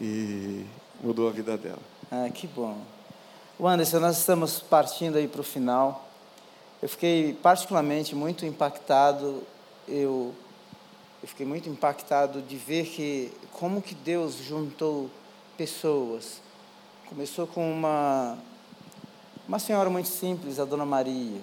e 0.00 0.66
mudou 1.02 1.28
a 1.28 1.32
vida 1.32 1.56
dela. 1.56 1.78
Ah, 2.10 2.28
que 2.32 2.46
bom. 2.46 2.78
Anderson, 3.60 4.00
nós 4.00 4.18
estamos 4.18 4.60
partindo 4.60 5.16
aí 5.16 5.26
para 5.26 5.40
o 5.40 5.44
final. 5.44 6.06
Eu 6.82 6.88
fiquei 6.88 7.32
particularmente 7.32 8.14
muito 8.14 8.44
impactado. 8.44 9.42
Eu, 9.88 10.34
eu 11.22 11.28
fiquei 11.28 11.46
muito 11.46 11.68
impactado 11.68 12.42
de 12.42 12.56
ver 12.56 12.86
que 12.86 13.32
como 13.52 13.80
que 13.80 13.94
Deus 13.94 14.34
juntou 14.36 15.10
pessoas. 15.56 16.42
Começou 17.08 17.46
com 17.46 17.72
uma 17.72 18.36
uma 19.48 19.60
senhora 19.60 19.88
muito 19.88 20.08
simples, 20.08 20.58
a 20.58 20.64
Dona 20.64 20.84
Maria, 20.84 21.40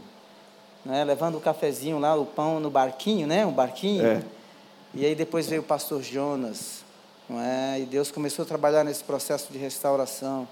né, 0.85 1.03
levando 1.03 1.37
o 1.37 1.41
cafezinho 1.41 1.99
lá, 1.99 2.15
o 2.15 2.25
pão 2.25 2.59
no 2.59 2.69
barquinho, 2.69 3.25
né, 3.27 3.45
um 3.45 3.51
barquinho. 3.51 4.05
É. 4.05 4.23
E 4.93 5.05
aí 5.05 5.15
depois 5.15 5.47
veio 5.47 5.61
o 5.61 5.65
pastor 5.65 6.03
Jonas, 6.03 6.83
não 7.27 7.39
é? 7.39 7.79
E 7.79 7.85
Deus 7.85 8.11
começou 8.11 8.43
a 8.43 8.47
trabalhar 8.47 8.83
nesse 8.83 9.03
processo 9.03 9.51
de 9.51 9.57
restauração. 9.57 10.47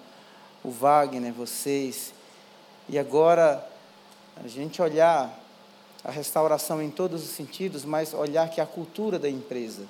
O 0.64 0.72
Wagner, 0.72 1.32
vocês. 1.32 2.14
E 2.90 2.98
agora 2.98 3.68
a 4.44 4.48
gente 4.48 4.82
olhar 4.82 5.40
a 6.04 6.10
restauração 6.10 6.82
em 6.82 6.90
todos 6.90 7.24
os 7.24 7.30
sentidos, 7.30 7.86
mas 7.86 8.14
olhar 8.14 8.50
que 8.50 8.60
a 8.60 8.66
cultura 8.66 9.20
da 9.20 9.30
empresa, 9.30 9.84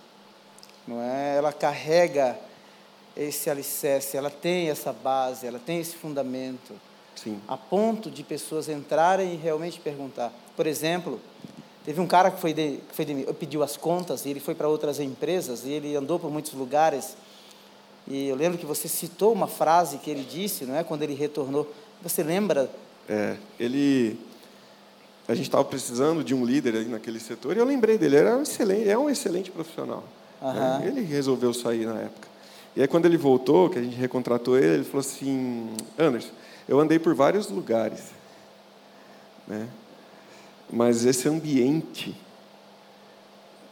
não 0.85 1.01
é? 1.01 1.37
Ela 1.37 1.53
carrega 1.53 2.37
esse 3.15 3.49
alicerce, 3.49 4.17
ela 4.17 4.29
tem 4.29 4.69
essa 4.69 4.91
base, 4.91 5.47
ela 5.47 5.59
tem 5.59 5.79
esse 5.79 5.95
fundamento, 5.95 6.73
Sim. 7.23 7.39
a 7.47 7.55
ponto 7.55 8.09
de 8.09 8.23
pessoas 8.23 8.67
entrarem 8.67 9.33
e 9.33 9.35
realmente 9.35 9.79
perguntar. 9.79 10.33
Por 10.55 10.65
exemplo, 10.65 11.19
teve 11.85 11.99
um 12.01 12.07
cara 12.07 12.31
que 12.31 12.39
foi, 12.39 12.53
de, 12.53 12.79
que 12.89 12.95
foi 12.95 13.05
de, 13.05 13.33
pediu 13.33 13.61
as 13.61 13.77
contas 13.77 14.25
e 14.25 14.29
ele 14.29 14.39
foi 14.39 14.55
para 14.55 14.67
outras 14.67 14.99
empresas 14.99 15.65
e 15.65 15.71
ele 15.71 15.95
andou 15.95 16.19
por 16.19 16.31
muitos 16.31 16.53
lugares. 16.53 17.15
E 18.07 18.27
eu 18.27 18.35
lembro 18.35 18.57
que 18.57 18.65
você 18.65 18.87
citou 18.87 19.31
uma 19.31 19.47
frase 19.47 19.97
que 19.97 20.09
ele 20.09 20.23
disse, 20.23 20.65
não 20.65 20.75
é, 20.75 20.83
quando 20.83 21.03
ele 21.03 21.13
retornou. 21.13 21.71
Você 22.01 22.23
lembra? 22.23 22.69
É, 23.07 23.37
ele, 23.59 24.19
a 25.27 25.35
gente 25.35 25.45
estava 25.45 25.63
precisando 25.63 26.23
de 26.23 26.33
um 26.33 26.43
líder 26.43 26.75
aí 26.75 26.85
naquele 26.85 27.19
setor 27.19 27.55
e 27.55 27.59
eu 27.59 27.65
lembrei 27.65 27.97
dele. 27.97 28.15
Ele 28.15 28.27
era 28.27 28.37
um 28.37 28.41
excelente, 28.41 28.89
é 28.89 28.97
um 28.97 29.09
excelente 29.09 29.51
profissional. 29.51 30.03
né? 30.41 30.49
Aham. 30.49 30.83
Ele 30.85 31.01
resolveu 31.01 31.53
sair 31.53 31.85
na 31.85 31.99
época. 31.99 32.27
E 32.75 32.81
aí 32.81 32.87
quando 32.87 33.05
ele 33.05 33.17
voltou, 33.17 33.69
que 33.69 33.77
a 33.77 33.83
gente 33.83 33.95
recontratou 33.95 34.57
ele, 34.57 34.75
ele 34.75 34.83
falou 34.83 35.01
assim, 35.01 35.69
Anderson, 35.99 36.31
eu 36.71 36.79
andei 36.79 36.97
por 36.97 37.13
vários 37.13 37.49
lugares, 37.49 38.11
né? 39.45 39.67
Mas 40.71 41.03
esse 41.03 41.27
ambiente 41.27 42.15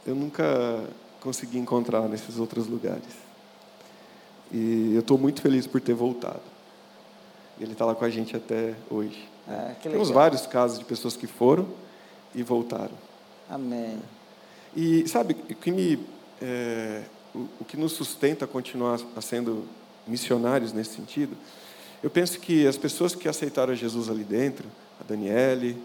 eu 0.05 0.13
nunca 0.13 0.83
consegui 1.21 1.57
encontrar 1.59 2.09
nesses 2.09 2.37
outros 2.37 2.67
lugares. 2.67 3.15
E 4.51 4.91
eu 4.93 4.99
estou 4.99 5.17
muito 5.17 5.41
feliz 5.41 5.65
por 5.65 5.79
ter 5.79 5.93
voltado. 5.93 6.41
Ele 7.57 7.71
está 7.71 7.85
lá 7.85 7.95
com 7.95 8.03
a 8.03 8.09
gente 8.09 8.35
até 8.35 8.75
hoje. 8.89 9.29
Ah, 9.47 9.73
Temos 9.81 10.09
vários 10.09 10.45
casos 10.45 10.77
de 10.77 10.83
pessoas 10.83 11.15
que 11.15 11.25
foram 11.25 11.69
e 12.35 12.43
voltaram. 12.43 12.97
Amém. 13.49 13.97
E 14.75 15.07
sabe 15.07 15.37
o 15.49 15.55
que 15.55 15.71
me 15.71 16.05
é, 16.41 17.03
o, 17.33 17.47
o 17.61 17.65
que 17.65 17.77
nos 17.77 17.93
sustenta 17.93 18.43
a 18.43 18.47
continuar 18.47 18.99
sendo 19.21 19.63
missionários 20.05 20.73
nesse 20.73 20.97
sentido? 20.97 21.37
Eu 22.03 22.09
penso 22.09 22.39
que 22.39 22.65
as 22.65 22.77
pessoas 22.77 23.13
que 23.13 23.27
aceitaram 23.27 23.75
Jesus 23.75 24.09
ali 24.09 24.23
dentro, 24.23 24.65
a 24.99 25.03
Daniele, 25.03 25.77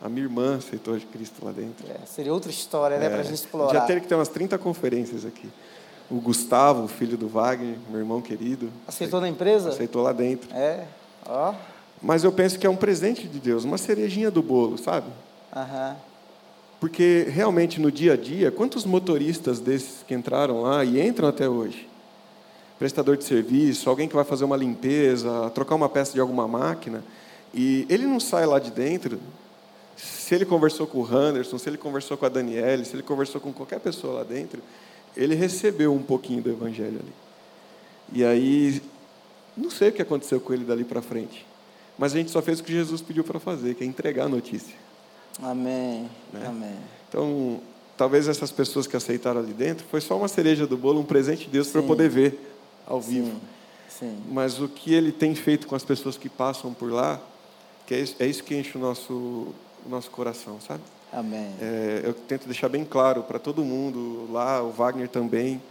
a 0.00 0.08
minha 0.08 0.24
irmã 0.24 0.56
aceitou 0.56 0.94
a 0.94 1.00
Cristo 1.00 1.44
lá 1.44 1.52
dentro. 1.52 1.86
É, 1.90 2.06
seria 2.06 2.32
outra 2.32 2.50
história, 2.50 2.98
né, 2.98 3.08
para 3.08 3.20
a 3.20 3.22
gente 3.22 3.34
explorar. 3.34 3.72
Já 3.72 3.80
teria 3.82 4.00
que 4.00 4.08
ter 4.08 4.14
umas 4.14 4.28
30 4.28 4.58
conferências 4.58 5.24
aqui. 5.24 5.48
O 6.10 6.20
Gustavo, 6.20 6.84
o 6.84 6.88
filho 6.88 7.16
do 7.16 7.28
Wagner, 7.28 7.76
meu 7.90 7.98
irmão 7.98 8.22
querido, 8.22 8.70
Aceitou 8.86 9.20
na 9.20 9.28
empresa? 9.28 9.70
aceitou 9.70 10.02
lá 10.02 10.12
dentro. 10.12 10.54
É. 10.54 10.84
Ó. 11.26 11.52
Mas 12.00 12.22
eu 12.22 12.30
penso 12.30 12.58
que 12.58 12.66
é 12.66 12.70
um 12.70 12.76
presente 12.76 13.26
de 13.26 13.40
Deus, 13.40 13.64
uma 13.64 13.78
cerejinha 13.78 14.30
do 14.30 14.42
bolo, 14.42 14.78
sabe? 14.78 15.10
Aham. 15.54 15.96
Porque 16.78 17.26
realmente 17.28 17.80
no 17.80 17.90
dia 17.90 18.12
a 18.12 18.16
dia, 18.16 18.52
quantos 18.52 18.84
motoristas 18.84 19.58
desses 19.58 20.04
que 20.06 20.14
entraram 20.14 20.62
lá 20.62 20.84
e 20.84 21.00
entram 21.00 21.26
até 21.26 21.48
hoje? 21.48 21.88
Prestador 22.78 23.16
de 23.16 23.24
serviço, 23.24 23.88
alguém 23.88 24.06
que 24.08 24.14
vai 24.14 24.24
fazer 24.24 24.44
uma 24.44 24.56
limpeza, 24.56 25.50
trocar 25.54 25.74
uma 25.74 25.88
peça 25.88 26.12
de 26.12 26.20
alguma 26.20 26.46
máquina, 26.46 27.02
e 27.54 27.86
ele 27.88 28.04
não 28.04 28.20
sai 28.20 28.44
lá 28.44 28.58
de 28.58 28.70
dentro. 28.70 29.18
Se 29.96 30.34
ele 30.34 30.44
conversou 30.44 30.86
com 30.86 30.98
o 30.98 31.06
Henderson, 31.06 31.56
se 31.56 31.68
ele 31.68 31.78
conversou 31.78 32.18
com 32.18 32.26
a 32.26 32.28
Daniele, 32.28 32.84
se 32.84 32.94
ele 32.94 33.02
conversou 33.02 33.40
com 33.40 33.50
qualquer 33.52 33.80
pessoa 33.80 34.14
lá 34.18 34.24
dentro, 34.24 34.60
ele 35.16 35.34
recebeu 35.34 35.94
um 35.94 36.02
pouquinho 36.02 36.42
do 36.42 36.50
evangelho 36.50 37.00
ali. 37.00 37.12
E 38.12 38.24
aí, 38.24 38.82
não 39.56 39.70
sei 39.70 39.88
o 39.88 39.92
que 39.92 40.02
aconteceu 40.02 40.38
com 40.38 40.52
ele 40.52 40.64
dali 40.64 40.84
para 40.84 41.00
frente, 41.00 41.46
mas 41.98 42.12
a 42.12 42.18
gente 42.18 42.30
só 42.30 42.42
fez 42.42 42.60
o 42.60 42.64
que 42.64 42.72
Jesus 42.72 43.00
pediu 43.00 43.24
para 43.24 43.40
fazer, 43.40 43.74
que 43.74 43.82
é 43.82 43.86
entregar 43.86 44.24
a 44.24 44.28
notícia. 44.28 44.74
Amém. 45.42 46.10
Né? 46.32 46.46
Amém. 46.46 46.76
Então, 47.08 47.60
talvez 47.96 48.28
essas 48.28 48.52
pessoas 48.52 48.86
que 48.86 48.96
aceitaram 48.96 49.40
ali 49.40 49.52
dentro 49.52 49.86
foi 49.90 50.00
só 50.02 50.16
uma 50.16 50.28
cereja 50.28 50.66
do 50.66 50.76
bolo, 50.76 51.00
um 51.00 51.04
presente 51.04 51.44
de 51.44 51.50
Deus 51.50 51.68
para 51.68 51.82
poder 51.82 52.10
ver 52.10 52.55
ao 52.86 53.00
vivo. 53.00 53.30
Sim. 53.30 53.40
Sim. 53.88 54.22
Mas 54.28 54.60
o 54.60 54.68
que 54.68 54.92
ele 54.92 55.10
tem 55.10 55.34
feito 55.34 55.66
com 55.66 55.74
as 55.74 55.84
pessoas 55.84 56.16
que 56.16 56.28
passam 56.28 56.74
por 56.74 56.92
lá, 56.92 57.20
que 57.86 57.94
é 57.94 58.00
isso, 58.00 58.16
é 58.18 58.26
isso 58.26 58.44
que 58.44 58.54
enche 58.54 58.76
o 58.76 58.80
nosso, 58.80 59.12
o 59.12 59.88
nosso 59.88 60.10
coração, 60.10 60.60
sabe? 60.60 60.82
Amém. 61.12 61.54
É, 61.60 62.02
eu 62.04 62.12
tento 62.12 62.44
deixar 62.44 62.68
bem 62.68 62.84
claro 62.84 63.22
para 63.22 63.38
todo 63.38 63.64
mundo, 63.64 64.28
lá, 64.30 64.62
o 64.62 64.70
Wagner 64.70 65.08
também, 65.08 65.62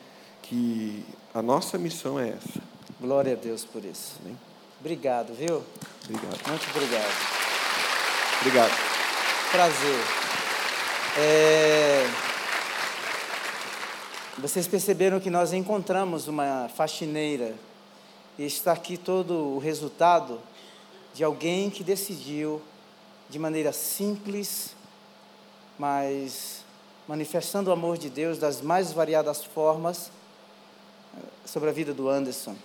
que 0.41 1.03
a 1.33 1.41
nossa 1.41 1.77
missão 1.77 2.19
é 2.19 2.29
essa. 2.29 2.61
Glória 2.99 3.33
a 3.33 3.35
Deus 3.35 3.63
por 3.63 3.83
isso. 3.83 4.15
Amém? 4.23 4.37
Obrigado, 4.79 5.33
viu? 5.33 5.61
Obrigado. 6.03 6.47
Muito 6.47 6.69
obrigado. 6.75 7.13
Obrigado. 8.41 8.71
Prazer. 9.51 9.99
É, 11.17 12.05
Vocês 14.37 14.67
perceberam 14.67 15.17
que 15.17 15.29
nós 15.29 15.53
encontramos 15.53 16.27
uma 16.27 16.67
faxineira 16.75 17.55
e 18.37 18.45
está 18.45 18.73
aqui 18.73 18.97
todo 18.97 19.33
o 19.33 19.59
resultado 19.59 20.41
de 21.13 21.23
alguém 21.23 21.69
que 21.69 21.85
decidiu, 21.85 22.61
de 23.29 23.39
maneira 23.39 23.71
simples, 23.71 24.75
mas 25.79 26.65
manifestando 27.07 27.69
o 27.69 27.73
amor 27.73 27.97
de 27.97 28.09
Deus 28.09 28.37
das 28.37 28.61
mais 28.61 28.91
variadas 28.91 29.41
formas 29.41 30.11
eh, 31.15 31.21
sobre 31.45 31.69
a 31.69 31.71
vida 31.71 31.93
do 31.93 32.09
Anderson, 32.09 32.57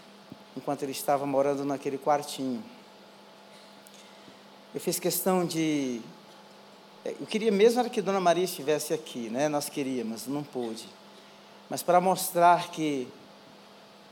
enquanto 0.56 0.82
ele 0.82 0.90
estava 0.90 1.24
morando 1.24 1.64
naquele 1.64 1.98
quartinho. 1.98 2.64
Eu 4.74 4.80
fiz 4.80 4.98
questão 4.98 5.46
de 5.46 6.02
eu 7.04 7.26
queria 7.28 7.52
mesmo 7.52 7.78
era 7.78 7.88
que 7.88 8.02
Dona 8.02 8.20
Maria 8.20 8.44
estivesse 8.44 8.92
aqui, 8.92 9.30
né? 9.30 9.48
Nós 9.48 9.68
queríamos, 9.68 10.26
não 10.26 10.42
pôde. 10.42 10.86
Mas 11.70 11.84
para 11.84 12.00
mostrar 12.00 12.68
que 12.70 13.06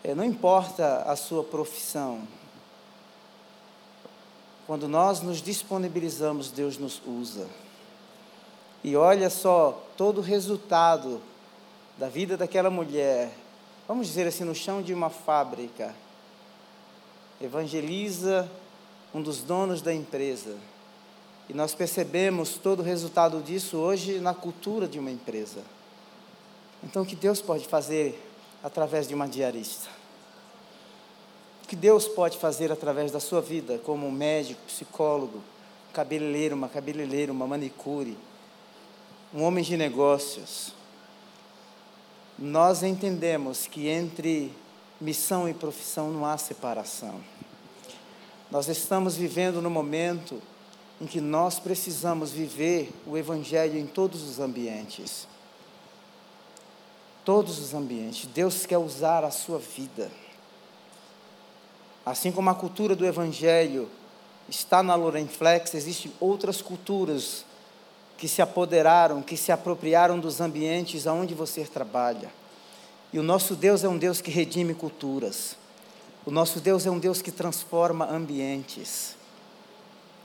eh, 0.05 0.15
não 0.15 0.25
importa 0.25 1.03
a 1.03 1.17
sua 1.17 1.43
profissão, 1.43 2.23
quando 4.65 4.87
nós 4.87 5.21
nos 5.23 5.43
disponibilizamos, 5.43 6.53
Deus 6.53 6.79
nos 6.79 7.03
usa. 7.05 7.49
E 8.85 8.95
olha 8.95 9.29
só 9.29 9.85
todo 9.97 10.19
o 10.19 10.23
resultado 10.23 11.21
da 11.99 12.09
vida 12.09 12.37
daquela 12.37 12.71
mulher, 12.71 13.33
vamos 13.89 14.07
dizer 14.07 14.29
assim, 14.29 14.45
no 14.45 14.55
chão 14.55 14.81
de 14.81 14.95
uma 14.95 15.11
fábrica, 15.11 15.93
evangeliza 17.41 18.49
um 19.13 19.21
dos 19.21 19.41
donos 19.41 19.83
da 19.83 19.93
empresa. 19.93 20.55
E 21.49 21.55
nós 21.55 21.75
percebemos 21.75 22.55
todo 22.55 22.81
o 22.81 22.85
resultado 22.85 23.43
disso 23.43 23.79
hoje 23.79 24.21
na 24.21 24.33
cultura 24.35 24.87
de 24.87 24.99
uma 24.99 25.11
empresa. 25.11 25.63
Então, 26.83 27.03
o 27.03 27.07
que 27.07 27.17
Deus 27.17 27.41
pode 27.41 27.67
fazer 27.67 28.21
através 28.63 29.09
de 29.09 29.15
uma 29.15 29.27
diarista? 29.27 29.89
O 31.65 31.67
que 31.69 31.77
Deus 31.77 32.07
pode 32.09 32.39
fazer 32.39 32.73
através 32.73 33.11
da 33.11 33.21
sua 33.21 33.41
vida, 33.41 33.79
como 33.79 34.07
um 34.07 34.13
médico, 34.13 34.61
psicólogo, 34.67 35.43
cabeleireiro, 35.93 36.55
uma 36.55 36.69
cabeleireira, 36.69 37.33
uma 37.33 37.47
manicure, 37.47 38.17
um 39.35 39.43
homem 39.43 39.65
de 39.65 39.77
negócios? 39.77 40.73
Nós 42.39 42.83
entendemos 42.83 43.67
que 43.67 43.89
entre 43.89 44.53
missão 45.01 45.49
e 45.49 45.55
profissão 45.55 46.11
não 46.11 46.25
há 46.25 46.39
separação. 46.39 47.21
Nós 48.51 48.69
estamos 48.69 49.17
vivendo 49.17 49.61
no 49.61 49.69
momento 49.69 50.41
em 51.01 51.07
que 51.07 51.21
nós 51.21 51.59
precisamos 51.59 52.31
viver 52.31 52.93
o 53.07 53.17
Evangelho 53.17 53.79
em 53.79 53.87
todos 53.87 54.23
os 54.23 54.41
ambientes. 54.41 55.29
Todos 57.29 57.59
os 57.59 57.75
ambientes. 57.75 58.27
Deus 58.33 58.65
quer 58.65 58.79
usar 58.79 59.23
a 59.23 59.31
sua 59.31 59.59
vida. 59.59 60.11
Assim 62.03 62.33
como 62.33 62.49
a 62.49 62.55
cultura 62.55 62.97
do 62.97 63.05
Evangelho 63.05 63.87
está 64.49 64.83
na 64.83 64.95
Lorenflex, 64.95 65.75
existem 65.75 66.11
outras 66.19 66.63
culturas 66.63 67.45
que 68.17 68.27
se 68.27 68.41
apoderaram, 68.41 69.21
que 69.21 69.37
se 69.37 69.53
apropriaram 69.53 70.19
dos 70.19 70.41
ambientes 70.41 71.07
aonde 71.07 71.35
você 71.35 71.65
trabalha. 71.65 72.31
E 73.13 73.19
o 73.19 73.23
nosso 73.23 73.55
Deus 73.55 73.85
é 73.85 73.89
um 73.91 73.99
Deus 73.99 74.23
que 74.23 74.31
redime 74.31 74.73
culturas. 74.73 75.55
O 76.25 76.31
nosso 76.31 76.61
Deus 76.61 76.87
é 76.87 76.91
um 76.91 76.99
Deus 76.99 77.21
que 77.21 77.31
transforma 77.31 78.11
ambientes. 78.11 79.17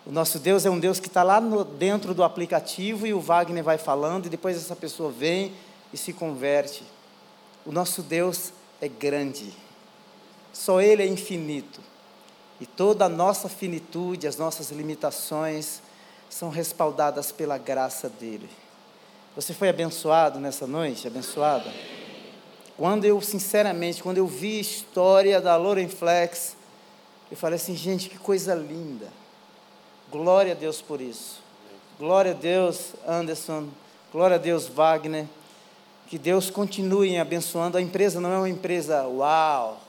O 0.05 0.11
nosso 0.13 0.39
Deus 0.39 0.65
é 0.65 0.69
um 0.69 0.79
Deus 0.79 1.01
que 1.01 1.07
está 1.07 1.21
lá 1.21 1.41
no, 1.41 1.65
dentro 1.65 2.13
do 2.13 2.23
aplicativo 2.23 3.05
e 3.05 3.13
o 3.13 3.19
Wagner 3.19 3.61
vai 3.61 3.77
falando 3.77 4.27
e 4.27 4.29
depois 4.29 4.55
essa 4.55 4.73
pessoa 4.73 5.11
vem 5.11 5.51
e 5.91 5.97
se 5.97 6.13
converte. 6.13 6.92
O 7.65 7.71
nosso 7.71 8.01
Deus 8.01 8.51
é 8.81 8.87
grande. 8.87 9.53
Só 10.51 10.81
Ele 10.81 11.03
é 11.03 11.07
infinito. 11.07 11.81
E 12.59 12.65
toda 12.65 13.05
a 13.05 13.09
nossa 13.09 13.49
finitude, 13.49 14.27
as 14.27 14.37
nossas 14.37 14.69
limitações 14.71 15.81
são 16.29 16.49
respaldadas 16.49 17.31
pela 17.31 17.57
graça 17.57 18.09
dele. 18.09 18.49
Você 19.35 19.53
foi 19.53 19.69
abençoado 19.69 20.39
nessa 20.39 20.67
noite? 20.67 21.07
Abençoada? 21.07 21.71
Quando 22.77 23.05
eu, 23.05 23.19
sinceramente, 23.21 24.01
quando 24.01 24.17
eu 24.17 24.27
vi 24.27 24.57
a 24.57 24.61
história 24.61 25.41
da 25.41 25.55
Lauren 25.55 25.87
Flex, 25.87 26.55
eu 27.29 27.37
falei 27.37 27.55
assim, 27.55 27.75
gente, 27.75 28.09
que 28.09 28.17
coisa 28.17 28.53
linda. 28.53 29.07
Glória 30.11 30.51
a 30.51 30.55
Deus 30.55 30.81
por 30.81 31.01
isso. 31.01 31.41
Glória 31.97 32.31
a 32.31 32.35
Deus, 32.35 32.93
Anderson. 33.07 33.69
Glória 34.11 34.35
a 34.35 34.39
Deus, 34.39 34.67
Wagner. 34.67 35.25
Que 36.13 36.19
Deus 36.19 36.51
continue 36.51 37.17
abençoando. 37.17 37.75
A 37.75 37.81
empresa 37.81 38.21
não 38.21 38.31
é 38.31 38.37
uma 38.37 38.47
empresa 38.47 39.01
uau, 39.07 39.81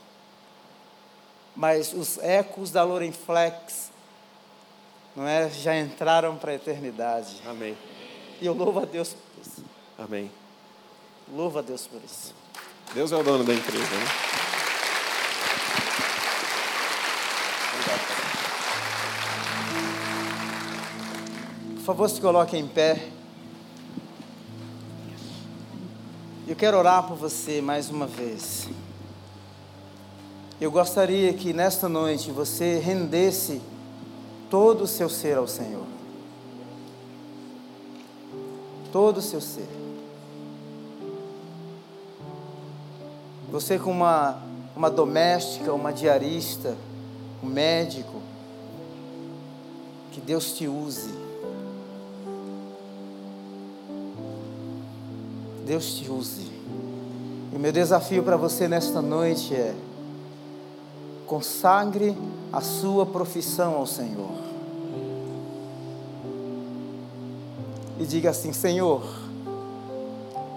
mas 1.55 1.93
os 1.93 2.17
ecos 2.17 2.71
da 2.71 2.83
Lauren 2.83 3.13
Flex 3.13 3.93
não 5.15 5.29
é, 5.29 5.51
já 5.51 5.79
entraram 5.79 6.35
para 6.37 6.53
a 6.53 6.55
eternidade. 6.55 7.37
Amém. 7.47 7.77
E 8.41 8.47
eu 8.47 8.55
louvo 8.55 8.81
a 8.81 8.87
Deus 8.87 9.11
por 9.11 9.43
isso. 9.43 9.65
Amém. 9.99 10.31
Louvo 11.31 11.59
a 11.59 11.61
Deus 11.61 11.87
por 11.87 12.01
isso. 12.03 12.35
Deus 12.95 13.13
é 13.13 13.17
o 13.17 13.23
dono 13.23 13.45
da 13.45 13.53
empresa, 13.53 13.85
né? 13.85 14.07
Por 21.75 21.85
favor, 21.85 22.09
se 22.09 22.19
coloque 22.19 22.57
em 22.57 22.67
pé. 22.67 23.14
Eu 26.47 26.55
quero 26.55 26.77
orar 26.77 27.09
por 27.09 27.17
você 27.17 27.63
mais 27.63 27.89
uma 27.89 28.07
vez. 28.07 28.69
Eu 30.61 30.71
gostaria 30.71 31.33
que 31.33 31.55
nesta 31.55 31.89
noite 31.89 32.31
você 32.31 32.79
rendesse 32.79 33.63
todo 34.51 34.85
o 34.85 34.87
seu 34.87 35.09
ser 35.09 35.39
ao 35.39 35.49
Senhor. 35.49 35.87
Todo 38.93 39.19
o 39.19 39.23
seu 39.23 39.41
ser. 39.41 39.67
Você, 43.51 43.79
como 43.79 44.05
uma, 44.05 44.39
uma 44.77 44.91
doméstica, 44.91 45.73
uma 45.73 45.95
diarista, 45.95 46.77
um 47.43 47.47
médico, 47.47 48.21
que 50.13 50.21
Deus 50.21 50.53
te 50.53 50.69
use. 50.69 51.24
Deus 55.65 55.95
te 55.95 56.11
use. 56.11 56.51
E 57.53 57.59
meu 57.59 57.73
desafio 57.73 58.23
para 58.23 58.37
você 58.37 58.69
nesta 58.69 59.01
noite 59.01 59.55
é: 59.55 59.75
consagre 61.27 62.17
a 62.53 62.61
sua 62.61 63.07
profissão 63.07 63.75
ao 63.75 63.87
Senhor. 63.87 64.31
E 67.99 68.05
diga 68.05 68.31
assim: 68.31 68.53
Senhor, 68.53 69.03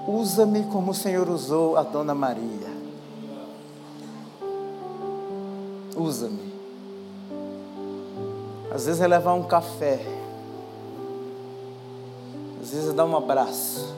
usa-me 0.08 0.64
como 0.66 0.92
o 0.92 0.96
Senhor 0.96 1.30
usou 1.30 1.78
a 1.78 1.84
Dona 1.84 2.14
Maria. 2.14 2.78
usa-me. 5.98 6.54
Às 8.74 8.86
vezes 8.86 9.02
é 9.02 9.08
levar 9.08 9.34
um 9.34 9.44
café, 9.44 10.00
às 12.62 12.70
vezes 12.70 12.90
é 12.90 12.94
dar 12.94 13.06
um 13.06 13.18
abraço, 13.18 13.94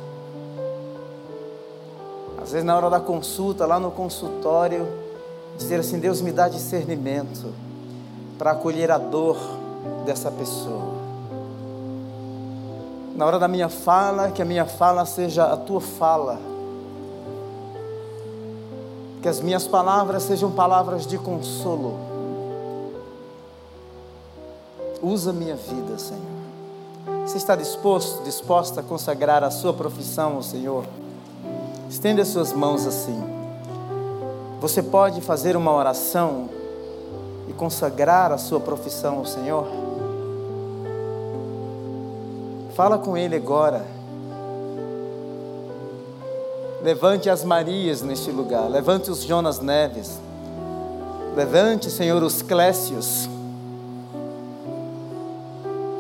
às 2.42 2.52
vezes 2.52 2.66
na 2.66 2.76
hora 2.76 2.90
da 2.90 3.00
consulta, 3.00 3.66
lá 3.66 3.80
no 3.80 3.92
consultório, 3.92 4.88
dizer 5.58 5.80
assim: 5.80 6.00
Deus 6.00 6.22
me 6.22 6.32
dá 6.32 6.48
discernimento 6.48 7.54
para 8.38 8.52
acolher 8.52 8.92
a 8.92 8.98
dor 8.98 9.38
dessa 10.06 10.32
pessoa. 10.32 11.00
Na 13.16 13.26
hora 13.26 13.38
da 13.38 13.48
minha 13.48 13.70
fala, 13.70 14.32
que 14.32 14.42
a 14.42 14.46
minha 14.46 14.66
fala 14.66 15.06
seja 15.06 15.46
a 15.46 15.58
tua 15.58 15.82
fala 15.82 16.40
que 19.22 19.28
as 19.28 19.42
minhas 19.42 19.68
palavras 19.68 20.24
sejam 20.24 20.52
palavras 20.52 21.06
de 21.06 21.18
consolo. 21.18 21.98
Usa 25.02 25.34
minha 25.34 25.56
vida, 25.56 25.98
Senhor. 25.98 26.22
Você 27.26 27.38
está 27.38 27.56
disposto, 27.56 28.24
disposta 28.24 28.80
a 28.82 28.84
consagrar 28.84 29.44
a 29.44 29.52
sua 29.52 29.74
profissão 29.74 30.36
ao 30.36 30.44
Senhor? 30.44 30.86
Estenda 31.90 32.22
as 32.22 32.28
suas 32.28 32.54
mãos 32.54 32.86
assim. 32.86 33.20
Você 34.62 34.84
pode 34.84 35.22
fazer 35.22 35.58
uma 35.58 35.74
oração 35.74 36.48
e 37.48 37.54
consagrar 37.54 38.32
a 38.32 38.38
sua 38.38 38.60
profissão 38.60 39.18
ao 39.18 39.26
Senhor? 39.26 39.66
Fala 42.76 43.00
com 43.00 43.18
Ele 43.18 43.36
agora. 43.36 43.86
Levante 46.84 47.30
as 47.30 47.44
Marias 47.44 48.02
neste 48.02 48.32
lugar. 48.32 48.70
Levante 48.70 49.10
os 49.10 49.24
Jonas 49.24 49.60
Neves. 49.60 50.20
Levante, 51.36 51.90
Senhor, 51.90 52.22
os 52.22 52.42
Clécios. 52.42 53.28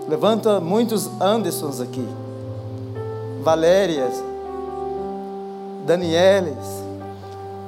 Levanta 0.07 0.59
muitos 0.59 1.09
Andersons 1.19 1.81
aqui. 1.81 2.07
Valérias. 3.41 4.28
Danieles. 5.89 6.83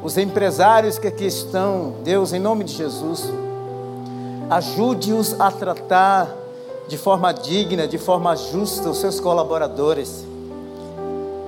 Os 0.03 0.15
empresários 0.15 0.99
que 0.99 1.07
aqui 1.07 1.25
estão. 1.25 1.95
Deus, 2.03 2.33
em 2.33 2.39
nome 2.39 2.63
de 2.63 2.73
Jesus. 2.73 3.23
Ajude-os 4.47 5.41
a 5.41 5.49
tratar 5.49 6.31
de 6.87 6.99
forma 6.99 7.31
digna, 7.33 7.87
de 7.87 7.97
forma 7.97 8.35
justa 8.35 8.91
os 8.91 8.99
seus 8.99 9.19
colaboradores. 9.19 10.23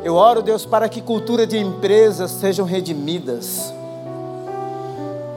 Eu 0.03 0.15
oro, 0.15 0.41
Deus, 0.41 0.65
para 0.65 0.89
que 0.89 0.99
cultura 0.99 1.45
de 1.45 1.59
empresas 1.59 2.32
sejam 2.32 2.65
redimidas. 2.65 3.71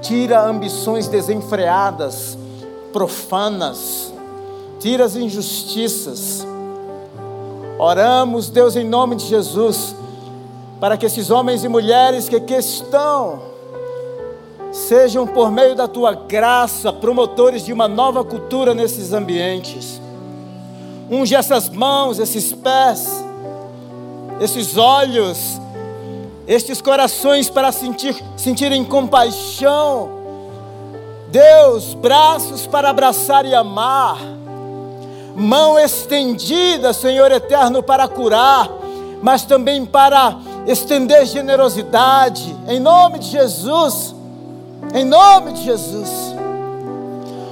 Tira 0.00 0.42
ambições 0.42 1.06
desenfreadas, 1.06 2.38
profanas. 2.94 4.10
Tira 4.80 5.04
as 5.04 5.14
injustiças. 5.14 6.46
Oramos, 7.78 8.48
Deus, 8.48 8.74
em 8.74 8.88
nome 8.88 9.16
de 9.16 9.26
Jesus, 9.26 9.95
para 10.80 10.96
que 10.96 11.06
esses 11.06 11.30
homens 11.30 11.64
e 11.64 11.68
mulheres 11.68 12.28
que 12.28 12.36
aqui 12.36 12.54
estão, 12.54 13.40
sejam, 14.72 15.26
por 15.26 15.50
meio 15.50 15.74
da 15.74 15.88
tua 15.88 16.12
graça, 16.14 16.92
promotores 16.92 17.64
de 17.64 17.72
uma 17.72 17.88
nova 17.88 18.24
cultura 18.24 18.74
nesses 18.74 19.12
ambientes. 19.12 20.00
Unge 21.10 21.34
essas 21.34 21.68
mãos, 21.68 22.18
esses 22.18 22.52
pés 22.52 23.26
esses 24.40 24.76
olhos, 24.76 25.60
estes 26.46 26.80
corações 26.80 27.48
para 27.48 27.72
sentir, 27.72 28.16
sentirem 28.36 28.84
compaixão. 28.84 30.10
Deus, 31.28 31.94
braços 31.94 32.66
para 32.66 32.90
abraçar 32.90 33.44
e 33.44 33.54
amar, 33.54 34.18
mão 35.34 35.78
estendida, 35.78 36.92
Senhor 36.92 37.32
eterno, 37.32 37.82
para 37.82 38.06
curar, 38.06 38.70
mas 39.22 39.44
também 39.44 39.84
para 39.84 40.36
estender 40.66 41.24
generosidade, 41.26 42.54
em 42.68 42.80
nome 42.80 43.20
de 43.20 43.30
Jesus, 43.30 44.14
em 44.92 45.04
nome 45.04 45.52
de 45.52 45.62
Jesus. 45.62 46.10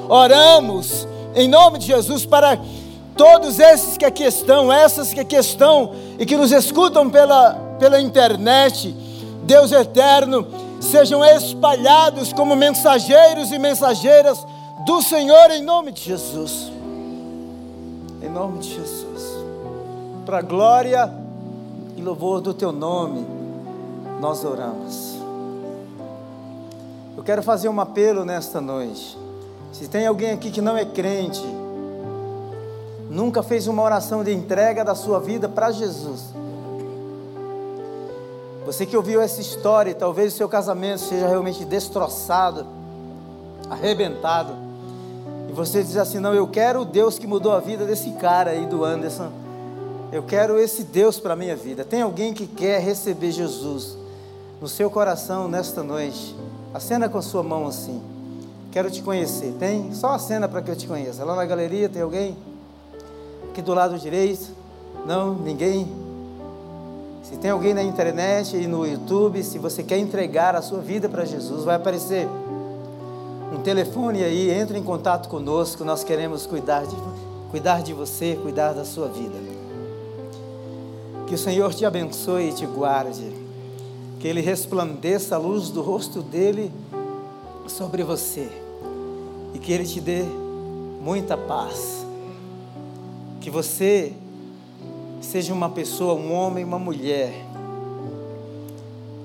Oramos, 0.08 1.06
em 1.34 1.48
nome 1.48 1.78
de 1.78 1.86
Jesus, 1.86 2.26
para 2.26 2.58
todos 3.16 3.60
esses 3.60 3.96
que 3.96 4.04
aqui 4.04 4.24
estão, 4.24 4.72
essas 4.72 5.14
que 5.14 5.20
aqui 5.20 5.36
estão 5.36 5.94
e 6.18 6.26
que 6.26 6.36
nos 6.36 6.50
escutam 6.50 7.08
pela, 7.08 7.54
pela 7.78 8.00
internet, 8.00 8.94
Deus 9.44 9.70
eterno, 9.70 10.46
sejam 10.80 11.24
espalhados 11.24 12.32
como 12.32 12.56
mensageiros 12.56 13.52
e 13.52 13.58
mensageiras 13.58 14.44
do 14.84 15.00
Senhor 15.00 15.50
em 15.52 15.62
nome 15.62 15.92
de 15.92 16.02
Jesus. 16.02 16.72
Em 18.20 18.28
nome 18.28 18.58
de 18.58 18.74
Jesus. 18.74 19.44
Para 20.26 20.38
a 20.38 20.42
glória 20.42 21.23
louvor 22.04 22.40
do 22.40 22.52
teu 22.52 22.70
nome, 22.70 23.26
nós 24.20 24.44
oramos. 24.44 25.18
Eu 27.16 27.22
quero 27.22 27.42
fazer 27.42 27.68
um 27.68 27.80
apelo 27.80 28.24
nesta 28.24 28.60
noite. 28.60 29.18
Se 29.72 29.88
tem 29.88 30.06
alguém 30.06 30.30
aqui 30.30 30.50
que 30.50 30.60
não 30.60 30.76
é 30.76 30.84
crente, 30.84 31.44
nunca 33.10 33.42
fez 33.42 33.66
uma 33.66 33.82
oração 33.82 34.22
de 34.22 34.32
entrega 34.32 34.84
da 34.84 34.94
sua 34.94 35.18
vida 35.18 35.48
para 35.48 35.72
Jesus. 35.72 36.32
Você 38.66 38.86
que 38.86 38.96
ouviu 38.96 39.20
essa 39.20 39.40
história, 39.40 39.94
talvez 39.94 40.32
o 40.32 40.36
seu 40.36 40.48
casamento 40.48 41.00
seja 41.00 41.26
realmente 41.26 41.64
destroçado, 41.64 42.66
arrebentado, 43.68 44.52
e 45.48 45.52
você 45.52 45.82
diz 45.82 45.96
assim: 45.96 46.18
Não, 46.18 46.34
eu 46.34 46.46
quero 46.46 46.80
o 46.80 46.84
Deus 46.84 47.18
que 47.18 47.26
mudou 47.26 47.52
a 47.52 47.60
vida 47.60 47.84
desse 47.84 48.10
cara 48.12 48.50
aí 48.50 48.66
do 48.66 48.84
Anderson. 48.84 49.43
Eu 50.14 50.22
quero 50.22 50.60
esse 50.60 50.84
Deus 50.84 51.18
para 51.18 51.32
a 51.32 51.36
minha 51.36 51.56
vida. 51.56 51.84
Tem 51.84 52.00
alguém 52.00 52.32
que 52.32 52.46
quer 52.46 52.80
receber 52.80 53.32
Jesus 53.32 53.96
no 54.60 54.68
seu 54.68 54.88
coração 54.88 55.48
nesta 55.48 55.82
noite? 55.82 56.36
Acena 56.72 57.08
com 57.08 57.18
a 57.18 57.22
sua 57.22 57.42
mão 57.42 57.66
assim. 57.66 58.00
Quero 58.70 58.88
te 58.92 59.02
conhecer. 59.02 59.56
Tem? 59.58 59.92
Só 59.92 60.10
acena 60.10 60.46
para 60.48 60.62
que 60.62 60.70
eu 60.70 60.76
te 60.76 60.86
conheça. 60.86 61.24
Lá 61.24 61.34
na 61.34 61.44
galeria 61.44 61.88
tem 61.88 62.00
alguém? 62.00 62.36
Aqui 63.50 63.60
do 63.60 63.74
lado 63.74 63.98
direito? 63.98 64.52
Não? 65.04 65.34
Ninguém? 65.34 65.92
Se 67.24 67.36
tem 67.36 67.50
alguém 67.50 67.74
na 67.74 67.82
internet 67.82 68.56
e 68.56 68.68
no 68.68 68.86
YouTube, 68.86 69.42
se 69.42 69.58
você 69.58 69.82
quer 69.82 69.98
entregar 69.98 70.54
a 70.54 70.62
sua 70.62 70.78
vida 70.78 71.08
para 71.08 71.24
Jesus, 71.24 71.64
vai 71.64 71.74
aparecer 71.74 72.28
um 73.52 73.60
telefone 73.64 74.22
aí, 74.22 74.48
entre 74.48 74.78
em 74.78 74.82
contato 74.84 75.28
conosco, 75.28 75.84
nós 75.84 76.04
queremos 76.04 76.46
cuidar 76.46 76.86
de, 76.86 76.94
cuidar 77.50 77.82
de 77.82 77.92
você, 77.92 78.38
cuidar 78.40 78.74
da 78.74 78.84
sua 78.84 79.08
vida. 79.08 79.63
Que 81.26 81.34
o 81.34 81.38
Senhor 81.38 81.72
te 81.72 81.84
abençoe 81.84 82.50
e 82.50 82.52
te 82.52 82.66
guarde, 82.66 83.32
que 84.20 84.28
Ele 84.28 84.40
resplandeça 84.40 85.34
a 85.36 85.38
luz 85.38 85.70
do 85.70 85.80
rosto 85.80 86.22
dele 86.22 86.70
sobre 87.66 88.02
você 88.02 88.48
e 89.54 89.58
que 89.58 89.72
Ele 89.72 89.84
te 89.84 90.00
dê 90.00 90.22
muita 91.02 91.36
paz, 91.36 92.04
que 93.40 93.50
você 93.50 94.12
seja 95.20 95.52
uma 95.52 95.70
pessoa, 95.70 96.14
um 96.14 96.32
homem, 96.32 96.64
uma 96.64 96.78
mulher, 96.78 97.32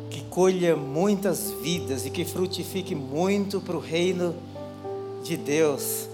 que 0.09 0.21
colha 0.23 0.75
muitas 0.75 1.51
vidas 1.61 2.05
e 2.05 2.09
que 2.09 2.23
frutifique 2.23 2.95
muito 2.95 3.59
para 3.59 3.75
o 3.75 3.79
reino 3.79 4.35
de 5.23 5.35
Deus 5.37 6.07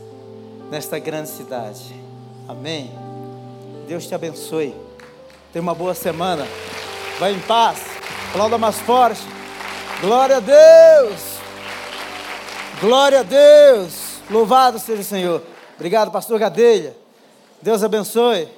nesta 0.70 1.00
grande 1.00 1.30
cidade. 1.30 1.96
Amém. 2.48 2.92
Deus 3.88 4.08
te 4.08 4.16
abençoe. 4.16 4.85
Tenha 5.56 5.64
uma 5.64 5.74
boa 5.74 5.94
semana. 5.94 6.46
Vai 7.18 7.32
em 7.34 7.40
paz. 7.40 7.80
Aplauda 8.32 8.58
mais 8.58 8.78
forte. 8.82 9.22
Glória 10.02 10.36
a 10.36 10.40
Deus. 10.42 11.22
Glória 12.82 13.22
a 13.22 13.24
Deus. 13.24 14.18
Louvado 14.30 14.78
seja 14.80 15.02
o 15.02 15.06
Senhor. 15.06 15.42
Obrigado, 15.76 16.12
pastor 16.12 16.38
Gadelha. 16.40 16.94
Deus 17.62 17.86
abençoe. 17.86 18.50